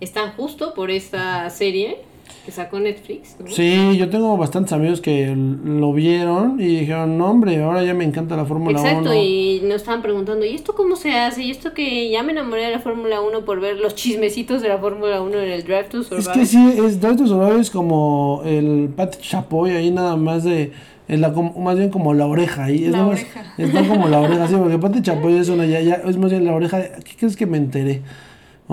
están 0.00 0.32
justo 0.32 0.74
por 0.74 0.90
esta 0.90 1.48
serie 1.50 1.98
que 2.44 2.52
sacó 2.52 2.80
Netflix, 2.80 3.36
¿no? 3.38 3.46
Sí, 3.50 3.96
yo 3.98 4.08
tengo 4.08 4.36
bastantes 4.36 4.72
amigos 4.72 5.00
que 5.00 5.34
lo 5.36 5.92
vieron 5.92 6.60
y 6.60 6.80
dijeron, 6.80 7.18
no 7.18 7.30
hombre, 7.30 7.62
ahora 7.62 7.82
ya 7.84 7.92
me 7.94 8.04
encanta 8.04 8.36
la 8.36 8.44
Fórmula 8.46 8.80
1. 8.80 8.88
Exacto, 8.88 9.14
y 9.14 9.60
nos 9.64 9.76
estaban 9.76 10.00
preguntando, 10.02 10.44
¿y 10.46 10.54
esto 10.54 10.74
cómo 10.74 10.96
se 10.96 11.12
hace? 11.12 11.42
¿Y 11.44 11.50
esto 11.50 11.74
que 11.74 12.10
ya 12.10 12.22
me 12.22 12.32
enamoré 12.32 12.64
de 12.64 12.70
la 12.72 12.78
Fórmula 12.78 13.20
1 13.20 13.44
por 13.44 13.60
ver 13.60 13.76
los 13.78 13.94
chismecitos 13.94 14.62
de 14.62 14.68
la 14.68 14.78
Fórmula 14.78 15.20
1 15.20 15.38
en 15.38 15.50
el 15.50 15.62
Drive 15.64 15.84
to 15.90 16.02
Survive? 16.02 16.20
Es 16.20 16.28
que 16.28 16.46
sí, 16.46 16.74
es 16.84 17.00
Drive 17.00 17.16
to 17.16 17.26
Survive 17.26 17.60
es 17.60 17.70
como 17.70 18.42
el 18.44 18.88
Pat 18.96 19.18
Chapoy 19.20 19.72
ahí 19.72 19.90
nada 19.90 20.16
más 20.16 20.42
de, 20.44 20.72
es 21.08 21.20
la, 21.20 21.28
más 21.30 21.76
bien 21.76 21.90
como 21.90 22.14
la 22.14 22.26
oreja 22.26 22.64
ahí. 22.64 22.84
Es 22.86 22.90
La 22.92 22.98
nada 22.98 23.10
más- 23.10 23.20
oreja. 23.20 23.54
Está 23.58 23.86
como 23.86 24.08
la 24.08 24.20
oreja, 24.20 24.48
sí, 24.48 24.54
porque 24.56 24.78
Pat 24.78 24.98
Chapoy 25.02 25.34
es 25.36 25.48
una 25.50 25.66
ya, 25.66 25.80
ya, 25.80 25.94
es 26.06 26.16
más 26.16 26.30
bien 26.30 26.44
la 26.46 26.54
oreja 26.54 26.78
de, 26.78 26.90
¿qué 27.04 27.16
crees 27.18 27.36
que 27.36 27.44
me 27.46 27.58
enteré? 27.58 28.00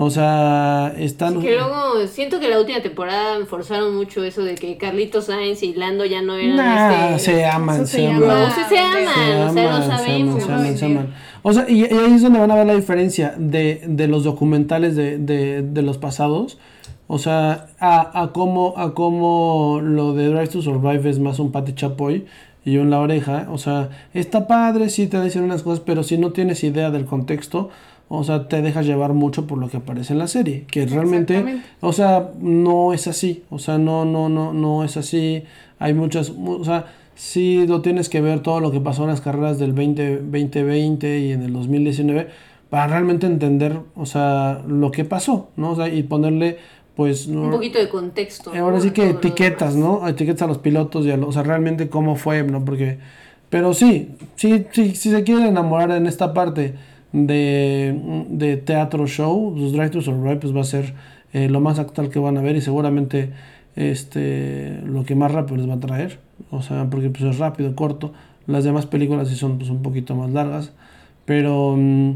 O 0.00 0.10
sea, 0.10 0.94
están... 0.96 1.40
Que 1.40 1.56
luego 1.56 2.06
siento 2.06 2.38
que 2.38 2.48
la 2.48 2.60
última 2.60 2.80
temporada 2.80 3.44
forzaron 3.46 3.96
mucho 3.96 4.22
eso 4.22 4.44
de 4.44 4.54
que 4.54 4.76
Carlitos 4.76 5.24
Sainz 5.24 5.64
y 5.64 5.74
Lando 5.74 6.04
ya 6.04 6.22
no 6.22 6.36
eran 6.36 6.54
Nah, 6.54 7.16
este... 7.16 7.32
se 7.32 7.44
aman, 7.46 7.84
se 7.84 7.96
se 7.96 8.02
llama- 8.04 8.16
aman. 8.26 8.42
No, 8.48 8.54
sí 8.54 8.60
se 8.68 8.78
aman, 8.78 9.02
o 9.08 9.52
sea, 9.52 9.62
lo 9.64 9.70
aman, 9.70 9.82
sabemos. 9.98 10.44
Se 10.44 10.52
aman, 10.52 10.62
se 10.62 10.66
aman, 10.68 10.78
se 10.78 10.84
aman. 10.84 11.14
O 11.42 11.52
sea, 11.52 11.68
y, 11.68 11.80
y 11.80 11.84
ahí 11.84 12.12
es 12.14 12.22
donde 12.22 12.38
van 12.38 12.50
a 12.52 12.54
ver 12.54 12.66
la 12.68 12.76
diferencia 12.76 13.34
de, 13.38 13.82
de 13.88 14.06
los 14.06 14.22
documentales 14.22 14.94
de, 14.94 15.18
de, 15.18 15.62
de 15.62 15.82
los 15.82 15.98
pasados. 15.98 16.58
O 17.08 17.18
sea, 17.18 17.66
a, 17.80 18.22
a 18.22 18.32
cómo, 18.32 18.74
a 18.76 18.94
cómo 18.94 19.80
lo 19.82 20.12
de 20.14 20.28
Drive 20.28 20.46
to 20.48 20.62
Survive 20.62 21.10
es 21.10 21.18
más 21.18 21.40
un 21.40 21.50
Pati 21.50 21.72
Chapoy 21.74 22.24
y 22.64 22.72
yo 22.74 22.82
en 22.82 22.90
la 22.90 23.00
oreja. 23.00 23.48
O 23.50 23.58
sea, 23.58 23.88
está 24.14 24.46
padre, 24.46 24.90
sí 24.90 25.08
te 25.08 25.20
dicen 25.20 25.42
unas 25.42 25.64
cosas, 25.64 25.80
pero 25.80 26.04
si 26.04 26.18
no 26.18 26.30
tienes 26.30 26.62
idea 26.62 26.90
del 26.92 27.04
contexto, 27.06 27.70
o 28.08 28.24
sea, 28.24 28.48
te 28.48 28.62
dejas 28.62 28.86
llevar 28.86 29.12
mucho 29.12 29.46
por 29.46 29.58
lo 29.58 29.68
que 29.68 29.76
aparece 29.78 30.12
en 30.14 30.18
la 30.18 30.28
serie. 30.28 30.64
Que 30.70 30.86
realmente, 30.86 31.60
o 31.80 31.92
sea, 31.92 32.30
no 32.40 32.92
es 32.92 33.06
así. 33.06 33.42
O 33.50 33.58
sea, 33.58 33.78
no, 33.78 34.04
no, 34.04 34.28
no, 34.28 34.52
no 34.52 34.84
es 34.84 34.96
así. 34.96 35.44
Hay 35.78 35.92
muchas, 35.94 36.32
mu- 36.32 36.54
o 36.60 36.64
sea, 36.64 36.86
sí 37.14 37.66
lo 37.66 37.82
tienes 37.82 38.08
que 38.08 38.20
ver 38.20 38.40
todo 38.40 38.60
lo 38.60 38.70
que 38.70 38.80
pasó 38.80 39.02
en 39.02 39.10
las 39.10 39.20
carreras 39.20 39.58
del 39.58 39.72
20, 39.72 40.18
2020 40.22 41.18
y 41.20 41.32
en 41.32 41.42
el 41.42 41.52
2019 41.52 42.28
para 42.70 42.86
realmente 42.86 43.26
entender, 43.26 43.80
o 43.96 44.04
sea, 44.06 44.62
lo 44.66 44.90
que 44.90 45.04
pasó, 45.04 45.48
¿no? 45.56 45.70
O 45.70 45.76
sea, 45.76 45.88
y 45.88 46.02
ponerle, 46.02 46.58
pues, 46.96 47.26
Un 47.26 47.50
poquito 47.50 47.78
de 47.78 47.88
contexto. 47.88 48.52
¿no? 48.54 48.62
Ahora 48.62 48.80
sí 48.80 48.90
que 48.90 49.06
todo 49.06 49.18
etiquetas. 49.18 49.74
¿no? 49.74 50.06
Etiquetas 50.06 50.42
a 50.42 50.46
los 50.46 50.58
pilotos 50.58 51.06
y 51.06 51.10
a 51.10 51.16
los, 51.16 51.30
o 51.30 51.32
sea, 51.32 51.42
realmente 51.42 51.88
cómo 51.88 52.16
fue, 52.16 52.42
¿no? 52.42 52.64
Porque, 52.64 52.98
pero 53.48 53.72
sí, 53.72 54.10
sí, 54.36 54.66
sí, 54.72 54.94
si 54.94 55.10
se 55.10 55.22
quieren 55.24 55.46
enamorar 55.46 55.90
en 55.92 56.06
esta 56.06 56.34
parte 56.34 56.74
de, 57.12 58.26
de 58.30 58.56
teatro 58.56 59.06
show, 59.06 59.54
pues 59.56 59.72
Drive 59.72 59.90
to 59.90 60.00
Survive 60.00 60.36
pues 60.36 60.54
va 60.54 60.60
a 60.60 60.64
ser 60.64 60.94
eh, 61.32 61.48
lo 61.48 61.60
más 61.60 61.78
actual 61.78 62.10
que 62.10 62.18
van 62.18 62.36
a 62.38 62.42
ver 62.42 62.56
y 62.56 62.60
seguramente 62.60 63.30
este 63.76 64.80
lo 64.84 65.04
que 65.04 65.14
más 65.14 65.32
rápido 65.32 65.58
les 65.58 65.68
va 65.68 65.74
a 65.74 65.80
traer, 65.80 66.20
o 66.50 66.62
sea, 66.62 66.88
porque 66.90 67.10
pues 67.10 67.24
es 67.24 67.38
rápido, 67.38 67.74
corto. 67.74 68.12
Las 68.46 68.64
demás 68.64 68.86
películas 68.86 69.28
sí 69.28 69.36
son 69.36 69.58
pues 69.58 69.70
un 69.70 69.82
poquito 69.82 70.14
más 70.16 70.30
largas, 70.30 70.72
pero 71.26 71.76
mm, 71.76 72.14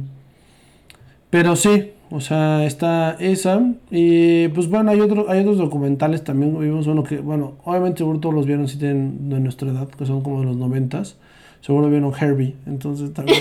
pero 1.32 1.56
sí, 1.56 1.92
o 2.10 2.20
sea, 2.20 2.66
está 2.66 3.12
esa. 3.18 3.72
Y 3.90 4.48
pues 4.48 4.68
bueno, 4.68 4.90
hay, 4.90 5.00
otro, 5.00 5.30
hay 5.30 5.40
otros 5.40 5.56
documentales 5.56 6.22
también. 6.22 6.58
Vimos 6.60 6.86
uno 6.86 7.04
que, 7.04 7.20
bueno, 7.20 7.54
obviamente 7.64 7.98
seguro 7.98 8.20
todos 8.20 8.34
los 8.34 8.44
vieron 8.44 8.68
si 8.68 8.76
tienen 8.78 9.30
de 9.30 9.40
nuestra 9.40 9.70
edad, 9.70 9.88
que 9.88 10.04
son 10.04 10.20
como 10.20 10.40
de 10.40 10.44
los 10.44 10.58
noventas. 10.58 11.16
Seguro 11.62 11.88
vieron 11.88 12.12
Herbie, 12.12 12.56
entonces 12.66 13.12
también. 13.14 13.38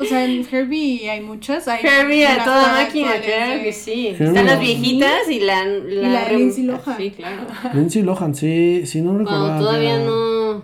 O 0.00 0.04
sea, 0.04 0.24
en 0.24 0.46
Herbie 0.50 1.10
hay 1.10 1.20
muchas. 1.20 1.66
Hay 1.68 1.80
Herbie 1.84 2.24
a 2.26 2.44
toda 2.44 2.72
máquina, 2.72 3.10
claro 3.20 3.62
que 3.62 3.72
sí. 3.72 4.06
Herbie. 4.08 4.26
Están 4.28 4.46
las 4.46 4.60
viejitas 4.60 5.28
y 5.30 5.40
la... 5.40 5.64
La, 5.66 6.08
la 6.08 6.28
rem- 6.28 6.38
Lindsay 6.38 6.64
Lohan. 6.64 6.96
Sí, 6.96 7.10
claro. 7.10 7.42
Lindsay 7.74 8.02
Lohan, 8.02 8.34
sí, 8.34 8.82
sí, 8.86 9.02
no. 9.02 9.10
Cuando 9.24 9.52
que 9.54 9.58
todavía 9.58 9.94
era- 9.96 10.04
no... 10.04 10.62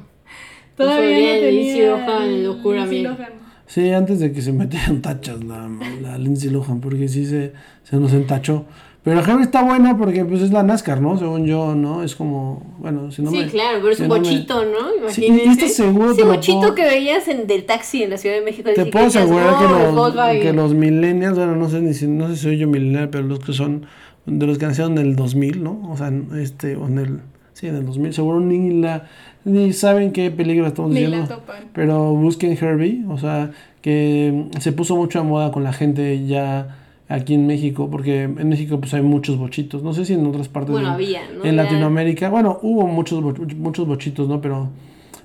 Todavía 0.76 1.10
no 1.10 1.50
Lindsay 1.50 1.74
tenía 1.74 1.90
Lohan, 1.90 2.44
locura 2.44 2.78
Lindsay 2.86 3.00
mía. 3.00 3.10
Lohan. 3.10 3.32
Sí, 3.66 3.90
antes 3.90 4.20
de 4.20 4.32
que 4.32 4.40
se 4.40 4.52
metieran 4.52 5.02
tachas 5.02 5.42
la, 5.44 5.68
la 6.00 6.16
Lindsay 6.16 6.48
Lohan, 6.48 6.80
porque 6.80 7.08
sí 7.08 7.26
se, 7.26 7.52
se 7.82 7.96
nos 7.96 8.12
entachó. 8.12 8.64
Pero 9.08 9.20
Herbie 9.32 9.42
está 9.44 9.62
buena 9.62 9.96
porque 9.96 10.24
pues 10.24 10.42
es 10.42 10.50
la 10.50 10.62
NASCAR, 10.62 11.00
¿no? 11.00 11.18
Según 11.18 11.46
yo, 11.46 11.74
¿no? 11.74 12.02
Es 12.02 12.14
como, 12.16 12.62
bueno, 12.78 13.10
si 13.10 13.22
no 13.22 13.30
sí, 13.30 13.38
me... 13.38 13.46
claro, 13.46 13.78
pero 13.80 13.90
es 13.90 13.96
si 13.98 14.02
un 14.04 14.08
no 14.08 14.14
me- 14.14 14.20
bochito, 14.20 14.64
¿no? 14.64 15.10
Sí, 15.10 15.26
y 15.26 15.48
este 15.48 15.68
seguro 15.68 16.12
Ese 16.12 16.24
bochito 16.24 16.58
puedo- 16.60 16.74
que 16.74 16.84
veías 16.84 17.26
en 17.28 17.46
del 17.46 17.64
taxi 17.64 18.02
en 18.02 18.10
la 18.10 18.18
Ciudad 18.18 18.36
de 18.36 18.42
México. 18.42 18.68
Te 18.74 18.86
puedo 18.86 19.06
asegurar 19.06 19.58
que, 19.58 19.64
"Oh, 19.64 19.78
los, 19.86 19.94
Volkswagen". 19.94 20.42
que 20.42 20.52
los 20.52 20.74
millennials, 20.74 21.36
bueno, 21.36 21.56
no 21.56 21.68
sé 21.70 21.80
ni 21.80 21.94
si, 21.94 22.06
no 22.06 22.28
sé 22.28 22.36
si 22.36 22.42
soy 22.42 22.58
yo 22.58 22.68
millennial, 22.68 23.08
pero 23.10 23.24
los 23.24 23.38
que 23.40 23.52
son 23.52 23.86
de 24.26 24.46
los 24.46 24.58
que 24.58 24.66
nacieron 24.66 24.98
en 24.98 25.06
el 25.06 25.16
2000, 25.16 25.62
¿no? 25.64 25.80
O 25.90 25.96
sea, 25.96 26.08
en 26.08 26.28
este, 26.40 26.76
o 26.76 26.86
en 26.86 26.98
el, 26.98 27.20
sí, 27.54 27.66
en 27.66 27.76
el 27.76 27.86
2000, 27.86 28.12
seguro 28.12 28.40
ni 28.40 28.80
la, 28.80 29.04
ni 29.44 29.72
saben 29.72 30.12
qué 30.12 30.30
película 30.30 30.68
estamos 30.68 30.90
Ni 30.90 31.00
la 31.02 31.06
diciendo. 31.06 31.34
topan. 31.36 31.64
Pero 31.72 32.12
busquen 32.14 32.52
Herbie, 32.60 33.04
o 33.08 33.16
sea, 33.16 33.52
que 33.80 34.44
se 34.60 34.72
puso 34.72 34.96
mucho 34.96 35.20
a 35.20 35.22
moda 35.22 35.50
con 35.50 35.64
la 35.64 35.72
gente 35.72 36.26
ya 36.26 36.77
aquí 37.08 37.34
en 37.34 37.46
México, 37.46 37.88
porque 37.90 38.24
en 38.24 38.48
México 38.48 38.78
pues 38.80 38.92
hay 38.94 39.02
muchos 39.02 39.38
bochitos, 39.38 39.82
no 39.82 39.92
sé 39.94 40.04
si 40.04 40.12
en 40.14 40.26
otras 40.26 40.48
partes 40.48 40.72
Bueno, 40.72 40.88
de- 40.88 40.94
había, 40.94 41.20
¿no? 41.36 41.44
en 41.44 41.56
Ya- 41.56 41.62
Latinoamérica, 41.62 42.28
bueno, 42.28 42.58
hubo 42.62 42.86
muchos 42.86 43.22
muchos 43.56 43.86
bochitos, 43.86 44.28
¿no? 44.28 44.40
Pero 44.40 44.68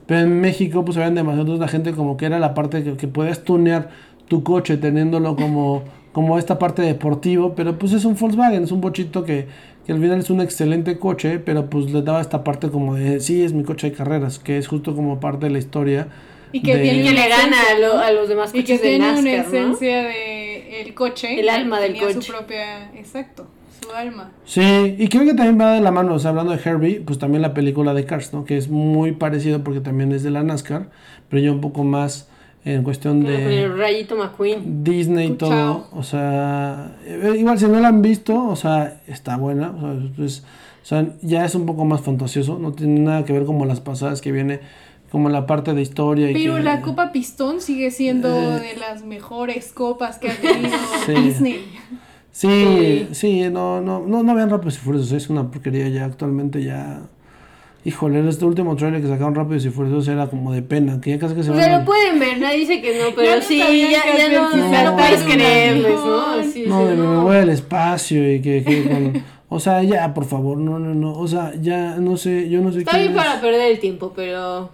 pero 0.06 0.22
en 0.22 0.42
México 0.42 0.84
pues 0.84 0.98
habían 0.98 1.16
demasiado, 1.16 1.42
entonces 1.44 1.62
la 1.62 1.68
gente 1.70 1.92
como 1.94 2.18
que 2.18 2.26
era 2.26 2.38
la 2.40 2.54
parte 2.54 2.84
que, 2.84 2.94
que 2.98 3.08
podías 3.08 3.44
tunear 3.44 3.90
tu 4.28 4.44
coche 4.44 4.78
teniéndolo 4.78 5.36
como 5.36 5.84
como 6.14 6.38
esta 6.38 6.60
parte 6.60 6.84
deportivo, 6.84 7.54
pero 7.56 7.78
pues 7.80 7.92
es 7.94 8.06
un 8.06 8.16
Volkswagen, 8.16 8.64
es 8.66 8.72
un 8.72 8.82
bochito 8.82 9.24
que, 9.24 9.48
que 9.86 9.92
al 9.94 10.00
final 10.00 10.20
es 10.20 10.30
un 10.30 10.42
excelente 10.42 11.00
coche, 11.00 11.40
pero 11.40 11.70
pues 11.72 11.92
le 11.92 12.04
daba 12.04 12.22
esta 12.22 12.44
parte 12.44 12.70
como 12.70 12.94
de, 12.96 13.20
sí, 13.20 13.42
es 13.42 13.52
mi 13.52 13.64
coche 13.64 13.90
de 13.90 13.96
carreras, 13.96 14.38
que 14.38 14.60
es 14.60 14.68
justo 14.68 14.96
como 14.96 15.20
parte 15.20 15.48
de 15.48 15.52
la 15.54 15.58
historia. 15.58 16.08
Y 16.52 16.62
que 16.62 16.76
de- 16.76 16.84
tiene 16.84 17.02
que 17.02 17.14
le 17.14 17.28
gana 17.30 17.58
a, 17.76 17.80
lo- 17.80 17.96
¿no? 17.96 18.00
a 18.00 18.12
los 18.12 18.30
demás 18.30 18.52
Y 18.54 18.58
que 18.58 18.62
coches 18.62 18.82
de 18.84 18.88
tiene 18.90 19.06
NASCAR, 19.08 19.22
una 19.24 19.32
¿no? 19.32 19.48
esencia 19.48 20.04
de 20.04 20.43
el 20.82 20.94
coche. 20.94 21.40
El 21.40 21.50
alma 21.50 21.80
del 21.80 21.94
tenía 21.94 22.08
coche. 22.08 22.22
su 22.22 22.32
propia, 22.34 22.92
exacto, 22.96 23.48
su 23.82 23.92
alma. 23.92 24.32
Sí, 24.46 24.62
y 24.98 25.08
creo 25.08 25.24
que 25.26 25.34
también 25.34 25.60
va 25.60 25.74
de 25.74 25.82
la 25.82 25.92
mano, 25.92 26.14
o 26.16 26.20
sea, 26.20 26.30
hablando 26.32 26.52
de 26.56 26.60
Herbie, 26.64 27.02
pues 27.06 27.20
también 27.20 27.42
la 27.42 27.54
película 27.54 27.94
de 27.94 28.06
Cars, 28.06 28.34
¿no? 28.34 28.46
Que 28.46 28.58
es 28.58 28.70
muy 28.70 29.12
parecido 29.14 29.64
porque 29.64 29.80
también 29.82 30.12
es 30.12 30.24
de 30.24 30.32
la 30.32 30.44
NASCAR, 30.44 30.90
pero 31.30 31.42
ya 31.42 31.52
un 31.52 31.62
poco 31.62 31.84
más 31.84 32.30
en 32.66 32.82
cuestión 32.84 33.22
Claro, 33.24 33.38
de 33.38 33.64
el 33.64 33.78
rayito 33.78 34.16
McQueen. 34.16 34.84
Disney 34.86 35.28
y 35.28 35.34
todo. 35.34 35.88
O 35.92 36.02
sea, 36.04 36.96
eh, 37.06 37.36
igual 37.38 37.60
si 37.60 37.66
no 37.66 37.80
la 37.80 37.90
han 37.90 38.02
visto, 38.02 38.42
o 38.48 38.56
sea, 38.56 39.02
está 39.08 39.36
buena. 39.36 39.72
O 39.72 39.80
sea, 39.82 40.10
pues, 40.16 40.44
o 40.82 40.86
sea, 40.86 41.06
ya 41.22 41.44
es 41.46 41.56
un 41.56 41.66
poco 41.66 41.84
más 41.86 42.02
fantasioso, 42.02 42.60
no 42.60 42.72
tiene 42.72 43.02
nada 43.02 43.26
que 43.26 43.34
ver 43.34 43.46
como 43.46 43.66
las 43.66 43.80
pasadas 43.82 44.22
que 44.22 44.32
viene 44.32 44.62
como 45.14 45.30
la 45.30 45.46
parte 45.46 45.74
de 45.74 45.82
historia. 45.82 46.30
Y 46.30 46.34
Pero 46.34 46.56
que- 46.56 46.64
la 46.64 46.82
Copa 46.82 47.12
Pistón 47.14 47.62
sigue 47.62 47.90
siendo 47.92 48.28
Eh. 48.58 48.60
de 48.60 48.76
las 48.78 49.06
mejores 49.06 49.72
copas 49.72 50.18
que 50.18 50.30
ha 50.32 50.36
tenido 50.36 50.70
Sí. 51.06 51.14
Disney. 51.14 51.66
Sí, 52.32 53.08
sí, 53.12 53.42
no, 53.52 53.80
no, 53.80 54.00
no, 54.06 54.24
no 54.24 54.34
vean 54.36 54.50
Rápidos 54.50 54.76
y 54.78 54.80
Furiosos, 54.80 55.12
es 55.12 55.30
una 55.30 55.52
porquería 55.52 55.88
ya 55.90 56.06
actualmente 56.06 56.64
ya. 56.64 57.02
híjole, 57.86 58.28
este 58.28 58.46
último 58.46 58.76
trailer 58.76 59.02
que 59.02 59.08
sacaron 59.10 59.36
rápido 59.36 59.58
y 59.58 59.70
furiosos 59.70 60.08
era 60.08 60.28
como 60.28 60.54
de 60.54 60.62
pena, 60.62 61.02
que 61.02 61.10
ya 61.12 61.20
casi 61.20 61.36
que 61.36 61.44
se 61.44 61.52
O 61.52 61.54
van 61.54 61.64
sea, 61.64 61.76
a- 61.76 61.80
lo 61.80 61.86
pueden 61.86 62.18
ver, 62.18 62.40
nadie 62.40 62.60
dice 62.60 62.82
que 62.82 62.98
no, 62.98 63.14
pero 63.16 63.36
no 63.36 63.42
sí, 63.42 63.58
ya, 63.60 64.18
ya 64.18 64.30
no, 64.30 64.52
ya 64.52 64.58
no 64.58 64.70
saltar 64.74 64.96
puedes 64.96 65.22
creerles, 65.24 65.94
¿no? 65.94 66.44
Sí, 66.44 66.64
No, 66.66 66.82
sí, 66.82 66.88
de 66.88 66.96
me 66.96 67.04
no. 67.06 67.22
voy 67.24 67.36
al 67.36 67.50
espacio 67.50 68.34
y 68.34 68.42
que, 68.42 68.64
que 68.64 68.84
con- 68.90 69.24
o 69.50 69.60
sea, 69.60 69.84
ya, 69.84 70.14
por 70.14 70.24
favor, 70.26 70.58
no, 70.58 70.80
no, 70.80 70.96
no, 70.96 71.12
o 71.14 71.28
sea, 71.28 71.52
ya, 71.62 71.98
no 71.98 72.16
sé, 72.18 72.50
yo 72.50 72.62
no 72.62 72.72
sé 72.72 72.80
Está 72.80 72.94
qué 72.94 72.98
bien 73.00 73.12
es. 73.12 73.18
para 73.18 73.40
perder 73.42 73.72
el 73.74 73.80
tiempo, 73.80 74.14
pero 74.16 74.70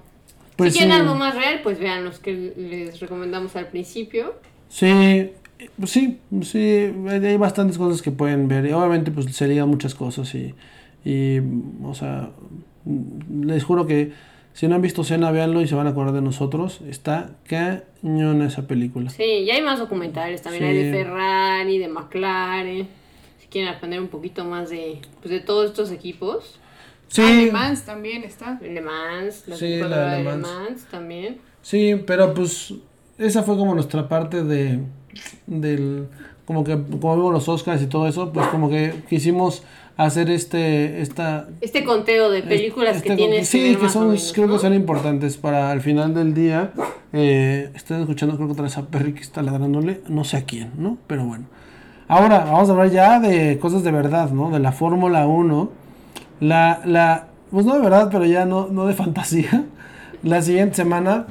Pues 0.60 0.74
si 0.74 0.80
quieren 0.80 0.96
algo 0.96 1.16
más 1.16 1.36
real, 1.36 1.62
pues 1.64 1.80
vean 1.80 2.04
los 2.04 2.20
que 2.20 2.54
les 2.56 3.00
recomendamos 3.00 3.56
al 3.56 3.68
principio. 3.68 4.36
Sí, 4.68 5.32
pues 5.78 5.92
sí, 5.92 6.20
sí, 6.42 6.94
hay 7.08 7.38
bastantes 7.38 7.78
cosas 7.78 8.02
que 8.02 8.12
pueden 8.12 8.48
ver. 8.48 8.66
Y 8.66 8.72
obviamente, 8.72 9.10
pues 9.10 9.34
se 9.36 9.48
ligan 9.48 9.70
muchas 9.70 9.96
cosas 9.96 10.34
y, 10.36 10.54
y, 11.06 11.40
o 11.84 11.94
sea, 11.94 12.32
les 13.42 13.64
juro 13.64 13.88
que 13.88 14.12
si 14.54 14.68
no 14.68 14.76
han 14.76 14.82
visto 14.82 15.04
Cena, 15.06 15.32
véanlo 15.32 15.62
y 15.62 15.68
se 15.68 15.76
van 15.76 15.88
a 15.88 15.92
acordar 15.92 16.14
de 16.14 16.22
nosotros. 16.22 16.82
Está 16.88 17.32
cañona 17.48 18.48
esa 18.48 18.68
película. 18.68 19.10
Sí, 19.10 19.24
y 19.24 19.50
hay 19.52 19.62
más 19.62 19.80
documentales, 19.80 20.42
también 20.42 20.66
hay 20.66 20.84
de 20.84 20.92
Ferrari, 20.92 21.78
de 21.78 21.88
McLaren. 21.88 22.88
Si 23.40 23.48
quieren 23.48 23.74
aprender 23.74 24.02
un 24.02 24.10
poquito 24.10 24.44
más 24.44 24.70
de, 24.70 25.00
pues, 25.22 25.32
de 25.32 25.40
todos 25.40 25.68
estos 25.68 25.92
equipos. 25.92 26.60
Sí, 27.10 27.22
Ah, 27.22 27.32
Le 27.46 27.52
Mans 27.52 27.82
también 27.84 28.24
está. 28.24 28.58
Le 28.62 28.82
Mans, 28.82 29.44
la 29.48 29.56
Sí, 29.58 29.78
la 29.80 29.88
de 29.88 29.96
de 29.96 30.10
Le 30.12 30.24
Le 30.24 30.24
Mans. 30.38 30.48
Mans 30.48 30.86
también. 30.90 31.38
sí, 31.62 31.96
pero 32.08 32.34
pues 32.34 32.74
esa 33.18 33.44
fue 33.44 33.58
como 33.58 33.74
nuestra 33.76 34.08
parte 34.08 34.44
de, 34.44 34.80
del, 35.48 36.08
como 36.46 36.64
que, 36.64 36.74
como 37.02 37.16
vimos 37.18 37.34
los 37.34 37.50
Oscars 37.50 37.82
y 37.82 37.88
todo 37.88 38.08
eso, 38.08 38.32
pues 38.32 38.48
como 38.48 38.70
que 38.70 38.94
quisimos 39.10 39.64
hacer 39.98 40.30
este, 40.30 41.02
esta, 41.02 41.50
Este 41.60 41.84
conteo 41.84 42.30
de 42.32 42.42
películas 42.44 42.98
Este- 42.98 43.10
que 43.10 43.16
tienes 43.18 43.50
sí, 43.50 43.72
que 43.76 43.78
ver 43.82 43.90
son, 43.90 44.08
menos, 44.10 44.32
creo 44.34 44.48
¿no? 44.48 44.54
que 44.54 44.60
son 44.60 44.74
importantes 44.74 45.36
para 45.36 45.72
al 45.72 45.82
final 45.82 46.14
del 46.14 46.34
día. 46.34 46.72
Eh, 47.12 47.72
escuchando, 47.74 48.36
creo 48.38 48.48
que 48.48 48.54
otra 48.54 48.64
vez 48.64 48.78
a 48.78 48.86
Perry 48.86 49.14
que 49.14 49.22
está 49.22 49.42
ladrándole, 49.42 50.00
no 50.08 50.24
sé 50.24 50.38
a 50.38 50.44
quién, 50.46 50.72
¿no? 50.78 50.98
Pero 51.08 51.26
bueno. 51.26 51.46
Ahora, 52.08 52.40
vamos 52.46 52.70
a 52.70 52.72
hablar 52.72 52.90
ya 52.92 53.20
de 53.20 53.60
cosas 53.60 53.84
de 53.84 53.92
verdad, 53.92 54.30
¿no? 54.32 54.50
De 54.52 54.60
la 54.60 54.72
Fórmula 54.72 55.28
1. 55.28 55.72
La, 56.40 56.82
la, 56.86 57.28
pues 57.52 57.66
no 57.66 57.74
de 57.76 57.82
verdad, 57.82 58.10
pero 58.12 58.26
ya 58.26 58.46
no, 58.46 58.68
no 58.70 58.86
de 58.88 58.94
fantasía. 58.94 59.66
La 60.24 60.42
siguiente 60.42 60.76
semana, 60.76 61.28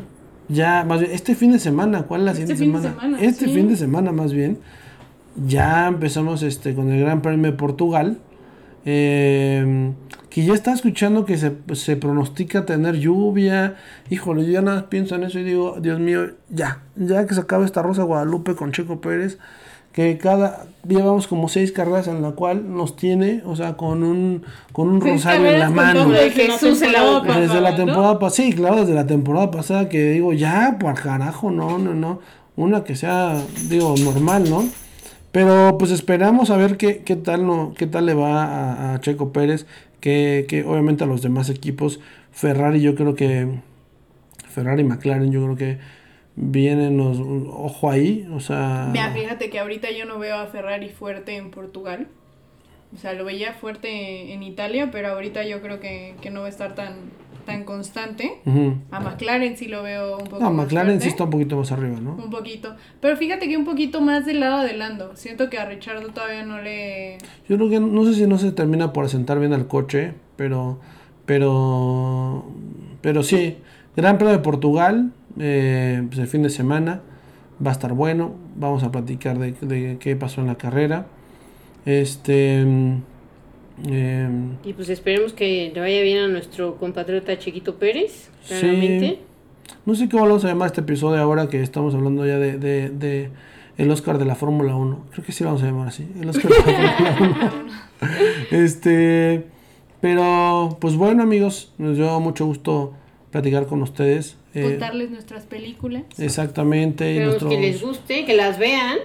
ya, 0.49 0.85
más 0.85 1.01
bien, 1.01 1.13
este 1.13 1.35
fin 1.35 1.53
de 1.53 1.59
semana, 1.59 2.03
¿cuál 2.03 2.23
es 2.23 2.25
la 2.27 2.33
Este 2.33 2.57
siguiente 2.57 2.65
semana? 2.81 2.89
semana, 3.01 3.21
Este 3.21 3.47
sí. 3.47 3.53
fin 3.55 3.69
de 3.69 3.77
semana, 3.77 4.13
más 4.13 4.33
bien. 4.33 4.59
Ya 5.47 5.87
empezamos 5.89 6.43
este 6.43 6.75
con 6.75 6.91
el 6.91 7.01
Gran 7.01 7.23
Premio 7.23 7.51
de 7.51 7.57
Portugal. 7.57 8.19
eh, 8.85 9.93
que 10.31 10.45
ya 10.45 10.55
está 10.55 10.73
escuchando 10.73 11.25
que 11.25 11.37
se, 11.39 11.53
se 11.75 11.97
pronostica 11.97 12.65
tener 12.67 12.97
lluvia. 12.97 13.77
Híjole, 14.11 14.45
yo 14.47 14.53
ya 14.53 14.63
nada 14.63 14.79
más 14.79 14.87
pienso 14.89 15.15
en 15.17 15.25
eso 15.25 15.39
y 15.39 15.45
digo, 15.45 15.79
Dios 15.81 16.01
mío, 16.01 16.31
ya, 16.51 16.83
ya 16.97 17.27
que 17.27 17.35
se 17.35 17.41
acabe 17.41 17.65
esta 17.65 17.83
Rosa 17.83 18.03
Guadalupe 18.05 18.55
con 18.55 18.73
Checo 18.73 19.01
Pérez. 19.01 19.39
Que 19.99 20.17
cada 20.17 20.69
llevamos 20.87 21.27
como 21.27 21.49
seis 21.49 21.73
carreras 21.73 22.07
en 22.07 22.23
la 22.23 22.31
cual 22.31 22.73
nos 22.73 22.95
tiene, 22.95 23.43
o 23.45 23.57
sea, 23.57 23.77
con 23.77 24.05
un, 24.05 24.45
con 24.71 24.87
un 24.87 25.03
Seis 25.03 25.25
rosario 25.25 25.51
en 25.51 25.59
la 25.59 25.71
mano. 25.71 26.09
De 26.09 26.21
desde 26.21 26.47
Jesús 26.47 26.81
en 26.83 26.93
la 26.93 27.01
temporada 27.01 27.19
boca. 27.19 27.41
Desde 27.41 27.61
la 27.61 27.75
temporada 27.75 28.19
pasada, 28.21 28.37
sí, 28.37 28.53
claro, 28.53 28.77
desde 28.77 28.95
la 28.95 29.09
temporada 29.09 29.51
pasada 29.51 29.89
que 29.89 30.13
digo, 30.13 30.33
ya, 30.35 30.77
por 30.79 30.95
carajo, 30.95 31.51
no, 31.51 31.81
no, 31.81 31.95
no. 31.95 32.21
Una 32.55 32.85
que 32.85 32.95
sea, 32.95 33.43
digo, 33.69 33.93
normal, 33.99 34.49
¿no? 34.49 34.69
Pero 35.33 35.79
pues 35.81 35.91
esperamos 35.91 36.51
a 36.51 36.57
ver 36.57 36.77
qué, 36.77 36.99
qué 36.99 37.17
tal 37.17 37.45
no, 37.45 37.75
qué 37.77 37.89
tal 37.89 38.07
le 38.07 38.15
va 38.15 38.45
a, 38.45 38.95
a 38.95 39.01
Checo 39.01 39.33
Pérez, 39.33 39.67
que, 39.99 40.47
que 40.49 40.63
obviamente 40.63 41.03
a 41.03 41.09
los 41.09 41.23
demás 41.23 41.51
equipos, 41.51 41.99
Ferrari 42.31 42.81
yo 42.81 42.95
creo 42.95 43.17
que, 43.17 43.49
Ferrari 44.49 44.83
y 44.83 44.85
McLaren 44.85 45.33
yo 45.33 45.43
creo 45.43 45.57
que 45.57 45.79
vienen 46.41 46.97
los, 46.97 47.19
ojo 47.21 47.91
ahí, 47.91 48.29
o 48.33 48.41
sea... 48.41 48.89
Mira, 48.93 49.11
fíjate 49.13 49.51
que 49.51 49.59
ahorita 49.59 49.91
yo 49.91 50.05
no 50.05 50.19
veo 50.19 50.37
a 50.37 50.47
Ferrari 50.47 50.89
fuerte 50.89 51.37
en 51.37 51.51
Portugal. 51.51 52.07
O 52.95 52.97
sea, 52.97 53.13
lo 53.13 53.25
veía 53.25 53.53
fuerte 53.53 54.33
en 54.33 54.43
Italia, 54.43 54.91
pero 54.91 55.09
ahorita 55.09 55.45
yo 55.45 55.61
creo 55.61 55.81
que, 55.81 56.15
que 56.23 56.31
no 56.31 56.41
va 56.41 56.47
a 56.47 56.49
estar 56.49 56.75
tan, 56.75 56.95
tan 57.45 57.65
constante. 57.65 58.41
A 58.91 59.01
McLaren 59.01 59.57
sí 59.57 59.69
lo 59.69 59.83
veo 59.83 60.17
un 60.17 60.25
poco 60.25 60.43
No, 60.43 60.51
más 60.51 60.67
McLaren 60.67 61.01
sí 61.01 61.09
está 61.09 61.25
un 61.25 61.31
poquito 61.31 61.57
más 61.57 61.71
arriba, 61.73 61.99
¿no? 62.01 62.13
Un 62.13 62.31
poquito. 62.31 62.77
Pero 63.01 63.17
fíjate 63.17 63.49
que 63.49 63.57
un 63.57 63.65
poquito 63.65 64.01
más 64.01 64.25
del 64.25 64.41
lado 64.41 64.63
de 64.63 64.75
Lando. 64.75 65.17
Siento 65.17 65.51
que 65.51 65.59
a 65.59 65.67
Richardo 65.67 66.09
todavía 66.09 66.45
no 66.45 66.63
le... 66.63 67.19
Yo 67.49 67.57
creo 67.57 67.69
que 67.69 67.81
no 67.81 68.05
sé 68.05 68.15
si 68.15 68.27
no 68.27 68.39
se 68.39 68.53
termina 68.53 68.93
por 68.93 69.05
asentar 69.05 69.39
bien 69.39 69.53
al 69.53 69.67
coche, 69.67 70.15
pero 70.37 70.79
pero 71.27 72.47
pero 73.03 73.23
sí, 73.23 73.59
Gran 73.97 74.17
Premio 74.17 74.33
de 74.33 74.43
Portugal, 74.43 75.13
eh, 75.39 76.03
pues 76.07 76.19
el 76.19 76.27
fin 76.27 76.43
de 76.43 76.51
semana 76.51 77.01
va 77.65 77.71
a 77.71 77.73
estar 77.73 77.93
bueno, 77.93 78.35
vamos 78.57 78.83
a 78.85 78.91
platicar 78.93 79.39
de, 79.39 79.53
de 79.61 79.97
qué 79.99 80.17
pasó 80.17 80.41
en 80.41 80.47
la 80.49 80.57
carrera. 80.57 81.07
Este 81.87 82.65
mm, 82.65 83.03
em, 83.87 84.57
Y 84.65 84.73
pues 84.73 84.89
esperemos 84.89 85.33
que 85.33 85.71
le 85.75 85.81
vaya 85.81 86.03
bien 86.03 86.19
a 86.19 86.29
nuestro 86.29 86.77
compatriota 86.77 87.39
Chiquito 87.39 87.77
Pérez, 87.77 88.31
Sí. 88.43 88.55
claramente. 88.61 89.19
no 89.87 89.95
sé 89.95 90.09
cómo 90.09 90.25
vamos 90.25 90.45
a 90.45 90.49
llamar 90.49 90.67
este 90.67 90.81
episodio 90.81 91.21
ahora 91.21 91.49
que 91.49 91.63
estamos 91.63 91.95
hablando 91.95 92.27
ya 92.27 92.39
de, 92.39 92.59
de, 92.59 92.91
de 92.91 93.31
el 93.77 93.91
Oscar 93.91 94.19
de 94.19 94.25
la 94.25 94.35
Fórmula 94.35 94.75
1. 94.75 95.07
Creo 95.13 95.25
que 95.25 95.33
sí 95.33 95.45
lo 95.45 95.51
vamos 95.51 95.63
a 95.63 95.67
llamar 95.67 95.89
así, 95.89 96.07
el 96.21 96.29
Oscar 96.29 96.51
de 96.51 96.73
la 96.73 96.93
Fórmula 97.17 97.53
1. 97.63 97.69
Este, 98.53 99.45
pero 100.01 100.77
pues 100.81 100.95
bueno 100.97 101.23
amigos, 101.25 101.73
nos 101.79 101.97
dio 101.97 102.19
mucho 102.21 102.47
gusto 102.47 102.93
platicar 103.31 103.67
con 103.67 103.83
ustedes. 103.83 104.37
Eh, 104.55 104.63
Contarles 104.63 105.11
nuestras 105.11 105.45
películas. 105.45 106.03
exactamente. 106.19 107.05
y 107.13 107.19
Esperemos 107.19 107.37
que 107.37 107.45
nuestros- 107.45 107.61
les 107.63 107.83
guste, 107.83 108.25
que 108.25 108.35
las 108.37 108.59
vean. 108.59 108.97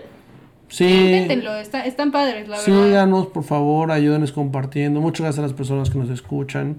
Sí, 0.69 0.86
Inténtenlo, 0.86 1.55
está- 1.57 1.86
están 1.86 2.11
padres, 2.11 2.47
la 2.47 2.57
verdad. 2.57 2.65
síganos 2.65 3.28
por 3.28 3.43
favor, 3.43 3.91
ayúdenos 3.91 4.32
compartiendo. 4.32 5.01
Muchas 5.01 5.21
gracias 5.21 5.39
a 5.39 5.41
las 5.43 5.53
personas 5.53 5.89
que 5.91 5.99
nos 5.99 6.09
escuchan. 6.09 6.78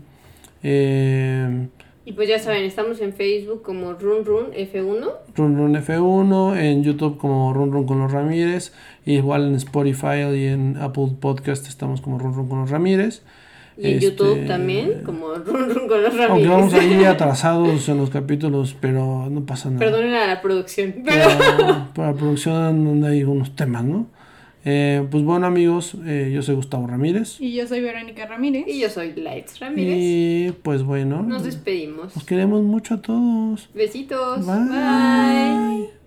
Eh, 0.63 1.69
Y 2.07 2.13
pues 2.13 2.29
ya 2.29 2.39
saben, 2.39 2.65
estamos 2.65 3.01
en 3.01 3.13
Facebook 3.15 3.63
como 3.63 3.93
Run 3.95 4.25
Run 4.27 4.47
F1. 4.55 5.07
Run 5.37 5.57
Run 5.57 5.77
F1, 5.77 6.55
en 6.59 6.83
YouTube 6.83 7.17
como 7.19 7.55
Run 7.55 7.73
Run 7.73 7.87
con 7.87 7.99
los 7.99 8.13
Ramírez, 8.13 8.73
y 9.07 9.15
igual 9.15 9.47
en 9.47 9.55
Spotify 9.55 10.23
y 10.35 10.47
en 10.49 10.77
Apple 10.79 11.13
Podcast 11.21 11.67
estamos 11.67 12.01
como 12.03 12.19
Run 12.19 12.35
Run 12.35 12.49
con 12.49 12.61
los 12.61 12.71
Ramírez. 12.71 13.23
Y 13.77 13.87
en 13.87 13.95
Este, 13.95 14.07
YouTube 14.07 14.47
también, 14.47 15.03
como 15.05 15.35
Run 15.35 15.69
Run 15.75 15.89
con 15.89 16.03
los 16.03 16.13
Aunque 16.15 16.27
Ramírez. 16.27 16.49
vamos 16.51 16.75
ahí 16.75 17.05
atrasados 17.05 17.89
en 17.89 17.97
los 17.99 18.11
capítulos, 18.11 18.77
pero 18.81 19.29
no 19.31 19.45
pasa 19.45 19.69
nada. 19.71 19.81
Perdonen 19.81 20.15
a 20.15 20.27
la 20.27 20.41
producción. 20.43 20.95
Pero... 21.05 21.29
Para, 21.39 21.93
para 21.95 22.11
la 22.13 22.17
producción 22.17 22.85
donde 22.85 23.09
hay 23.09 23.25
unos 23.25 23.57
temas, 23.57 23.85
¿no? 23.85 24.07
Eh, 24.67 25.07
pues 25.11 25.23
bueno 25.25 25.47
amigos, 25.47 25.95
eh, 26.07 26.31
yo 26.33 26.41
soy 26.41 26.55
Gustavo 26.55 26.87
Ramírez. 26.87 27.39
Y 27.39 27.53
yo 27.55 27.67
soy 27.67 27.81
Verónica 27.83 28.25
Ramírez. 28.27 28.65
Y 28.67 28.81
yo 28.81 28.89
soy 28.89 29.13
Lights 29.15 29.59
Ramírez. 29.61 29.95
Y 29.99 30.53
pues 30.63 30.83
bueno, 30.85 31.23
Nos 31.23 31.45
despedimos. 31.45 32.15
nos 32.17 32.25
queremos 32.25 32.63
mucho 32.63 32.95
a 32.95 33.03
todos. 33.03 33.69
Besitos. 33.75 34.47
Bye. 34.47 34.69
Bye. 34.71 36.04